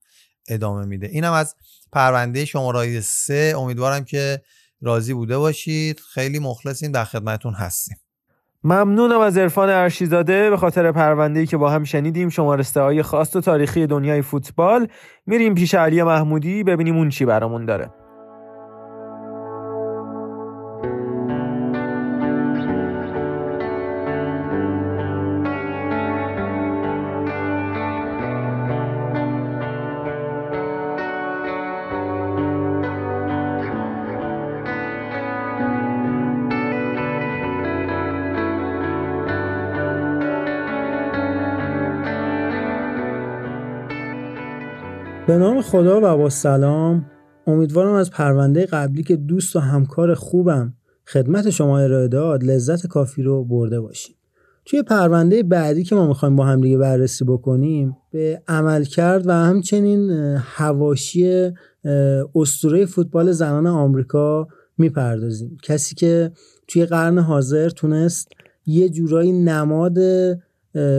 ادامه 0.49 0.85
میده. 0.85 1.07
اینم 1.07 1.33
از 1.33 1.55
پرونده 1.93 2.45
شماره 2.45 3.01
3 3.01 3.55
امیدوارم 3.57 4.05
که 4.05 4.43
راضی 4.85 5.14
بوده 5.14 5.39
باشید. 5.39 6.01
خیلی 6.01 6.39
مخلصیم 6.39 6.93
در 6.93 7.05
خدمتون 7.05 7.55
هستیم. 7.55 7.97
ممنونم 8.64 9.20
از 9.20 9.39
عرفان 9.39 9.68
ارشیزاده. 9.68 10.51
به 10.51 10.57
خاطر 10.57 10.93
پرونده‌ای 10.93 11.47
که 11.47 11.57
با 11.57 11.70
هم 11.70 11.85
شنیدیم 11.85 12.28
شمارسته 12.28 12.80
های 12.80 13.03
خاص 13.03 13.37
و 13.37 13.41
تاریخی 13.41 13.87
دنیای 13.87 14.22
فوتبال. 14.22 14.89
میریم 15.26 15.55
پیش 15.55 15.74
علی 15.74 16.03
محمودی 16.03 16.64
ببینیم 16.64 16.97
اون 16.97 17.09
چی 17.09 17.24
برامون 17.24 17.64
داره. 17.64 17.91
به 45.27 45.39
نام 45.39 45.62
خدا 45.62 46.01
و 46.03 46.16
با 46.16 46.31
سلام 46.31 47.07
امیدوارم 47.47 47.93
از 47.93 48.11
پرونده 48.11 48.66
قبلی 48.66 49.03
که 49.03 49.16
دوست 49.16 49.57
و 49.57 49.59
همکار 49.59 50.14
خوبم 50.14 50.75
خدمت 51.07 51.51
شما 51.51 51.79
ارائه 51.79 52.09
داد 52.09 52.45
لذت 52.45 52.87
کافی 52.87 53.22
رو 53.22 53.45
برده 53.45 53.81
باشید 53.81 54.16
توی 54.64 54.83
پرونده 54.83 55.43
بعدی 55.43 55.85
که 55.85 55.95
ما 55.95 56.07
می‌خوایم 56.07 56.37
با 56.37 56.45
هم 56.45 56.61
دیگه 56.61 56.79
بررسی 56.79 57.25
بکنیم 57.25 57.97
به 58.11 58.43
عمل 58.49 58.85
کرد 58.85 59.27
و 59.27 59.33
همچنین 59.33 60.11
هواشی 60.39 61.51
استوره 62.35 62.87
فوتبال 62.87 63.33
زنان 63.33 63.66
آمریکا 63.66 64.49
می‌پردازیم. 64.79 65.57
کسی 65.62 65.95
که 65.95 66.33
توی 66.68 66.87
قرن 66.87 67.18
حاضر 67.18 67.68
تونست 67.68 68.29
یه 68.66 68.89
جورایی 68.89 69.33
نماد 69.33 69.99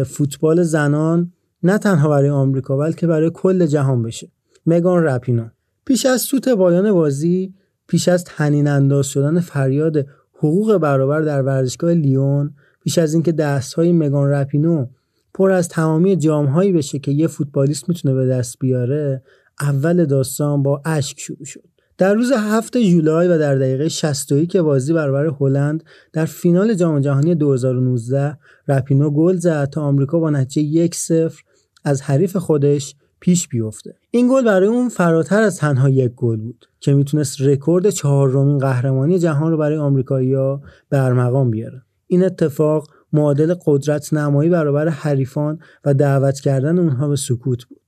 فوتبال 0.05 0.63
زنان 0.63 1.31
نه 1.65 1.77
تنها 1.77 2.09
برای 2.09 2.29
آمریکا 2.29 2.77
بلکه 2.77 3.07
برای 3.07 3.31
کل 3.33 3.65
جهان 3.65 4.03
بشه. 4.03 4.31
مگان 4.65 5.03
رپینا. 5.03 5.51
پیش 5.85 6.05
از 6.05 6.21
سوت 6.21 6.49
پایان 6.49 6.91
بازی 6.91 7.53
پیش 7.87 8.07
از 8.07 8.23
تنین 8.23 8.67
انداز 8.67 9.07
شدن 9.07 9.39
فریاد 9.39 10.05
حقوق 10.37 10.77
برابر 10.77 11.21
در 11.21 11.41
ورزشگاه 11.41 11.93
لیون 11.93 12.53
پیش 12.81 12.97
از 12.97 13.13
اینکه 13.13 13.31
دستهای 13.31 13.91
مگان 13.91 14.29
رپینو 14.29 14.85
پر 15.33 15.51
از 15.51 15.69
تمامی 15.69 16.15
جامهایی 16.15 16.71
بشه 16.71 16.99
که 16.99 17.11
یه 17.11 17.27
فوتبالیست 17.27 17.89
می‌تونه 17.89 18.13
به 18.13 18.25
دست 18.25 18.59
بیاره 18.59 19.23
اول 19.61 20.05
داستان 20.05 20.63
با 20.63 20.81
اشک 20.85 21.19
شروع 21.19 21.45
شد. 21.45 21.63
در 21.97 22.13
روز 22.13 22.31
هفت 22.31 22.77
جولای 22.77 23.27
و 23.27 23.37
در 23.37 23.55
دقیقه 23.55 23.89
62 23.89 24.45
که 24.45 24.61
بازی 24.61 24.93
برابر 24.93 25.25
هلند 25.39 25.83
در 26.13 26.25
فینال 26.25 26.73
جام 26.73 26.99
جهانی 26.99 27.35
2019 27.35 28.37
رپینو 28.67 29.09
گل 29.09 29.35
زد 29.35 29.69
تا 29.69 29.81
آمریکا 29.81 30.19
با 30.19 30.29
نتیجه 30.29 30.61
یک 30.61 30.95
صفر 30.95 31.43
از 31.85 32.01
حریف 32.01 32.35
خودش 32.37 32.95
پیش 33.19 33.47
بیفته. 33.47 33.95
این 34.11 34.27
گل 34.31 34.45
برای 34.45 34.67
اون 34.67 34.89
فراتر 34.89 35.41
از 35.41 35.57
تنها 35.57 35.89
یک 35.89 36.11
گل 36.11 36.37
بود 36.37 36.65
که 36.79 36.93
می‌تونست 36.93 37.41
رکورد 37.41 37.89
چهارمین 37.89 38.57
قهرمانی 38.57 39.19
جهان 39.19 39.51
رو 39.51 39.57
برای 39.57 39.77
آمریکایی‌ها 39.77 40.61
به 40.89 40.99
ارمغان 40.99 41.51
بیاره. 41.51 41.81
این 42.07 42.23
اتفاق 42.23 42.87
معادل 43.13 43.55
قدرت 43.65 44.13
نمایی 44.13 44.49
برابر 44.49 44.87
حریفان 44.87 45.59
و 45.85 45.93
دعوت 45.93 46.39
کردن 46.39 46.79
اونها 46.79 47.07
به 47.07 47.15
سکوت 47.15 47.65
بود. 47.65 47.81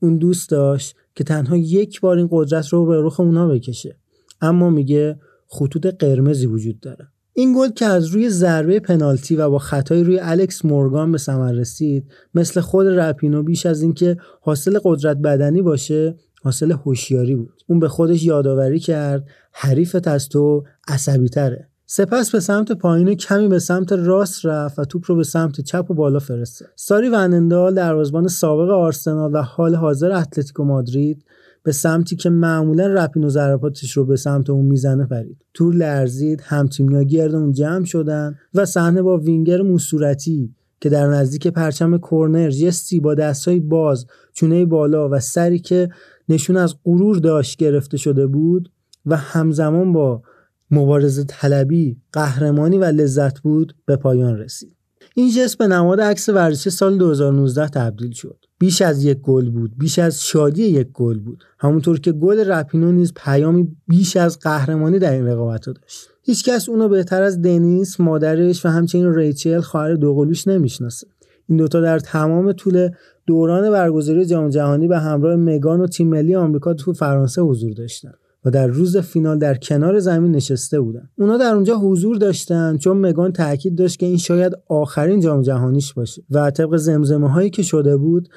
اون 0.00 0.16
دوست 0.16 0.50
داشت 0.50 0.96
که 1.14 1.24
تنها 1.24 1.56
یک 1.56 2.00
بار 2.00 2.16
این 2.16 2.28
قدرت 2.30 2.68
رو 2.68 2.86
به 2.86 3.02
رخ 3.02 3.20
اونها 3.20 3.46
بکشه. 3.46 3.96
اما 4.40 4.70
میگه 4.70 5.18
خطوط 5.46 5.86
قرمزی 5.86 6.46
وجود 6.46 6.80
داره. 6.80 7.08
این 7.36 7.54
گل 7.56 7.68
که 7.68 7.86
از 7.86 8.06
روی 8.06 8.30
ضربه 8.30 8.80
پنالتی 8.80 9.36
و 9.36 9.50
با 9.50 9.58
خطای 9.58 10.04
روی 10.04 10.18
الکس 10.22 10.64
مورگان 10.64 11.12
به 11.12 11.18
ثمر 11.18 11.52
رسید 11.52 12.04
مثل 12.34 12.60
خود 12.60 12.86
رپینو 12.86 13.42
بیش 13.42 13.66
از 13.66 13.82
اینکه 13.82 14.16
حاصل 14.40 14.78
قدرت 14.84 15.16
بدنی 15.16 15.62
باشه 15.62 16.16
حاصل 16.42 16.72
هوشیاری 16.72 17.34
بود. 17.34 17.62
اون 17.66 17.78
به 17.78 17.88
خودش 17.88 18.22
یادآوری 18.22 18.78
کرد 18.78 19.26
حریفت 19.52 20.08
از 20.08 20.28
تو 20.28 20.64
عصبی 20.88 21.28
تره 21.28 21.68
سپس 21.86 22.30
به 22.30 22.40
سمت 22.40 22.72
پایین 22.72 23.14
کمی 23.14 23.48
به 23.48 23.58
سمت 23.58 23.92
راست 23.92 24.46
رفت 24.46 24.78
و 24.78 24.84
توپ 24.84 25.02
رو 25.06 25.16
به 25.16 25.24
سمت 25.24 25.60
چپ 25.60 25.90
و 25.90 25.94
بالا 25.94 26.18
فرسته 26.18 26.66
ساری 26.76 27.08
ونندال 27.08 27.74
دروازه‌بان 27.74 28.28
سابق 28.28 28.70
آرسنال 28.70 29.34
و 29.34 29.42
حال 29.42 29.74
حاضر 29.74 30.12
اتلتیکو 30.12 30.64
مادرید 30.64 31.24
به 31.64 31.72
سمتی 31.72 32.16
که 32.16 32.30
معمولا 32.30 32.86
رپینو 32.86 33.28
ضرباتش 33.28 33.92
رو 33.92 34.04
به 34.04 34.16
سمت 34.16 34.50
اون 34.50 34.64
می‌زنه 34.64 35.06
پرید 35.06 35.44
تور 35.54 35.74
لرزید 35.74 36.40
همتیمیا 36.44 37.02
گرد 37.02 37.34
اون 37.34 37.52
جمع 37.52 37.84
شدن 37.84 38.34
و 38.54 38.64
صحنه 38.64 39.02
با 39.02 39.18
وینگر 39.18 39.62
موصورتی 39.62 40.54
که 40.80 40.88
در 40.88 41.06
نزدیک 41.06 41.48
پرچم 41.48 41.98
کورنر 41.98 42.50
جستی 42.50 43.00
با 43.00 43.14
دستهای 43.14 43.60
باز 43.60 44.06
چونه 44.32 44.64
بالا 44.64 45.08
و 45.08 45.20
سری 45.20 45.58
که 45.58 45.88
نشون 46.28 46.56
از 46.56 46.74
غرور 46.84 47.16
داشت 47.16 47.56
گرفته 47.56 47.96
شده 47.96 48.26
بود 48.26 48.72
و 49.06 49.16
همزمان 49.16 49.92
با 49.92 50.22
مبارزه 50.70 51.24
طلبی، 51.24 51.96
قهرمانی 52.12 52.78
و 52.78 52.84
لذت 52.84 53.40
بود 53.40 53.74
به 53.86 53.96
پایان 53.96 54.38
رسید. 54.38 54.76
این 55.14 55.30
جست 55.30 55.58
به 55.58 55.66
نماد 55.66 56.00
عکس 56.00 56.28
ورزشی 56.28 56.70
سال 56.70 56.98
2019 56.98 57.68
تبدیل 57.68 58.12
شد. 58.12 58.38
بیش 58.64 58.82
از 58.82 59.04
یک 59.04 59.18
گل 59.18 59.50
بود، 59.50 59.72
بیش 59.78 59.98
از 59.98 60.22
شادی 60.22 60.62
یک 60.62 60.88
گل 60.92 61.18
بود. 61.18 61.44
همونطور 61.58 62.00
که 62.00 62.12
گل 62.12 62.50
رپینو 62.50 62.92
نیز 62.92 63.12
پیامی 63.16 63.76
بیش 63.88 64.16
از 64.16 64.38
قهرمانی 64.38 64.98
در 64.98 65.12
این 65.12 65.26
رقابت 65.26 65.66
داشت. 65.66 66.08
هیچکس 66.22 66.68
اونو 66.68 66.88
بهتر 66.88 67.22
از 67.22 67.42
دنیس، 67.42 68.00
مادرش 68.00 68.66
و 68.66 68.68
همچنین 68.68 69.14
ریچل 69.14 69.60
خواهر 69.60 69.94
دوقلوش 69.94 70.48
نمی‌شناسه. 70.48 71.06
این 71.48 71.58
دوتا 71.58 71.80
در 71.80 71.98
تمام 71.98 72.52
طول 72.52 72.88
دوران 73.26 73.70
برگزاری 73.70 74.26
جام 74.26 74.48
جهانی 74.48 74.88
به 74.88 74.98
همراه 74.98 75.36
مگان 75.36 75.80
و 75.80 75.86
تیم 75.86 76.08
ملی 76.08 76.34
آمریکا 76.34 76.74
تو 76.74 76.92
فرانسه 76.92 77.42
حضور 77.42 77.72
داشتند. 77.72 78.18
و 78.44 78.50
در 78.50 78.66
روز 78.66 78.96
فینال 78.96 79.38
در 79.38 79.54
کنار 79.54 79.98
زمین 79.98 80.32
نشسته 80.32 80.80
بودن. 80.80 81.08
اونا 81.18 81.36
در 81.36 81.54
اونجا 81.54 81.76
حضور 81.76 82.16
داشتن 82.16 82.76
چون 82.76 82.96
مگان 82.96 83.32
تاکید 83.32 83.74
داشت 83.74 83.98
که 83.98 84.06
این 84.06 84.16
شاید 84.16 84.52
آخرین 84.68 85.20
جام 85.20 85.42
جهانیش 85.42 85.94
باشه. 85.94 86.22
و 86.30 86.50
طبق 86.50 86.76
زمزمه 86.76 87.30
هایی 87.30 87.50
که 87.50 87.62
شده 87.62 87.96
بود 87.96 88.28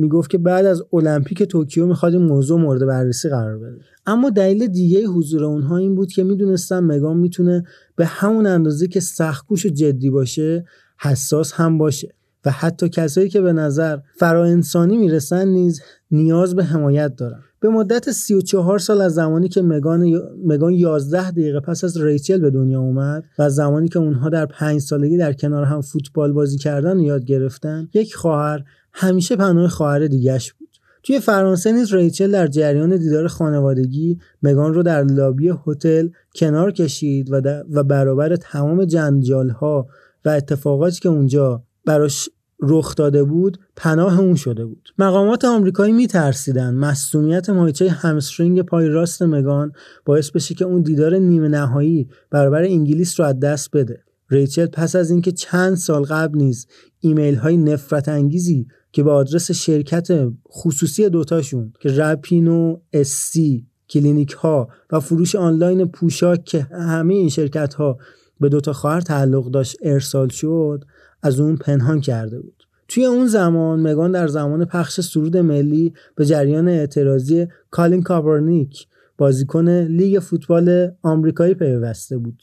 می‌گفت 0.00 0.30
که 0.30 0.38
بعد 0.38 0.66
از 0.66 0.82
المپیک 0.92 1.42
توکیو 1.42 1.86
می‌خواد 1.86 2.14
این 2.14 2.22
موضوع 2.22 2.60
مورد 2.60 2.86
بررسی 2.86 3.28
قرار 3.28 3.58
بده. 3.58 3.78
اما 4.06 4.30
دلیل 4.30 4.66
دیگه 4.66 5.06
حضور 5.06 5.44
اونها 5.44 5.76
این 5.76 5.94
بود 5.94 6.12
که 6.12 6.24
می‌دونستن 6.24 6.80
مگان 6.80 7.16
می‌تونه 7.16 7.64
به 7.96 8.06
همون 8.06 8.46
اندازه 8.46 8.88
که 8.88 9.00
سختگوش 9.00 9.66
و 9.66 9.68
جدی 9.68 10.10
باشه 10.10 10.64
حساس 11.00 11.52
هم 11.52 11.78
باشه. 11.78 12.14
و 12.44 12.50
حتی 12.50 12.88
کسایی 12.88 13.28
که 13.28 13.40
به 13.40 13.52
نظر 13.52 13.98
فرا 14.16 14.44
انسانی 14.44 14.96
می‌رسن 14.96 15.48
نیز 15.48 15.80
نیاز 16.10 16.54
به 16.54 16.64
حمایت 16.64 17.16
دارن. 17.16 17.40
به 17.60 17.68
مدت 17.68 18.10
34 18.10 18.78
سال 18.78 19.00
از 19.00 19.14
زمانی 19.14 19.48
که 19.48 19.62
مگان 19.62 20.22
مگان 20.44 20.72
11 20.72 21.30
دقیقه 21.30 21.60
پس 21.60 21.84
از 21.84 22.02
ریچل 22.02 22.38
به 22.38 22.50
دنیا 22.50 22.80
اومد 22.80 23.24
و 23.38 23.50
زمانی 23.50 23.88
که 23.88 23.98
اونها 23.98 24.28
در 24.28 24.46
5 24.46 24.80
سالگی 24.80 25.16
در 25.16 25.32
کنار 25.32 25.64
هم 25.64 25.80
فوتبال 25.80 26.32
بازی 26.32 26.58
کردن 26.58 27.00
یاد 27.00 27.24
گرفتن 27.24 27.88
یک 27.94 28.14
خواهر 28.14 28.64
همیشه 28.92 29.36
پناه 29.36 29.68
خواهر 29.68 30.06
دیگش 30.06 30.52
بود. 30.52 30.68
توی 31.02 31.20
فرانسه 31.20 31.72
نیز 31.72 31.94
ریچل 31.94 32.32
در 32.32 32.46
جریان 32.46 32.96
دیدار 32.96 33.26
خانوادگی 33.26 34.18
مگان 34.42 34.74
رو 34.74 34.82
در 34.82 35.04
لابی 35.04 35.52
هتل 35.66 36.08
کنار 36.34 36.72
کشید 36.72 37.32
و, 37.32 37.62
و 37.72 37.82
برابر 37.82 38.36
تمام 38.36 38.84
جنجال 38.84 39.48
ها 39.50 39.86
و 40.24 40.28
اتفاقاتی 40.28 41.00
که 41.00 41.08
اونجا 41.08 41.62
براش 41.84 42.28
رخ 42.60 42.94
داده 42.94 43.24
بود 43.24 43.58
پناه 43.76 44.20
اون 44.20 44.34
شده 44.34 44.64
بود. 44.64 44.88
مقامات 44.98 45.44
آمریکایی 45.44 45.92
میترسیدن 45.92 46.74
مصونیت 46.74 47.50
ماهیچه 47.50 47.90
همسترینگ 47.90 48.62
پای 48.62 48.88
راست 48.88 49.22
مگان 49.22 49.72
باعث 50.04 50.30
بشه 50.30 50.54
که 50.54 50.64
اون 50.64 50.82
دیدار 50.82 51.16
نیمه 51.16 51.48
نهایی 51.48 52.08
برابر 52.30 52.62
انگلیس 52.62 53.20
رو 53.20 53.26
از 53.26 53.40
دست 53.40 53.70
بده. 53.70 54.02
ریچل 54.30 54.66
پس 54.66 54.96
از 54.96 55.10
اینکه 55.10 55.32
چند 55.32 55.74
سال 55.74 56.02
قبل 56.02 56.38
نیز 56.38 56.66
ایمیل 57.00 57.34
های 57.34 57.56
نفرت 57.56 58.08
انگیزی 58.08 58.66
که 58.92 59.02
به 59.02 59.10
آدرس 59.10 59.50
شرکت 59.50 60.08
خصوصی 60.48 61.08
دوتاشون 61.08 61.72
که 61.80 61.88
رپینو 61.96 62.76
SC 62.92 63.66
کلینیک 63.90 64.32
ها 64.32 64.68
و 64.92 65.00
فروش 65.00 65.34
آنلاین 65.34 65.84
پوشاک 65.84 66.44
که 66.44 66.62
همه 66.62 67.14
این 67.14 67.28
شرکت 67.28 67.74
ها 67.74 67.98
به 68.40 68.48
دوتا 68.48 68.72
خواهر 68.72 69.00
تعلق 69.00 69.50
داشت 69.50 69.76
ارسال 69.82 70.28
شد 70.28 70.84
از 71.22 71.40
اون 71.40 71.56
پنهان 71.56 72.00
کرده 72.00 72.40
بود. 72.40 72.62
توی 72.88 73.04
اون 73.04 73.26
زمان 73.26 73.80
مگان 73.80 74.12
در 74.12 74.28
زمان 74.28 74.64
پخش 74.64 75.00
سرود 75.00 75.36
ملی 75.36 75.94
به 76.14 76.26
جریان 76.26 76.68
اعتراضی 76.68 77.46
کالین 77.70 78.02
کپرنیک 78.02 78.86
بازیکن 79.18 79.68
لیگ 79.68 80.18
فوتبال 80.18 80.92
آمریکایی 81.02 81.54
پیوسته 81.54 82.18
بود. 82.18 82.42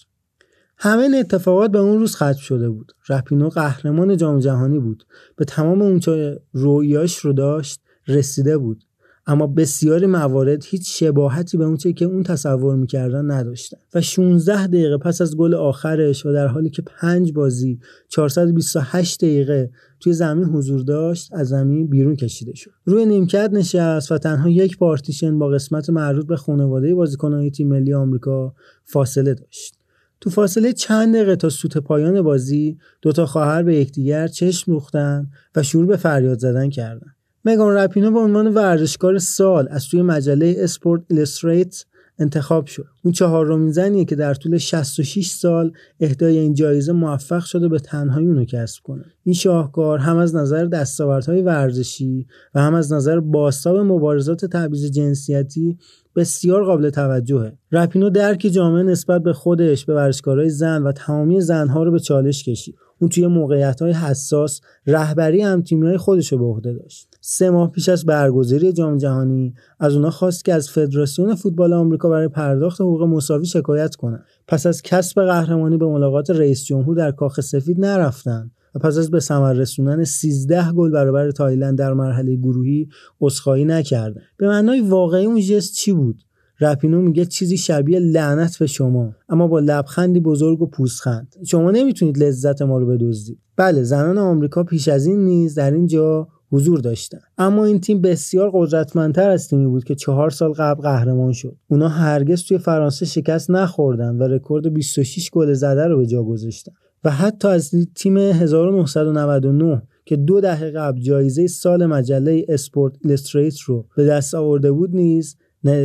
همه 0.78 1.01
این 1.01 1.15
اتفاقات 1.15 1.71
به 1.71 1.80
اون 1.80 1.99
روز 1.99 2.15
ختم 2.15 2.34
شده 2.34 2.69
بود. 2.69 2.91
رپینو 3.09 3.49
قهرمان 3.49 4.17
جام 4.17 4.39
جهانی 4.39 4.80
بود. 4.80 5.03
به 5.36 5.45
تمام 5.45 5.82
اونچه 5.82 6.39
رویاش 6.53 7.17
رو 7.17 7.34
داشت 7.34 7.82
رسیده 8.07 8.57
بود. 8.57 8.84
اما 9.28 9.47
بسیاری 9.47 10.05
موارد 10.05 10.65
هیچ 10.65 10.99
شباهتی 10.99 11.57
به 11.57 11.65
اونچه 11.65 11.93
که 11.93 12.05
اون 12.05 12.24
تصور 12.24 12.76
می‌کردن 12.76 13.32
نداشتن. 13.32 13.78
و 13.93 14.01
16 14.01 14.67
دقیقه 14.67 14.97
پس 14.97 15.21
از 15.21 15.38
گل 15.38 15.53
آخرش 15.53 16.26
و 16.26 16.34
در 16.34 16.47
حالی 16.47 16.69
که 16.69 16.82
پنج 16.82 17.34
بازی 17.34 17.80
428 18.09 19.24
دقیقه 19.24 19.71
توی 19.99 20.13
زمین 20.13 20.45
حضور 20.45 20.82
داشت 20.82 21.34
از 21.34 21.47
زمین 21.47 21.88
بیرون 21.88 22.15
کشیده 22.15 22.55
شد. 22.55 22.71
روی 22.86 23.05
نیمکت 23.05 23.49
نشست 23.53 24.11
و 24.11 24.17
تنها 24.17 24.49
یک 24.49 24.78
پارتیشن 24.78 25.39
با 25.39 25.47
قسمت 25.47 25.89
مربوط 25.89 26.28
به 26.28 26.36
خانواده 26.36 26.95
بازیکنان 26.95 27.49
تیم 27.49 27.67
ملی 27.67 27.93
آمریکا 27.93 28.53
فاصله 28.84 29.34
داشت. 29.34 29.78
تو 30.21 30.30
فاصله 30.30 30.74
چند 30.74 31.15
دقیقه 31.15 31.36
تا 31.36 31.49
سوت 31.49 31.78
پایان 31.78 32.21
بازی 32.21 32.78
دوتا 33.01 33.26
خواهر 33.26 33.63
به 33.63 33.76
یکدیگر 33.76 34.28
چشم 34.28 34.71
دوختن 34.71 35.28
و 35.55 35.63
شروع 35.63 35.88
به 35.88 35.97
فریاد 35.97 36.39
زدن 36.39 36.69
کردند 36.69 37.15
مگان 37.46 37.76
رپینو 37.76 38.12
به 38.12 38.20
عنوان 38.20 38.48
ورزشکار 38.48 39.18
سال 39.18 39.68
از 39.72 39.88
توی 39.88 40.02
مجله 40.02 40.56
اسپورت 40.58 41.02
ایلستریت 41.08 41.86
انتخاب 42.20 42.66
شد. 42.66 42.86
اون 43.04 43.12
چهارمین 43.12 43.72
زنیه 43.72 44.06
که 44.06 44.16
در 44.16 44.34
طول 44.34 44.58
66 44.58 45.28
سال 45.28 45.72
اهدای 46.00 46.38
این 46.38 46.54
جایزه 46.54 46.91
موفق 46.91 47.44
شده 47.44 47.68
به 47.68 47.80
تنهایی 47.80 48.28
اونو 48.28 48.46
کسب 48.46 48.84
کنه. 48.84 49.06
این 49.24 49.36
شاهکار 49.36 50.00
هم 50.00 50.18
از 50.18 50.36
نظر 50.36 50.66
دستاوردهای 50.66 51.41
ورزشی 51.41 52.28
و 52.56 52.62
هم 52.62 52.74
از 52.74 52.94
نظر 52.94 53.20
بازتاب 53.20 53.78
مبارزات 53.78 54.46
تبعیض 54.46 54.91
جنسیتی 54.91 55.78
بسیار 56.16 56.66
قابل 56.66 56.89
توجهه. 56.89 57.58
رپینو 57.72 58.10
درک 58.10 58.39
جامعه 58.39 58.84
نسبت 58.84 59.24
به 59.24 59.34
خودش 59.34 59.86
به 59.86 59.96
ورزشکارهای 59.96 60.50
زن 60.50 60.84
و 60.84 60.91
تمامی 60.91 61.41
زنها 61.41 61.84
رو 61.84 61.91
به 61.91 62.00
چالش 62.00 62.44
کشید. 62.44 62.76
اون 63.00 63.10
توی 63.10 63.28
موقعیت 63.28 63.82
های 63.82 63.91
حساس 63.91 64.62
رهبری 64.88 65.41
هم 65.41 65.62
تیمی 65.62 65.98
خودش 65.98 66.32
رو 66.32 66.38
به 66.38 66.46
عهده 66.46 66.74
داشت. 66.74 67.12
سه 67.26 67.49
ماه 67.49 67.71
پیش 67.71 67.89
از 67.89 68.05
برگزاری 68.05 68.74
جام 68.74 68.97
جهانی 68.97 69.53
از 69.80 69.95
اونا 69.95 70.09
خواست 70.09 70.45
که 70.45 70.53
از 70.53 70.69
فدراسیون 70.69 71.36
فوتبال 71.36 71.74
آمریکا 71.74 72.09
برای 72.09 72.28
پرداخت 72.28 72.82
حقوق 72.82 73.03
مساوی 73.03 73.45
شکایت 73.45 73.95
کنند 73.95 74.24
پس 74.47 74.65
از 74.65 74.82
کسب 74.82 75.21
قهرمانی 75.21 75.78
به 75.78 75.86
ملاقات 75.86 76.30
رئیس 76.30 76.63
جمهور 76.65 76.95
در 76.95 77.11
کاخ 77.11 77.41
سفید 77.41 77.80
نرفتن 77.80 78.51
و 78.76 78.80
پس 78.80 78.97
از 78.97 79.11
به 79.11 79.19
ثمر 79.19 79.53
رسوندن 79.53 80.03
13 80.03 80.71
گل 80.71 80.91
برابر 80.91 81.32
تایلند 81.32 81.78
در 81.78 81.93
مرحله 81.93 82.36
گروهی 82.36 82.88
عذرخواهی 83.21 83.65
نکردن. 83.65 84.21
به 84.38 84.47
معنای 84.47 84.82
واقعی 84.82 85.26
اون 85.26 85.39
ژست 85.39 85.74
چی 85.74 85.93
بود؟ 85.93 86.24
رپینو 86.61 87.01
میگه 87.01 87.26
چیزی 87.26 87.57
شبیه 87.57 87.99
لعنت 87.99 88.57
به 88.59 88.67
شما 88.67 89.15
اما 89.30 89.47
با 89.47 89.59
لبخندی 89.59 90.19
بزرگ 90.19 90.61
و 90.61 90.65
پوزخند 90.66 91.36
شما 91.47 91.71
نمی‌تونید 91.71 92.24
لذت 92.24 92.61
ما 92.61 92.80
رو 92.80 92.86
بدزدید. 92.86 93.39
بله 93.55 93.84
زنان 93.84 94.17
آمریکا 94.17 94.63
پیش 94.63 94.88
از 94.88 95.05
این 95.05 95.26
نیز 95.26 95.55
در 95.55 95.71
اینجا 95.71 96.28
حضور 96.54 96.80
داشتن. 96.80 97.20
اما 97.38 97.66
این 97.66 97.80
تیم 97.80 98.01
بسیار 98.01 98.51
قدرتمندتر 98.54 99.30
از 99.30 99.47
تیمی 99.47 99.68
بود 99.68 99.84
که 99.84 99.95
چهار 99.95 100.30
سال 100.30 100.51
قبل 100.51 100.82
قهرمان 100.82 101.32
شد. 101.32 101.56
اونا 101.68 101.88
هرگز 101.88 102.43
توی 102.43 102.58
فرانسه 102.58 103.06
شکست 103.06 103.51
نخوردن 103.51 104.16
و 104.18 104.24
رکورد 104.24 104.74
26 104.74 105.30
گل 105.32 105.54
زده 105.54 105.88
رو 105.88 105.97
به 105.97 106.06
جا 106.06 106.24
گذاشتن. 106.24 106.72
و 107.04 107.10
حتی 107.10 107.47
از 107.47 107.72
تیم 107.95 108.18
1999 108.18 109.82
که 110.06 110.16
دو 110.16 110.41
دهه 110.41 110.72
قبل 110.72 111.01
جایزه 111.01 111.47
سال 111.47 111.86
مجله 111.86 112.45
اسپورت 112.49 112.93
ایلستریت 113.04 113.60
رو 113.60 113.86
به 113.95 114.06
دست 114.06 114.36
آورده 114.36 114.72
بود 114.72 114.95
نیز 114.95 115.38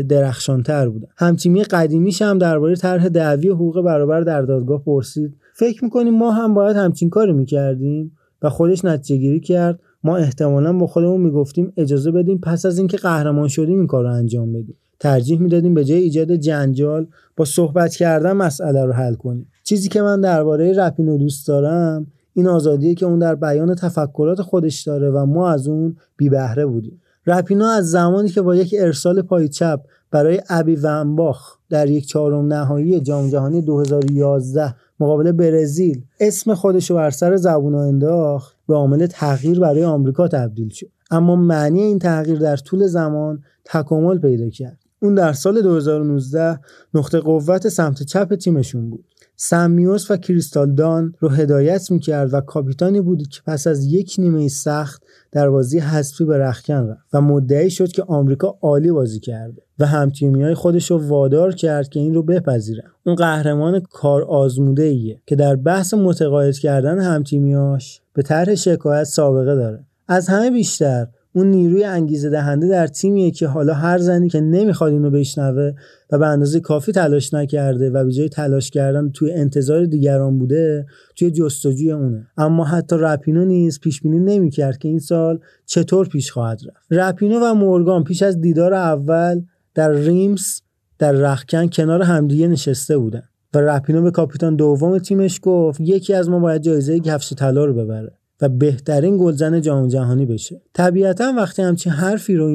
درخشانتر 0.09 0.89
بودن. 0.89 1.09
همتیمی 1.17 1.65
قدیمیش 1.65 2.23
هم 2.23 2.39
درباره 2.39 2.77
طرح 2.77 3.09
دعوی 3.09 3.49
حقوق 3.49 3.83
برابر 3.83 4.21
در 4.21 4.43
دادگاه 4.43 4.85
پرسید. 4.85 5.37
فکر 5.55 5.85
می‌کنیم 5.85 6.15
ما 6.15 6.33
هم 6.33 6.55
باید 6.55 6.77
همچین 6.77 7.11
کاری 7.11 7.33
می‌کردیم؟ 7.33 8.13
و 8.43 8.49
خودش 8.49 8.85
نتیجه 8.85 9.17
گیری 9.17 9.41
کرد 9.41 9.81
ما 10.05 10.17
احتمالا 10.17 10.73
با 10.73 10.87
خودمون 10.87 11.21
می‌گفتیم 11.21 11.73
اجازه 11.77 12.11
بدیم 12.11 12.39
پس 12.39 12.67
از 12.67 12.79
اینکه 12.79 12.97
قهرمان 12.97 13.49
شدیم 13.49 13.79
این 13.79 13.87
کار 13.87 14.05
رو 14.05 14.13
انجام 14.13 14.53
بدیم. 14.53 14.77
ترجیح 15.01 15.41
می‌دادیم 15.41 15.75
به 15.75 15.85
جای 15.85 15.99
ایجاد 15.99 16.33
جنجال 16.33 17.07
با 17.37 17.45
صحبت 17.45 17.95
کردن 17.97 18.33
مسئله 18.33 18.85
رو 18.85 18.93
حل 18.93 19.15
کنیم. 19.15 19.47
چیزی 19.65 19.89
که 19.89 20.03
من 20.03 20.21
درباره 20.21 20.73
رپینو 20.73 21.19
دوست 21.19 21.49
دارم 21.49 22.07
این 22.35 22.47
آزادیه 22.47 22.95
که 22.95 23.07
اون 23.07 23.19
در 23.19 23.35
بیان 23.35 23.75
تفکرات 23.75 24.43
خودش 24.43 24.83
داره 24.83 25.11
و 25.11 25.27
ما 25.27 25.51
از 25.51 25.69
اون 25.69 25.97
بی 26.17 26.29
بهره 26.29 26.67
بودیم. 26.67 27.01
رپینو 27.27 27.65
از 27.65 27.91
زمانی 27.91 28.29
که 28.29 28.43
با 28.43 28.57
یک 28.57 28.75
ارسال 28.79 29.23
پای 29.23 29.49
چپ 29.49 29.81
برای 30.11 30.41
ابی 30.49 30.77
ونباخ 30.77 31.57
در 31.71 31.91
یک 31.91 32.07
چهارم 32.07 32.53
نهایی 32.53 33.01
جام 33.01 33.29
جهانی 33.29 33.63
2011 33.63 34.75
مقابل 35.01 35.33
برزیل 35.33 36.03
اسم 36.21 36.55
خودش 36.55 36.91
رو 36.91 36.97
بر 36.97 37.11
سر 37.11 37.37
زبون 37.37 37.75
انداخت 37.75 38.57
به 38.69 38.75
عامل 38.75 39.07
تغییر 39.07 39.61
برای 39.61 39.85
آمریکا 39.85 40.29
تبدیل 40.29 40.69
شد. 40.69 40.91
اما 41.11 41.37
معنی 41.37 41.83
این 41.83 41.99
تغییر 41.99 42.39
در 42.39 42.57
طول 42.57 42.87
زمان 42.87 43.43
تکامل 43.65 44.19
پیدا 44.19 44.49
کرد. 44.49 44.79
اون 45.01 45.15
در 45.15 45.33
سال 45.33 45.63
2019 45.63 46.61
نقطه 46.95 47.21
قوت 47.21 47.69
سمت 47.69 48.03
چپ 48.03 48.35
تیمشون 48.35 48.91
بود. 48.91 49.05
سمیوس 49.41 50.11
و 50.11 50.17
کریستال 50.17 50.75
دان 50.75 51.15
رو 51.21 51.29
هدایت 51.29 51.91
می‌کرد 51.91 52.35
و 52.35 52.41
کاپیتانی 52.41 53.01
بود 53.01 53.29
که 53.29 53.41
پس 53.47 53.67
از 53.67 53.85
یک 53.85 54.15
نیمه 54.19 54.49
سخت 54.49 55.03
در 55.33 55.51
بازی 55.51 55.79
حذفی 55.79 56.25
به 56.25 56.39
رخکن 56.39 56.89
رفت 56.89 57.01
و 57.13 57.21
مدعی 57.21 57.71
شد 57.71 57.89
که 57.89 58.03
آمریکا 58.03 58.59
عالی 58.63 58.91
بازی 58.91 59.21
کرده 59.21 59.63
و 59.79 59.87
همتیمی 59.87 60.43
های 60.43 60.55
خودش 60.55 60.91
رو 60.91 61.09
وادار 61.09 61.55
کرد 61.55 61.89
که 61.89 62.01
این 62.01 62.15
رو 62.15 62.23
بپذیرن. 62.23 62.91
اون 63.07 63.15
قهرمان 63.15 63.81
کار 63.81 64.23
آزموده 64.23 64.83
ایه 64.83 65.21
که 65.27 65.37
در 65.37 65.57
بحث 65.57 65.95
متقاعد 65.95 66.59
کردن 66.59 66.99
همتیمیاش 66.99 68.01
به 68.13 68.23
طرح 68.23 68.55
شکایت 68.55 69.05
سابقه 69.05 69.55
داره. 69.55 69.85
از 70.09 70.29
همه 70.29 70.51
بیشتر 70.51 71.07
اون 71.33 71.47
نیروی 71.47 71.85
انگیزه 71.85 72.31
دهنده 72.31 72.69
در 72.69 72.87
تیمیه 72.87 73.31
که 73.31 73.47
حالا 73.47 73.75
هر 73.75 73.99
زنی 73.99 74.29
که 74.29 74.41
نمی‌خواد 74.41 74.93
اینو 74.93 75.11
بشنوه 75.11 75.73
و 76.13 76.19
به 76.19 76.27
اندازه 76.27 76.61
کافی 76.61 76.93
تلاش 76.93 77.35
نکرده 77.35 77.91
و 77.91 78.05
به 78.05 78.13
جای 78.13 78.29
تلاش 78.29 78.71
کردن 78.71 79.11
توی 79.11 79.33
انتظار 79.33 79.85
دیگران 79.85 80.39
بوده 80.39 80.87
توی 81.17 81.31
جستجوی 81.31 81.93
اونه. 81.93 82.27
اما 82.37 82.65
حتی 82.65 82.97
رپینو 82.99 83.45
نیز 83.45 83.81
پیش 83.81 84.03
بینی 84.03 84.19
نمی‌کرد 84.19 84.79
که 84.79 84.89
این 84.89 84.99
سال 84.99 85.41
چطور 85.67 86.09
پیش 86.09 86.31
خواهد 86.31 86.61
رفت. 86.67 86.87
رپینو 86.91 87.41
و 87.43 87.55
مورگان 87.55 88.05
پیش 88.05 88.23
از 88.23 88.41
دیدار 88.41 88.75
اول 88.75 89.41
در 89.75 89.93
ریمز 89.93 90.61
در 90.99 91.13
رخکن 91.13 91.67
کنار 91.67 92.03
همدیگه 92.03 92.49
نشسته 92.49 92.99
بودن 92.99 93.23
و 93.55 93.59
رپینو 93.59 94.03
به 94.03 94.11
کاپیتان 94.11 94.57
دوم 94.57 94.99
تیمش 94.99 95.41
گفت 95.43 95.81
یکی 95.81 96.15
از 96.15 96.29
ما 96.29 96.39
باید 96.39 96.63
جایزه 96.63 97.01
کفش 97.01 97.33
طلا 97.33 97.65
رو 97.65 97.75
ببره. 97.75 98.18
و 98.41 98.49
بهترین 98.49 99.17
گلزن 99.17 99.61
جام 99.61 99.89
جهانی 99.89 100.27
بشه. 100.27 100.63
طبیعتا 100.75 101.33
وقتی 101.37 101.63
همچین 101.63 101.93
حرفی 101.93 102.37
رو 102.37 102.51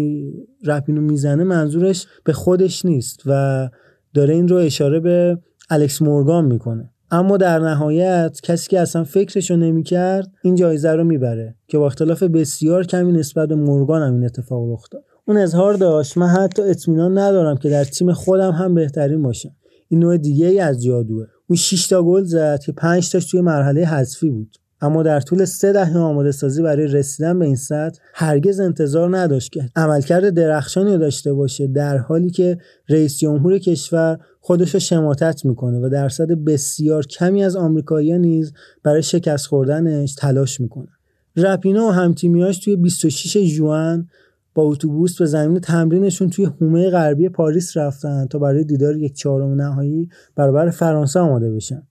رپینو 0.65 1.01
می‌زنه 1.01 1.43
منظورش 1.43 2.07
به 2.23 2.33
خودش 2.33 2.85
نیست 2.85 3.19
و 3.25 3.69
داره 4.13 4.33
این 4.33 4.47
رو 4.47 4.55
اشاره 4.55 4.99
به 4.99 5.37
الکس 5.69 6.01
مورگان 6.01 6.45
می‌کنه. 6.45 6.89
اما 7.11 7.37
در 7.37 7.59
نهایت 7.59 8.39
کسی 8.43 8.69
که 8.69 8.79
اصلا 8.79 9.03
فکرشو 9.03 9.55
نمی‌کرد 9.55 10.31
این 10.43 10.55
جایزه 10.55 10.91
رو 10.91 11.03
می‌بره 11.03 11.55
که 11.67 11.77
با 11.77 11.85
اختلاف 11.85 12.23
بسیار 12.23 12.85
کمی 12.85 13.11
نسبت 13.11 13.49
به 13.49 13.55
مورگان 13.55 14.01
هم 14.01 14.13
این 14.13 14.25
اتفاق 14.25 14.71
رخ 14.71 14.89
داد. 14.91 15.03
اون 15.25 15.37
اظهار 15.37 15.73
داشت 15.73 16.17
من 16.17 16.27
حتی 16.27 16.61
اطمینان 16.61 17.17
ندارم 17.17 17.57
که 17.57 17.69
در 17.69 17.83
تیم 17.83 18.13
خودم 18.13 18.51
هم 18.51 18.73
بهترین 18.73 19.21
باشم. 19.21 19.51
این 19.87 19.99
نوع 19.99 20.17
دیگه 20.17 20.47
ای 20.47 20.59
از 20.59 20.83
جادوه. 20.83 21.25
اون 21.47 21.57
6 21.57 21.87
تا 21.87 22.03
گل 22.03 22.23
زد 22.23 22.59
که 22.59 22.71
5 22.71 23.11
تاش 23.11 23.31
توی 23.31 23.41
مرحله 23.41 23.85
حذفی 23.85 24.29
بود. 24.29 24.55
اما 24.83 25.03
در 25.03 25.19
طول 25.19 25.45
سه 25.45 25.73
دهه 25.73 25.97
آماده 25.97 26.31
سازی 26.31 26.61
برای 26.61 26.87
رسیدن 26.87 27.39
به 27.39 27.45
این 27.45 27.55
سطح 27.55 27.99
هرگز 28.13 28.59
انتظار 28.59 29.17
نداشت 29.17 29.51
که 29.51 29.69
عملکرد 29.75 30.29
درخشانی 30.29 30.97
داشته 30.97 31.33
باشه 31.33 31.67
در 31.67 31.97
حالی 31.97 32.29
که 32.29 32.57
رئیس 32.89 33.19
جمهور 33.19 33.57
کشور 33.57 34.19
خودش 34.39 34.73
رو 34.73 34.79
شماتت 34.79 35.45
می‌کنه 35.45 35.79
و 35.79 35.89
درصد 35.89 36.31
بسیار 36.31 37.05
کمی 37.05 37.43
از 37.43 37.55
آمریکایی‌ها 37.55 38.17
نیز 38.17 38.53
برای 38.83 39.03
شکست 39.03 39.47
خوردنش 39.47 40.15
تلاش 40.15 40.61
می‌کنه. 40.61 40.89
رپینا 41.35 41.87
و 41.87 41.91
همتیمیاش 41.91 42.59
توی 42.59 42.75
26 42.75 43.37
ژوئن 43.37 44.07
با 44.53 44.63
اتوبوس 44.63 45.19
به 45.19 45.25
زمین 45.25 45.59
تمرینشون 45.59 46.29
توی 46.29 46.45
حومه 46.45 46.89
غربی 46.89 47.29
پاریس 47.29 47.77
رفتن 47.77 48.27
تا 48.27 48.39
برای 48.39 48.63
دیدار 48.63 48.97
یک 48.97 49.15
چهارم 49.15 49.61
نهایی 49.61 50.09
برابر 50.35 50.69
فرانسه 50.69 51.19
آماده 51.19 51.51
بشن. 51.51 51.83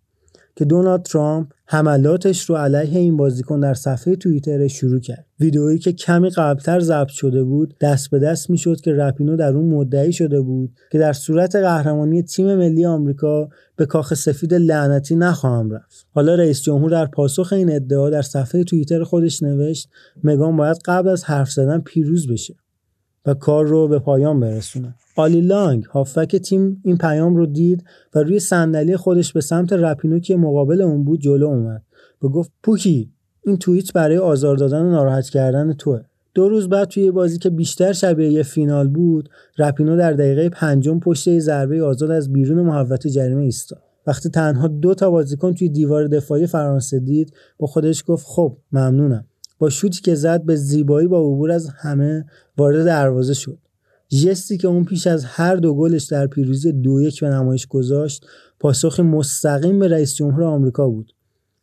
که 0.57 0.65
دونالد 0.65 1.03
ترامپ 1.03 1.53
حملاتش 1.67 2.51
رو 2.51 2.57
علیه 2.57 2.99
این 2.99 3.17
بازیکن 3.17 3.61
در 3.61 3.75
صفحه 3.75 4.17
توییتر 4.17 4.67
شروع 4.67 5.01
کرد. 5.01 5.27
ویدئویی 5.41 5.79
که 5.79 5.93
کمی 5.93 6.31
قبلتر 6.31 6.81
ضبط 6.81 7.09
شده 7.09 7.45
بود 7.45 7.75
دست 7.81 8.11
به 8.11 8.19
دست 8.19 8.51
می‌شد 8.51 8.81
که 8.81 8.93
رپینو 8.93 9.37
در 9.37 9.53
اون 9.53 9.69
مدعی 9.69 10.13
شده 10.13 10.41
بود 10.41 10.71
که 10.93 10.99
در 10.99 11.13
صورت 11.13 11.57
قهرمانی 11.57 12.23
تیم 12.23 12.55
ملی 12.55 12.87
آمریکا 12.87 13.49
به 13.77 13.87
کاخ 13.87 14.15
سفید 14.15 14.55
لعنتی 14.55 15.17
نخواهم 15.17 15.71
رفت. 15.71 16.07
حالا 16.11 16.35
رئیس 16.35 16.63
جمهور 16.63 16.91
در 16.91 17.07
پاسخ 17.07 17.53
این 17.53 17.73
ادعا 17.73 18.11
در 18.11 18.23
صفحه 18.23 18.65
توییتر 18.65 19.05
خودش 19.05 19.43
نوشت 19.43 19.89
مگان 20.25 20.57
باید 20.57 20.77
قبل 20.85 21.09
از 21.09 21.25
حرف 21.25 21.51
زدن 21.51 21.81
پیروز 21.81 22.27
بشه. 22.27 22.55
و 23.27 23.35
کار 23.35 23.67
رو 23.67 23.89
به 23.89 23.99
پایان 23.99 24.41
برسونه. 24.41 24.95
آلی 25.17 25.41
لانگ 25.41 25.85
هافک 25.85 26.37
تیم 26.37 26.81
این 26.85 26.97
پیام 26.97 27.37
رو 27.37 27.47
دید 27.47 27.85
و 28.15 28.19
روی 28.19 28.41
صندلی 28.41 28.97
خودش 28.97 29.33
به 29.33 29.41
سمت 29.41 29.73
رپینو 29.73 30.19
که 30.19 30.37
مقابل 30.37 30.81
اون 30.81 31.05
بود 31.05 31.21
جلو 31.21 31.47
اومد. 31.47 31.83
و 32.23 32.29
گفت 32.29 32.53
پوکی 32.63 33.11
این 33.45 33.57
توییت 33.57 33.93
برای 33.93 34.19
آزار 34.19 34.57
دادن 34.57 34.83
و 34.83 34.91
ناراحت 34.91 35.29
کردن 35.29 35.73
توه. 35.73 36.01
دو 36.35 36.49
روز 36.49 36.69
بعد 36.69 36.89
توی 36.89 37.11
بازی 37.11 37.39
که 37.39 37.51
بیشتر 37.51 37.93
شبیه 37.93 38.33
یه 38.33 38.43
فینال 38.43 38.89
بود 38.89 39.29
رپینو 39.59 39.97
در 39.97 40.13
دقیقه 40.13 40.49
پنجم 40.49 41.01
پشت 41.01 41.29
یه 41.29 41.41
ضربه 41.41 41.83
آزاد 41.83 42.11
از 42.11 42.33
بیرون 42.33 42.63
محوطه 42.63 43.11
جریمه 43.11 43.43
ایستاد. 43.43 43.83
وقتی 44.07 44.29
تنها 44.29 44.69
دو 44.69 44.95
تا 44.95 45.11
بازیکن 45.11 45.55
توی 45.55 45.69
دیوار 45.69 46.07
دفاعی 46.07 46.47
فرانسه 46.47 46.99
دید 46.99 47.33
با 47.59 47.67
خودش 47.67 48.05
گفت 48.07 48.27
خب 48.27 48.57
ممنونم. 48.73 49.25
با 49.63 49.71
شوتی 49.71 50.01
که 50.01 50.15
زد 50.15 50.43
به 50.43 50.57
زیبایی 50.57 51.09
با 51.09 51.21
عبور 51.21 51.53
از 51.53 51.69
همه 51.69 52.25
وارد 52.59 52.85
دروازه 52.85 53.35
شد. 53.35 53.59
جستی 54.09 54.59
که 54.59 54.69
اون 54.69 54.85
پیش 54.85 55.07
از 55.07 55.25
هر 55.25 55.57
دو 55.57 55.75
گلش 55.75 56.05
در 56.05 56.27
پیروزی 56.27 56.73
دو 56.73 57.03
یک 57.03 57.21
به 57.21 57.29
نمایش 57.29 57.67
گذاشت 57.67 58.27
پاسخ 58.61 59.01
مستقیم 59.01 59.79
به 59.79 59.89
رئیس 59.89 60.15
جمهور 60.15 60.45
آمریکا 60.45 60.89
بود. 60.89 61.13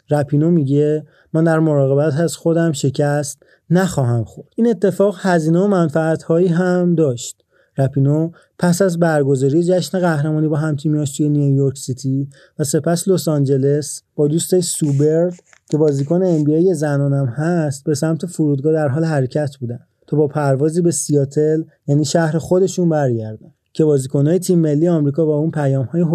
رپینو 0.10 0.52
میگه 0.52 1.06
من 1.34 1.44
در 1.44 1.60
مراقبت 1.60 2.20
از 2.20 2.36
خودم 2.36 2.72
شکست 2.72 3.44
نخواهم 3.70 4.24
خورد. 4.24 4.48
این 4.56 4.68
اتفاق 4.68 5.18
هزینه 5.20 5.60
و 5.60 5.68
منفعت 5.68 6.24
هایی 6.24 6.48
هم 6.48 6.96
داشت. 6.96 7.44
رپینو 7.78 8.32
پس 8.60 8.82
از 8.82 9.00
برگزاری 9.00 9.64
جشن 9.64 10.00
قهرمانی 10.00 10.48
با 10.48 10.58
همتیمیاش 10.58 11.18
توی 11.18 11.30
نیویورک 11.30 11.78
سیتی 11.78 12.30
و 12.60 12.64
سپس 12.64 13.08
لس 13.08 13.28
آنجلس 13.28 14.02
با 14.16 14.28
دوستش 14.28 14.64
سوبرد 14.64 15.34
که 15.70 15.78
بازیکن 15.78 16.44
NBA 16.44 16.74
زنانم 16.74 17.26
هست 17.26 17.84
به 17.84 17.96
سمت 17.96 18.26
فرودگاه 18.26 18.74
در 18.74 18.88
حال 18.88 19.04
حرکت 19.04 19.58
بودن. 19.58 19.80
تا 20.08 20.18
با 20.18 20.28
پروازی 20.28 20.82
به 20.82 20.92
سیاتل 20.92 21.64
یعنی 21.88 22.06
شهر 22.06 22.38
خودشون 22.38 22.90
برگردن 22.90 23.52
که 23.74 23.86
بازیکنهای 23.86 24.40
تیم 24.40 24.60
ملی 24.60 24.88
آمریکا 24.88 25.26
با 25.26 25.36
اون 25.36 25.52
پیام‌های 25.52 26.06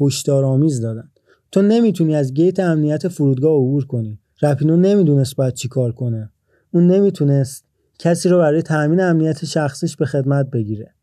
هشدارآمیز 0.00 0.80
دادن. 0.80 1.08
تو 1.52 1.62
نمی‌تونی 1.62 2.14
از 2.16 2.34
گیت 2.34 2.60
امنیت 2.60 3.08
فرودگاه 3.08 3.52
عبور 3.52 3.86
کنی. 3.86 4.18
رپینو 4.42 4.76
نمی‌دونست 4.76 5.36
باید 5.36 5.54
چی 5.54 5.68
کار 5.68 5.92
کنه. 5.92 6.30
اون 6.70 6.86
نمی‌تونست 6.86 7.64
کسی 7.98 8.28
رو 8.28 8.38
برای 8.38 8.62
تأمین 8.62 9.00
امنیت 9.00 9.44
شخصیش 9.44 9.96
به 9.96 10.06
خدمت 10.06 10.50
بگیره 10.50 10.94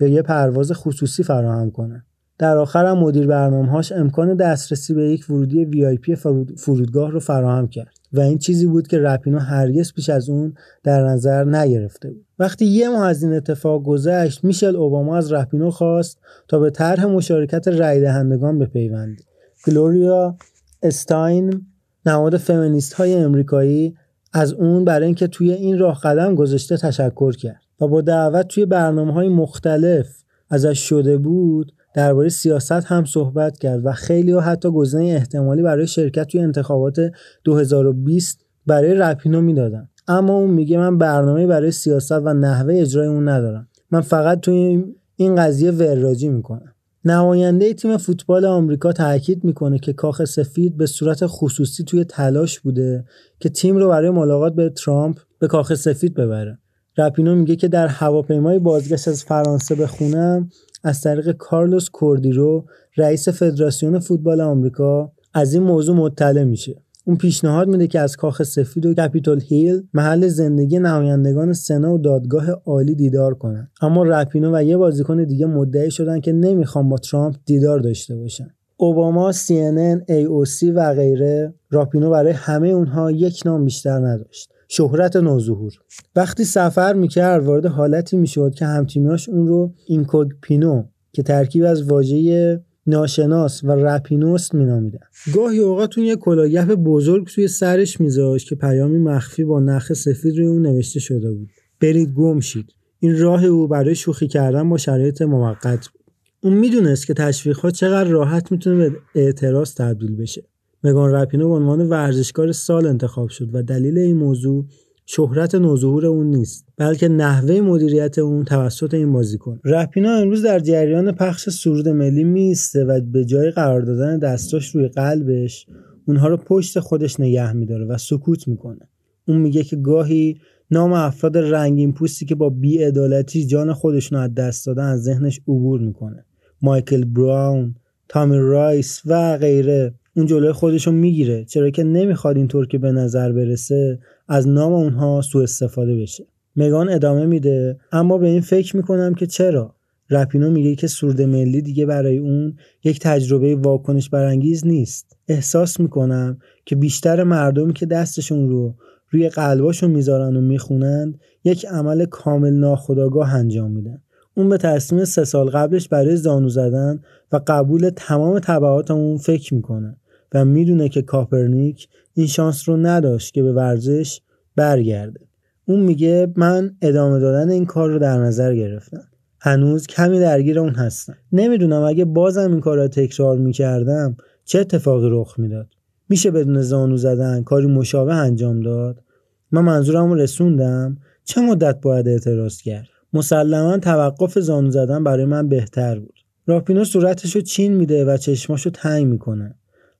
یا 0.00 0.08
یه 0.08 0.22
پرواز 0.22 0.72
خصوصی 0.72 1.22
فراهم 1.22 1.70
کنه. 1.70 2.05
در 2.38 2.56
آخر 2.56 2.86
هم 2.86 2.98
مدیر 2.98 3.26
برنامه‌هاش 3.26 3.92
امکان 3.92 4.34
دسترسی 4.34 4.94
به 4.94 5.10
یک 5.10 5.30
ورودی 5.30 5.64
وی 5.64 6.16
فرودگاه 6.56 7.10
رو 7.10 7.20
فراهم 7.20 7.68
کرد 7.68 7.96
و 8.12 8.20
این 8.20 8.38
چیزی 8.38 8.66
بود 8.66 8.86
که 8.86 8.98
رپینو 8.98 9.38
هرگز 9.38 9.92
پیش 9.92 10.10
از 10.10 10.28
اون 10.28 10.54
در 10.82 11.04
نظر 11.04 11.44
نگرفته 11.44 12.10
بود. 12.10 12.24
وقتی 12.38 12.64
یه 12.64 12.88
ماه 12.88 13.06
از 13.06 13.22
این 13.22 13.32
اتفاق 13.32 13.82
گذشت 13.82 14.44
میشل 14.44 14.76
اوباما 14.76 15.16
از 15.16 15.32
رپینو 15.32 15.70
خواست 15.70 16.18
تا 16.48 16.58
به 16.58 16.70
طرح 16.70 17.06
مشارکت 17.06 17.68
رای 17.68 18.00
دهندگان 18.00 18.58
بپیوندد 18.58 19.22
گلوریا 19.66 20.36
استاین 20.82 21.66
نماد 22.06 22.36
فمینیست 22.36 22.92
های 22.92 23.14
امریکایی 23.14 23.94
از 24.32 24.52
اون 24.52 24.84
برای 24.84 25.06
اینکه 25.06 25.26
توی 25.26 25.52
این 25.52 25.78
راه 25.78 26.00
قدم 26.00 26.34
گذاشته 26.34 26.76
تشکر 26.76 27.32
کرد 27.32 27.60
و 27.80 27.88
با 27.88 28.00
دعوت 28.00 28.48
توی 28.48 28.66
برنامه 28.66 29.12
های 29.12 29.28
مختلف 29.28 30.08
ازش 30.50 30.78
شده 30.78 31.18
بود 31.18 31.72
درباره 31.96 32.28
سیاست 32.28 32.72
هم 32.72 33.04
صحبت 33.04 33.58
کرد 33.58 33.86
و 33.86 33.92
خیلی 33.92 34.32
ها 34.32 34.40
حتی 34.40 34.70
گزینه 34.70 35.04
احتمالی 35.04 35.62
برای 35.62 35.86
شرکت 35.86 36.26
توی 36.26 36.40
انتخابات 36.40 36.96
2020 37.44 38.46
برای 38.66 38.94
رپینو 38.94 39.40
می‌دادن. 39.40 39.88
اما 40.08 40.36
اون 40.36 40.50
میگه 40.50 40.78
من 40.78 40.98
برنامه 40.98 41.46
برای 41.46 41.70
سیاست 41.70 42.12
و 42.12 42.34
نحوه 42.34 42.74
اجرای 42.74 43.06
اون 43.06 43.28
ندارم. 43.28 43.68
من 43.90 44.00
فقط 44.00 44.40
توی 44.40 44.84
این 45.16 45.36
قضیه 45.36 45.70
وراجی 45.70 46.28
می‌کنم. 46.28 46.72
نماینده 47.04 47.74
تیم 47.74 47.96
فوتبال 47.96 48.44
آمریکا 48.44 48.92
تاکید 48.92 49.44
می‌کنه 49.44 49.78
که 49.78 49.92
کاخ 49.92 50.24
سفید 50.24 50.76
به 50.76 50.86
صورت 50.86 51.18
خصوصی 51.22 51.84
توی 51.84 52.04
تلاش 52.04 52.60
بوده 52.60 53.04
که 53.40 53.48
تیم 53.48 53.76
رو 53.76 53.88
برای 53.88 54.10
ملاقات 54.10 54.54
به 54.54 54.70
ترامپ 54.70 55.18
به 55.38 55.46
کاخ 55.46 55.74
سفید 55.74 56.14
ببره. 56.14 56.58
رپینو 56.98 57.34
میگه 57.34 57.56
که 57.56 57.68
در 57.68 57.86
هواپیمای 57.86 58.58
بازگشت 58.58 59.08
از 59.08 59.24
فرانسه 59.24 59.74
به 59.74 59.86
خونم 59.86 60.48
از 60.84 61.00
طریق 61.00 61.32
کارلوس 61.32 61.88
کوردیرو 61.90 62.64
رئیس 62.96 63.28
فدراسیون 63.28 63.98
فوتبال 63.98 64.40
آمریکا 64.40 65.12
از 65.34 65.54
این 65.54 65.62
موضوع 65.62 65.96
مطلع 65.96 66.44
میشه. 66.44 66.82
اون 67.04 67.16
پیشنهاد 67.16 67.68
میده 67.68 67.86
که 67.86 68.00
از 68.00 68.16
کاخ 68.16 68.42
سفید 68.42 68.86
و 68.86 68.94
کپیتول 68.94 69.40
هیل 69.40 69.82
محل 69.94 70.28
زندگی 70.28 70.78
نمایندگان 70.78 71.52
سنا 71.52 71.94
و 71.94 71.98
دادگاه 71.98 72.50
عالی 72.50 72.94
دیدار 72.94 73.34
کنن. 73.34 73.70
اما 73.82 74.02
رپینو 74.02 74.56
و 74.56 74.62
یه 74.62 74.76
بازیکن 74.76 75.24
دیگه 75.24 75.46
مدعی 75.46 75.90
شدن 75.90 76.20
که 76.20 76.32
نمی‌خوان 76.32 76.88
با 76.88 76.96
ترامپ 76.98 77.36
دیدار 77.46 77.78
داشته 77.78 78.16
باشن. 78.16 78.50
اوباما، 78.76 79.32
CNN, 79.32 80.00
AOC 80.08 80.72
و 80.74 80.94
غیره 80.94 81.54
راپینو 81.70 82.10
برای 82.10 82.32
همه 82.32 82.68
اونها 82.68 83.10
یک 83.10 83.42
نام 83.44 83.64
بیشتر 83.64 83.98
نداشت. 83.98 84.50
شهرت 84.68 85.16
نوظهور. 85.16 85.72
وقتی 86.16 86.44
سفر 86.44 86.92
می‌کرد 86.92 87.44
وارد 87.44 87.66
حالتی 87.66 88.16
می‌شد 88.16 88.54
که 88.54 88.66
همتیمیاش 88.66 89.28
اون 89.28 89.46
رو 89.46 89.74
اینکوگپینو 89.86 90.84
که 91.12 91.22
ترکیب 91.22 91.64
از 91.64 91.82
واژه 91.90 92.60
ناشناس 92.86 93.64
و 93.64 93.70
رپینوست 93.70 94.54
مینامیدن. 94.54 94.98
گاهی 95.34 95.58
اوقات 95.58 95.98
اون 95.98 96.06
یه 96.06 96.16
کلاگف 96.16 96.70
بزرگ 96.70 97.26
توی 97.26 97.48
سرش 97.48 98.00
میذاشت 98.00 98.48
که 98.48 98.54
پیامی 98.54 98.98
مخفی 98.98 99.44
با 99.44 99.60
نخ 99.60 99.92
سفید 99.92 100.36
روی 100.36 100.46
اون 100.46 100.66
نوشته 100.66 101.00
شده 101.00 101.30
بود. 101.32 101.48
برید 101.80 102.12
گم 102.12 102.40
شید. 102.40 102.66
این 102.98 103.18
راه 103.18 103.44
او 103.44 103.68
برای 103.68 103.94
شوخی 103.94 104.28
کردن 104.28 104.68
با 104.68 104.76
شرایط 104.78 105.22
موقت 105.22 105.88
بود. 105.88 106.00
اون 106.42 106.52
می‌دونست 106.52 107.06
که 107.06 107.14
تشویق 107.14 107.70
چقدر 107.70 108.10
راحت 108.10 108.52
می‌تونه 108.52 108.88
به 108.88 108.96
اعتراض 109.14 109.74
تبدیل 109.74 110.16
بشه. 110.16 110.42
مگان 110.86 111.12
رپینو 111.12 111.48
به 111.48 111.54
عنوان 111.54 111.88
ورزشکار 111.88 112.52
سال 112.52 112.86
انتخاب 112.86 113.28
شد 113.28 113.54
و 113.54 113.62
دلیل 113.62 113.98
این 113.98 114.16
موضوع 114.16 114.64
شهرت 115.06 115.54
نوظهور 115.54 116.06
اون 116.06 116.26
نیست 116.26 116.66
بلکه 116.76 117.08
نحوه 117.08 117.60
مدیریت 117.60 118.18
اون 118.18 118.44
توسط 118.44 118.94
این 118.94 119.12
بازیکن. 119.12 119.60
رپینا 119.64 120.10
امروز 120.10 120.42
در 120.42 120.58
جریان 120.58 121.12
پخش 121.12 121.48
سرود 121.48 121.88
ملی 121.88 122.24
میسته 122.24 122.84
و 122.84 123.00
به 123.00 123.24
جای 123.24 123.50
قرار 123.50 123.80
دادن 123.80 124.18
دستاش 124.18 124.74
روی 124.74 124.88
قلبش 124.88 125.66
اونها 126.08 126.28
رو 126.28 126.36
پشت 126.36 126.80
خودش 126.80 127.20
نگه 127.20 127.52
میداره 127.52 127.84
و 127.84 127.98
سکوت 127.98 128.48
می‌کنه. 128.48 128.88
اون 129.28 129.38
میگه 129.38 129.62
که 129.62 129.76
گاهی 129.76 130.40
نام 130.70 130.92
افراد 130.92 131.38
رنگین 131.38 131.92
پوستی 131.92 132.26
که 132.26 132.34
با 132.34 132.50
بیعدالتی 132.50 133.46
جان 133.46 133.72
خودشون 133.72 134.18
از 134.18 134.34
دست 134.34 134.66
دادن 134.66 134.84
از 134.84 135.02
ذهنش 135.02 135.40
عبور 135.48 135.80
می‌کنه. 135.80 136.24
مایکل 136.62 137.04
براون 137.04 137.74
تامی 138.08 138.38
رایس 138.38 139.02
و 139.06 139.38
غیره. 139.38 139.94
اون 140.16 140.26
جلوی 140.26 140.52
خودشو 140.52 140.92
می‌گیره. 140.92 141.44
چرا 141.44 141.70
که 141.70 141.84
نمی‌خواد 141.84 142.36
اینطور 142.36 142.66
که 142.66 142.78
به 142.78 142.92
نظر 142.92 143.32
برسه 143.32 143.98
از 144.28 144.48
نام 144.48 144.72
اونها 144.72 145.20
سوء 145.20 145.42
استفاده 145.42 145.96
بشه. 145.96 146.26
مگان 146.56 146.88
ادامه 146.88 147.26
میده. 147.26 147.78
اما 147.92 148.18
به 148.18 148.26
این 148.26 148.40
فکر 148.40 148.76
می‌کنم 148.76 149.14
که 149.14 149.26
چرا؟ 149.26 149.74
رپینو 150.10 150.50
میگه 150.50 150.74
که 150.74 150.86
سورد 150.86 151.22
ملی 151.22 151.62
دیگه 151.62 151.86
برای 151.86 152.18
اون 152.18 152.56
یک 152.84 153.00
تجربه 153.00 153.56
واکنش 153.56 154.10
برانگیز 154.10 154.66
نیست. 154.66 155.16
احساس 155.28 155.80
می‌کنم 155.80 156.38
که 156.64 156.76
بیشتر 156.76 157.22
مردمی 157.22 157.72
که 157.72 157.86
دستشون 157.86 158.48
رو 158.48 158.74
روی 159.10 159.28
قلباشون 159.28 159.90
می‌ذارن 159.90 160.36
و 160.36 160.40
می‌خونند 160.40 161.18
یک 161.44 161.66
عمل 161.66 162.04
کامل 162.04 162.52
ناخداگاه 162.52 163.34
انجام 163.34 163.72
میدن. 163.72 164.02
اون 164.36 164.48
به 164.48 164.56
تصمیم 164.56 165.04
سه 165.04 165.24
سال 165.24 165.50
قبلش 165.50 165.88
برای 165.88 166.16
زانو 166.16 166.48
زدن 166.48 167.00
و 167.32 167.40
قبول 167.46 167.90
تمام 167.96 168.38
تبعات 168.38 168.90
اون 168.90 169.16
فکر 169.16 169.54
می‌کنه. 169.54 169.96
و 170.34 170.44
می‌دونه 170.44 170.88
که 170.88 171.02
کاپرنیک 171.02 171.88
این 172.14 172.26
شانس 172.26 172.68
رو 172.68 172.76
نداشت 172.76 173.34
که 173.34 173.42
به 173.42 173.52
ورزش 173.52 174.20
برگرده. 174.56 175.20
اون 175.66 175.80
میگه 175.80 176.32
من 176.36 176.76
ادامه 176.82 177.18
دادن 177.18 177.50
این 177.50 177.66
کار 177.66 177.90
رو 177.90 177.98
در 177.98 178.18
نظر 178.18 178.54
گرفتم. 178.54 179.04
هنوز 179.40 179.86
کمی 179.86 180.20
درگیر 180.20 180.58
اون 180.58 180.74
هستم. 180.74 181.16
نمی‌دونم 181.32 181.82
اگه 181.82 182.04
بازم 182.04 182.50
این 182.50 182.60
کار 182.60 182.76
رو 182.76 182.88
تکرار 182.88 183.36
می‌کردم 183.36 184.16
چه 184.44 184.58
اتفاقی 184.58 185.08
رخ 185.10 185.38
می‌داد. 185.38 185.66
میشه 186.08 186.30
بدون 186.30 186.62
زانو 186.62 186.96
زدن 186.96 187.42
کاری 187.42 187.66
مشابه 187.66 188.14
انجام 188.14 188.60
داد؟ 188.60 189.02
من 189.50 189.60
منظورم 189.60 190.08
رو 190.08 190.14
رسوندم. 190.14 190.96
چه 191.24 191.40
مدت 191.40 191.80
باید 191.80 192.08
اعتراض 192.08 192.60
کرد؟ 192.60 192.88
مسلما 193.12 193.78
توقف 193.78 194.38
زانو 194.38 194.70
زدن 194.70 195.04
برای 195.04 195.24
من 195.24 195.48
بهتر 195.48 195.98
بود. 195.98 196.14
راپینو 196.46 196.84
صورتش 196.84 197.36
رو 197.36 197.42
چین 197.42 197.74
میده 197.74 198.04
و 198.04 198.16
چشماشو 198.16 198.70
تنگ 198.70 199.06
می‌کنه. 199.06 199.54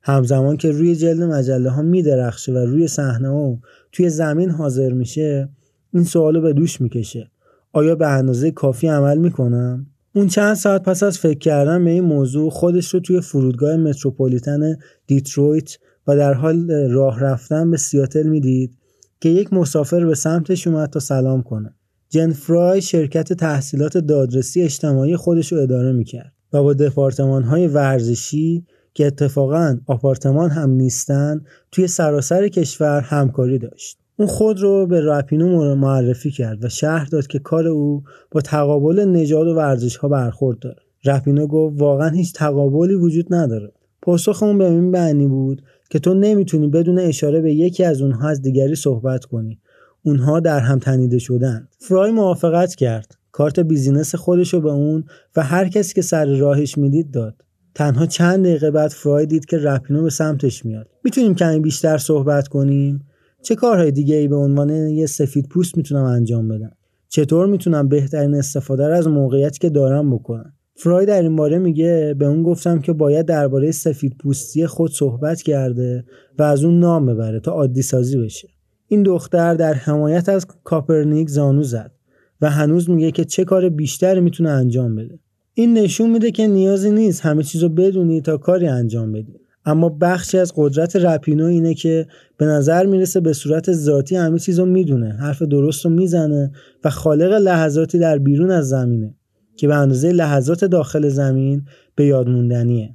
همزمان 0.09 0.57
که 0.57 0.71
روی 0.71 0.97
جلد 0.97 1.23
مجله 1.23 1.71
ها 1.71 1.83
میدرخشه 1.83 2.53
و 2.53 2.57
روی 2.57 2.89
صحنه 2.89 3.29
ها 3.29 3.59
توی 3.93 4.11
زمین 4.11 4.51
حاضر 4.51 4.93
میشه 4.93 5.49
این 5.95 6.05
سوالو 6.05 6.41
به 6.41 6.53
دوش 6.53 6.81
می‌کشه. 6.81 7.31
آیا 7.73 7.95
به 7.95 8.07
اندازه 8.07 8.51
کافی 8.51 8.89
عمل 8.89 9.19
می‌کنم؟ 9.19 9.87
اون 10.15 10.27
چند 10.27 10.55
ساعت 10.55 10.83
پس 10.83 11.03
از 11.03 11.19
فکر 11.19 11.39
کردن 11.39 11.85
به 11.85 11.91
این 11.91 12.05
موضوع 12.05 12.51
خودش 12.51 12.95
رو 12.95 13.01
توی 13.01 13.21
فرودگاه 13.21 13.77
متروپولیتن 13.77 14.77
دیترویت 15.07 15.79
و 16.07 16.17
در 16.17 16.35
حال 16.35 16.71
راه 16.71 17.21
رفتن 17.21 17.71
به 17.71 17.77
سیاتل 17.77 18.23
می‌دید 18.23 18.77
که 19.21 19.29
یک 19.29 19.53
مسافر 19.53 20.05
به 20.05 20.15
سمتش 20.15 20.67
اومد 20.67 20.91
تا 20.91 21.01
سلام 21.01 21.43
کنه. 21.43 21.75
جن 22.09 22.33
فرای 22.33 22.83
شرکت 22.83 23.33
تحصیلات 23.33 23.99
دادرسی 23.99 24.63
اجتماعی 24.63 25.17
خودش 25.17 25.53
رو 25.53 25.59
اداره 25.59 25.93
می‌کرد 25.93 26.33
و 26.53 26.63
با 26.63 26.73
دپارتمان 26.73 27.43
های 27.43 27.67
ورزشی 27.67 28.65
که 28.97 29.07
اتفاقا 29.07 29.79
آپارتمان 29.87 30.51
هم 30.51 30.71
نیستن 30.71 31.41
توی 31.73 31.87
سراسر 31.87 32.49
کشور 32.49 33.01
همکاری 33.01 33.59
داشت. 33.59 33.99
اون 34.19 34.29
خود 34.29 34.61
رو 34.61 34.87
به 34.87 35.01
رپینو 35.01 35.75
معرفی 35.75 36.31
کرد 36.31 36.65
و 36.65 36.69
شهر 36.69 37.05
داد 37.05 37.27
که 37.27 37.39
کار 37.39 37.67
او 37.67 38.03
با 38.31 38.41
تقابل 38.41 39.05
نژاد 39.05 39.47
و 39.47 39.55
ورزش 39.55 39.97
ها 39.97 40.09
برخورد 40.09 40.59
داره. 40.59 40.77
رپینو 41.05 41.47
گفت 41.47 41.81
واقعا 41.81 42.09
هیچ 42.09 42.33
تقابلی 42.33 42.95
وجود 42.95 43.35
نداره. 43.35 43.73
پاسخ 44.03 44.43
اون 44.43 44.59
به 44.59 44.65
این 44.65 44.91
معنی 44.91 45.27
بود 45.27 45.63
که 45.91 45.99
تو 45.99 46.15
نمی‌تونی 46.15 46.69
بدون 46.69 46.99
اشاره 46.99 47.41
به 47.41 47.55
یکی 47.55 47.85
از 47.85 48.03
اونها 48.03 48.29
از 48.29 48.43
دیگری 48.43 48.75
صحبت 48.75 49.25
کنی. 49.25 49.59
اونها 50.03 50.41
در 50.41 50.61
هم 50.61 50.79
تنیده 50.79 51.19
شدن 51.19 51.69
فرای 51.79 52.11
موافقت 52.11 52.75
کرد. 52.75 53.17
کارت 53.33 53.61
بیزینس 53.61 54.15
خودش 54.15 54.55
رو 54.55 54.61
به 54.61 54.71
اون 54.71 55.05
و 55.37 55.43
هر 55.43 55.69
کسی 55.69 55.95
که 55.95 56.03
سر 56.03 56.37
راهش 56.37 56.79
می‌دید 56.79 57.11
داد. 57.11 57.46
تنها 57.77 58.07
چند 58.07 58.45
دقیقه 58.45 58.71
بعد 58.71 58.91
فرای 58.91 59.27
دید 59.27 59.45
که 59.45 59.59
رپینو 59.59 60.03
به 60.03 60.11
سمتش 60.11 60.65
میاد. 60.65 60.89
می‌تونیم 61.05 61.35
کمی 61.35 61.61
بیشتر 61.61 61.99
صحبت 61.99 62.49
کنیم؟ 62.49 63.07
چه 63.43 63.55
کارهای 63.55 63.91
دیگه 63.91 64.17
ای 64.17 64.29
به 64.29 64.37
عنوان 64.37 64.71
یه 64.71 65.07
سفید 65.07 65.49
پوست 65.49 65.77
می‌تونم 65.77 66.05
انجام 66.05 66.49
بدم؟ 66.49 66.73
چطور 67.09 67.47
می‌تونم 67.47 67.89
بهترین 67.89 68.35
استفاده 68.35 68.89
رو 68.89 68.95
از 68.95 69.09
موقعیتی 69.09 69.59
که 69.59 69.71
دارم 69.71 70.15
بکنم؟ 70.15 70.53
فرای 70.77 71.07
در 71.07 71.23
این 71.23 71.37
باره 71.37 71.59
میگه 71.59 72.15
به 72.19 72.27
اون 72.27 72.43
گفتم 72.43 72.81
که 72.81 72.93
باید 72.93 73.27
درباره 73.27 73.71
سفید 73.71 74.17
پوستی 74.23 74.67
خود 74.67 74.91
صحبت 74.93 75.43
کرده 75.43 76.05
و 76.39 76.43
از 76.43 76.65
اون 76.65 76.81
نام 76.81 77.07
ببره 77.07 77.41
تا 77.41 77.53
عادی 77.53 77.83
سازی 77.83 78.19
بشه. 78.19 78.49
این 78.89 79.03
دختر 79.03 79.55
در 79.55 79.75
حمایت 79.75 80.29
از 80.29 80.47
کاپرنیک 80.65 81.29
زانو 81.29 81.63
زد 81.63 81.93
و 82.41 82.51
هنوز 82.51 82.91
میگه 82.91 83.11
که 83.11 83.25
چه 83.25 83.45
کار 83.45 83.69
بیشتری 83.69 84.21
می‌تونه 84.21 84.51
انجام 84.51 84.95
بده. 84.97 85.19
این 85.59 85.75
نشون 85.75 86.11
میده 86.11 86.31
که 86.31 86.47
نیازی 86.47 86.91
نیست 86.91 87.21
همه 87.21 87.43
چیزو 87.43 87.69
بدونی 87.69 88.21
تا 88.21 88.37
کاری 88.37 88.67
انجام 88.67 89.13
بدی. 89.13 89.41
اما 89.65 89.89
بخشی 89.89 90.39
از 90.39 90.53
قدرت 90.57 90.97
رپینو 90.97 91.45
اینه 91.45 91.75
که 91.75 92.07
به 92.37 92.47
نظر 92.47 92.87
می‌رسه 92.87 93.21
به 93.21 93.33
صورت 93.33 93.73
ذاتی 93.73 94.17
همه 94.17 94.39
چیزو 94.39 94.67
می‌دونه 94.67 95.13
حرف 95.13 95.43
درست 95.43 95.85
رو 95.85 95.91
می‌زنه 95.91 96.53
و 96.85 96.91
خالق 96.91 97.33
لحظاتی 97.33 97.99
در 97.99 98.19
بیرون 98.19 98.51
از 98.51 98.69
زمینه 98.69 99.15
که 99.57 99.69
به 99.69 99.75
اندازه 99.75 100.13
لحظات 100.13 100.65
داخل 100.65 101.09
زمین 101.09 101.63
به 101.95 102.07
یاد 102.07 102.29
موندنیه. 102.29 102.95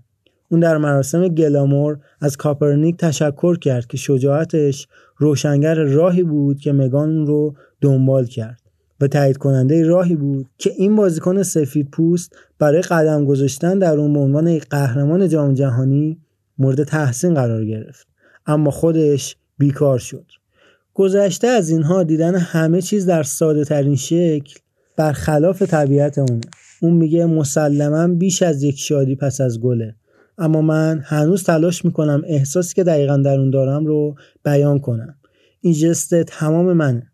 اون 0.52 0.60
در 0.60 0.78
مراسم 0.78 1.28
گلامور 1.28 2.00
از 2.22 2.38
کاپرنیک 2.38 2.98
تشکر 2.98 3.58
کرد 3.58 3.88
که 3.88 3.98
شجاعتش 3.98 4.88
روشنگر 5.18 5.76
راهی 5.76 6.24
بود 6.24 6.60
که 6.60 6.72
مگان 6.72 7.10
اون 7.10 7.28
رو 7.28 7.56
دنبال 7.82 8.26
کرد. 8.26 8.61
و 9.02 9.08
تایید 9.08 9.38
کننده 9.38 9.84
راهی 9.84 10.16
بود 10.16 10.48
که 10.58 10.72
این 10.78 10.96
بازیکن 10.96 11.44
سفید 11.44 11.90
پوست 11.90 12.36
برای 12.60 12.82
قدم 12.82 13.26
گذاشتن 13.26 13.80
در 13.80 13.98
اون 13.98 14.14
به 14.14 14.20
عنوان 14.20 14.58
قهرمان 14.58 15.30
جام 15.30 15.54
جهانی 15.54 16.18
مورد 16.58 16.84
تحسین 16.84 17.34
قرار 17.34 17.66
گرفت. 17.66 18.08
اما 18.46 18.72
خودش 18.72 19.36
بیکار 19.58 20.00
شد. 20.00 20.26
گذشته 20.94 21.48
از 21.48 21.70
اینها 21.70 22.04
دیدن 22.04 22.36
همه 22.36 22.82
چیز 22.82 23.06
در 23.06 23.24
ساده 23.24 23.66
ترین 23.66 23.96
شکل 23.96 24.60
برخلاف 24.98 25.62
طبیعت 25.62 26.18
اونه. 26.18 26.42
اون 26.82 26.94
میگه 26.94 27.26
مسلما 27.26 28.08
بیش 28.08 28.42
از 28.42 28.64
یک 28.64 28.80
شادی 28.80 29.16
پس 29.16 29.42
از 29.42 29.60
گله. 29.60 29.96
اما 30.38 30.62
من 30.62 31.02
هنوز 31.04 31.44
تلاش 31.44 31.86
می‌کنم 31.86 32.22
احساسی 32.26 32.76
که 32.76 32.84
دقیقا 32.84 33.18
در 33.18 33.40
اون 33.40 33.50
دارم 33.50 33.86
رو 33.86 34.16
بیان 34.44 34.80
کنم. 34.80 35.16
این 35.62 35.74
جست 35.74 36.24
تمام 36.24 36.74
منه. 36.74 37.11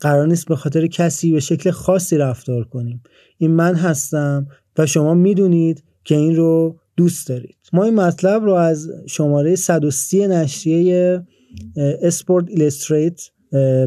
قرار 0.00 0.26
نیست 0.26 0.48
به 0.48 0.56
خاطر 0.56 0.86
کسی 0.86 1.32
به 1.32 1.40
شکل 1.40 1.70
خاصی 1.70 2.18
رفتار 2.18 2.64
کنیم. 2.64 3.02
این 3.38 3.50
من 3.50 3.74
هستم 3.74 4.46
و 4.78 4.86
شما 4.86 5.14
می‌دونید 5.14 5.84
که 6.04 6.14
این 6.14 6.36
رو 6.36 6.76
دوست 6.96 7.28
دارید. 7.28 7.56
ما 7.72 7.84
این 7.84 7.94
مطلب 7.94 8.44
رو 8.44 8.52
از 8.52 8.88
شماره 9.06 9.56
130 9.56 10.26
نشریه 10.26 11.22
اسپورت 11.76 12.44
ایلستریت 12.48 13.20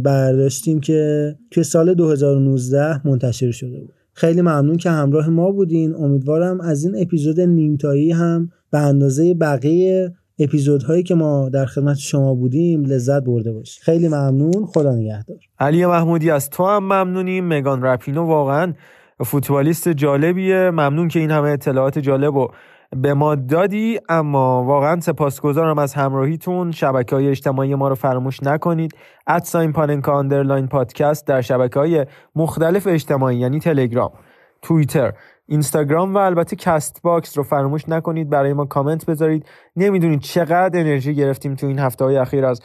برداشتیم 0.04 0.80
که 0.80 1.36
که 1.52 1.64
سال 1.64 1.94
2019 1.94 3.08
منتشر 3.08 3.52
شده 3.52 3.80
بود. 3.80 3.94
خیلی 4.14 4.42
ممنون 4.42 4.78
که 4.78 4.90
همراه 4.90 5.30
ما 5.30 5.52
بودین. 5.52 5.96
امیدوارم 5.96 6.62
از 6.62 6.86
این 6.86 6.96
اپیزود 7.02 7.40
نیمتایی 7.40 8.12
هم 8.12 8.50
به 8.72 8.80
اندازه 8.80 9.34
بقیه 9.34 10.14
اپیزودهایی 10.40 11.04
که 11.04 11.16
ما 11.16 11.50
در 11.50 11.66
خدمت 11.66 11.98
شما 11.98 12.36
بودیم 12.36 12.84
لذت 12.84 13.24
برده 13.24 13.52
باشید. 13.54 13.84
خیلی 13.84 14.08
ممنون. 14.08 14.66
خدا 14.66 14.96
نگهدار. 14.96 15.38
علی 15.60 15.86
محمودی 15.86 16.32
از 16.32 16.50
تو 16.50 16.66
هم 16.66 16.84
ممنونیم. 16.84 17.48
مگان 17.48 17.82
رپینو 17.82 18.26
واقعا 18.26 18.74
فوتبالیست 19.26 19.90
جالبیه. 19.90 20.72
ممنون 20.72 21.08
که 21.08 21.20
این 21.20 21.32
همه 21.32 21.50
اطلاعات 21.50 22.00
جالب 22.00 22.36
رو 22.36 22.48
به 22.98 23.14
ما 23.14 23.36
دادی. 23.36 24.00
اما 24.10 24.64
واقعا 24.64 25.00
سپاسگزارم 25.00 25.78
از 25.78 25.94
همراهیتون. 25.94 26.72
شبکه 26.72 27.16
های 27.16 27.30
اجتماعی 27.30 27.76
ما 27.76 27.88
رو 27.88 27.96
فراموش 27.96 28.44
نکنید. 28.44 28.92
at 29.28 29.43
sign 29.43 29.74
پاننکا 29.74 30.20
underline 30.20 30.68
پادکست 30.68 31.28
در 31.28 31.42
شبکه 31.42 31.80
های 31.80 32.06
مختلف 32.36 32.88
اجتماعی 32.88 33.38
یعنی 33.38 33.60
تلگرام 33.60 34.12
توییتر 34.62 35.14
اینستاگرام 35.48 36.16
و 36.16 36.18
البته 36.18 36.56
کست 36.56 37.02
باکس 37.04 37.38
رو 37.38 37.44
فراموش 37.44 37.90
نکنید 37.90 38.30
برای 38.30 38.54
ما 38.54 38.66
کامنت 38.66 39.06
بذارید. 39.06 39.46
نمی‌دونید 39.76 40.20
چقدر 40.20 40.80
انرژی 40.80 41.16
گرفتیم 41.16 41.56
تو 41.56 41.68
این 41.68 41.80
هفته 41.80 42.06
های 42.06 42.18
اخیر 42.18 42.46
از 42.46 42.62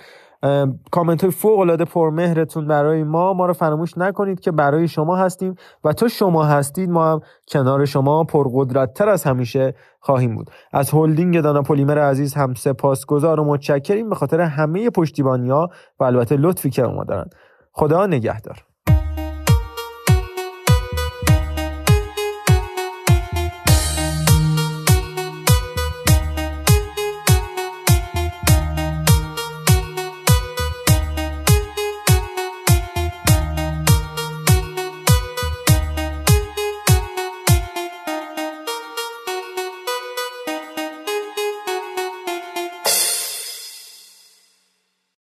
کامنت 0.90 1.20
های 1.20 1.30
فوق 1.30 1.58
العاده 1.58 1.84
پرمهرتون 1.84 2.66
برای 2.66 3.04
ما. 3.04 3.32
ما 3.32 3.46
رو 3.46 3.52
فراموش 3.52 3.98
نکنید 3.98 4.40
که 4.40 4.50
برای 4.52 4.88
شما 4.88 5.16
هستیم 5.16 5.54
و 5.84 5.92
تو 5.92 6.08
شما 6.08 6.44
هستید. 6.44 6.90
ما 6.90 7.12
هم 7.12 7.20
کنار 7.48 7.84
شما 7.84 8.24
پرقدرت 8.24 8.94
تر 8.94 9.08
از 9.08 9.24
همیشه 9.24 9.74
خواهیم 10.00 10.34
بود. 10.34 10.50
از 10.72 10.90
هلدینگ 10.90 11.40
دانا 11.40 11.62
پلیمر 11.62 11.98
عزیز 11.98 12.34
هم 12.34 12.54
سپاسگزار 12.54 13.40
و 13.40 13.44
متشکریم. 13.44 14.08
به 14.08 14.14
خاطر 14.14 14.40
همه 14.40 14.90
پشتیبانی 14.90 15.50
ها 15.50 15.68
و 16.00 16.04
البته 16.04 16.36
لطفی 16.36 16.70
که 16.70 16.82
ما 16.82 17.04
دارن. 17.04 17.26
خدا 17.72 18.06
نگهدار. 18.06 18.67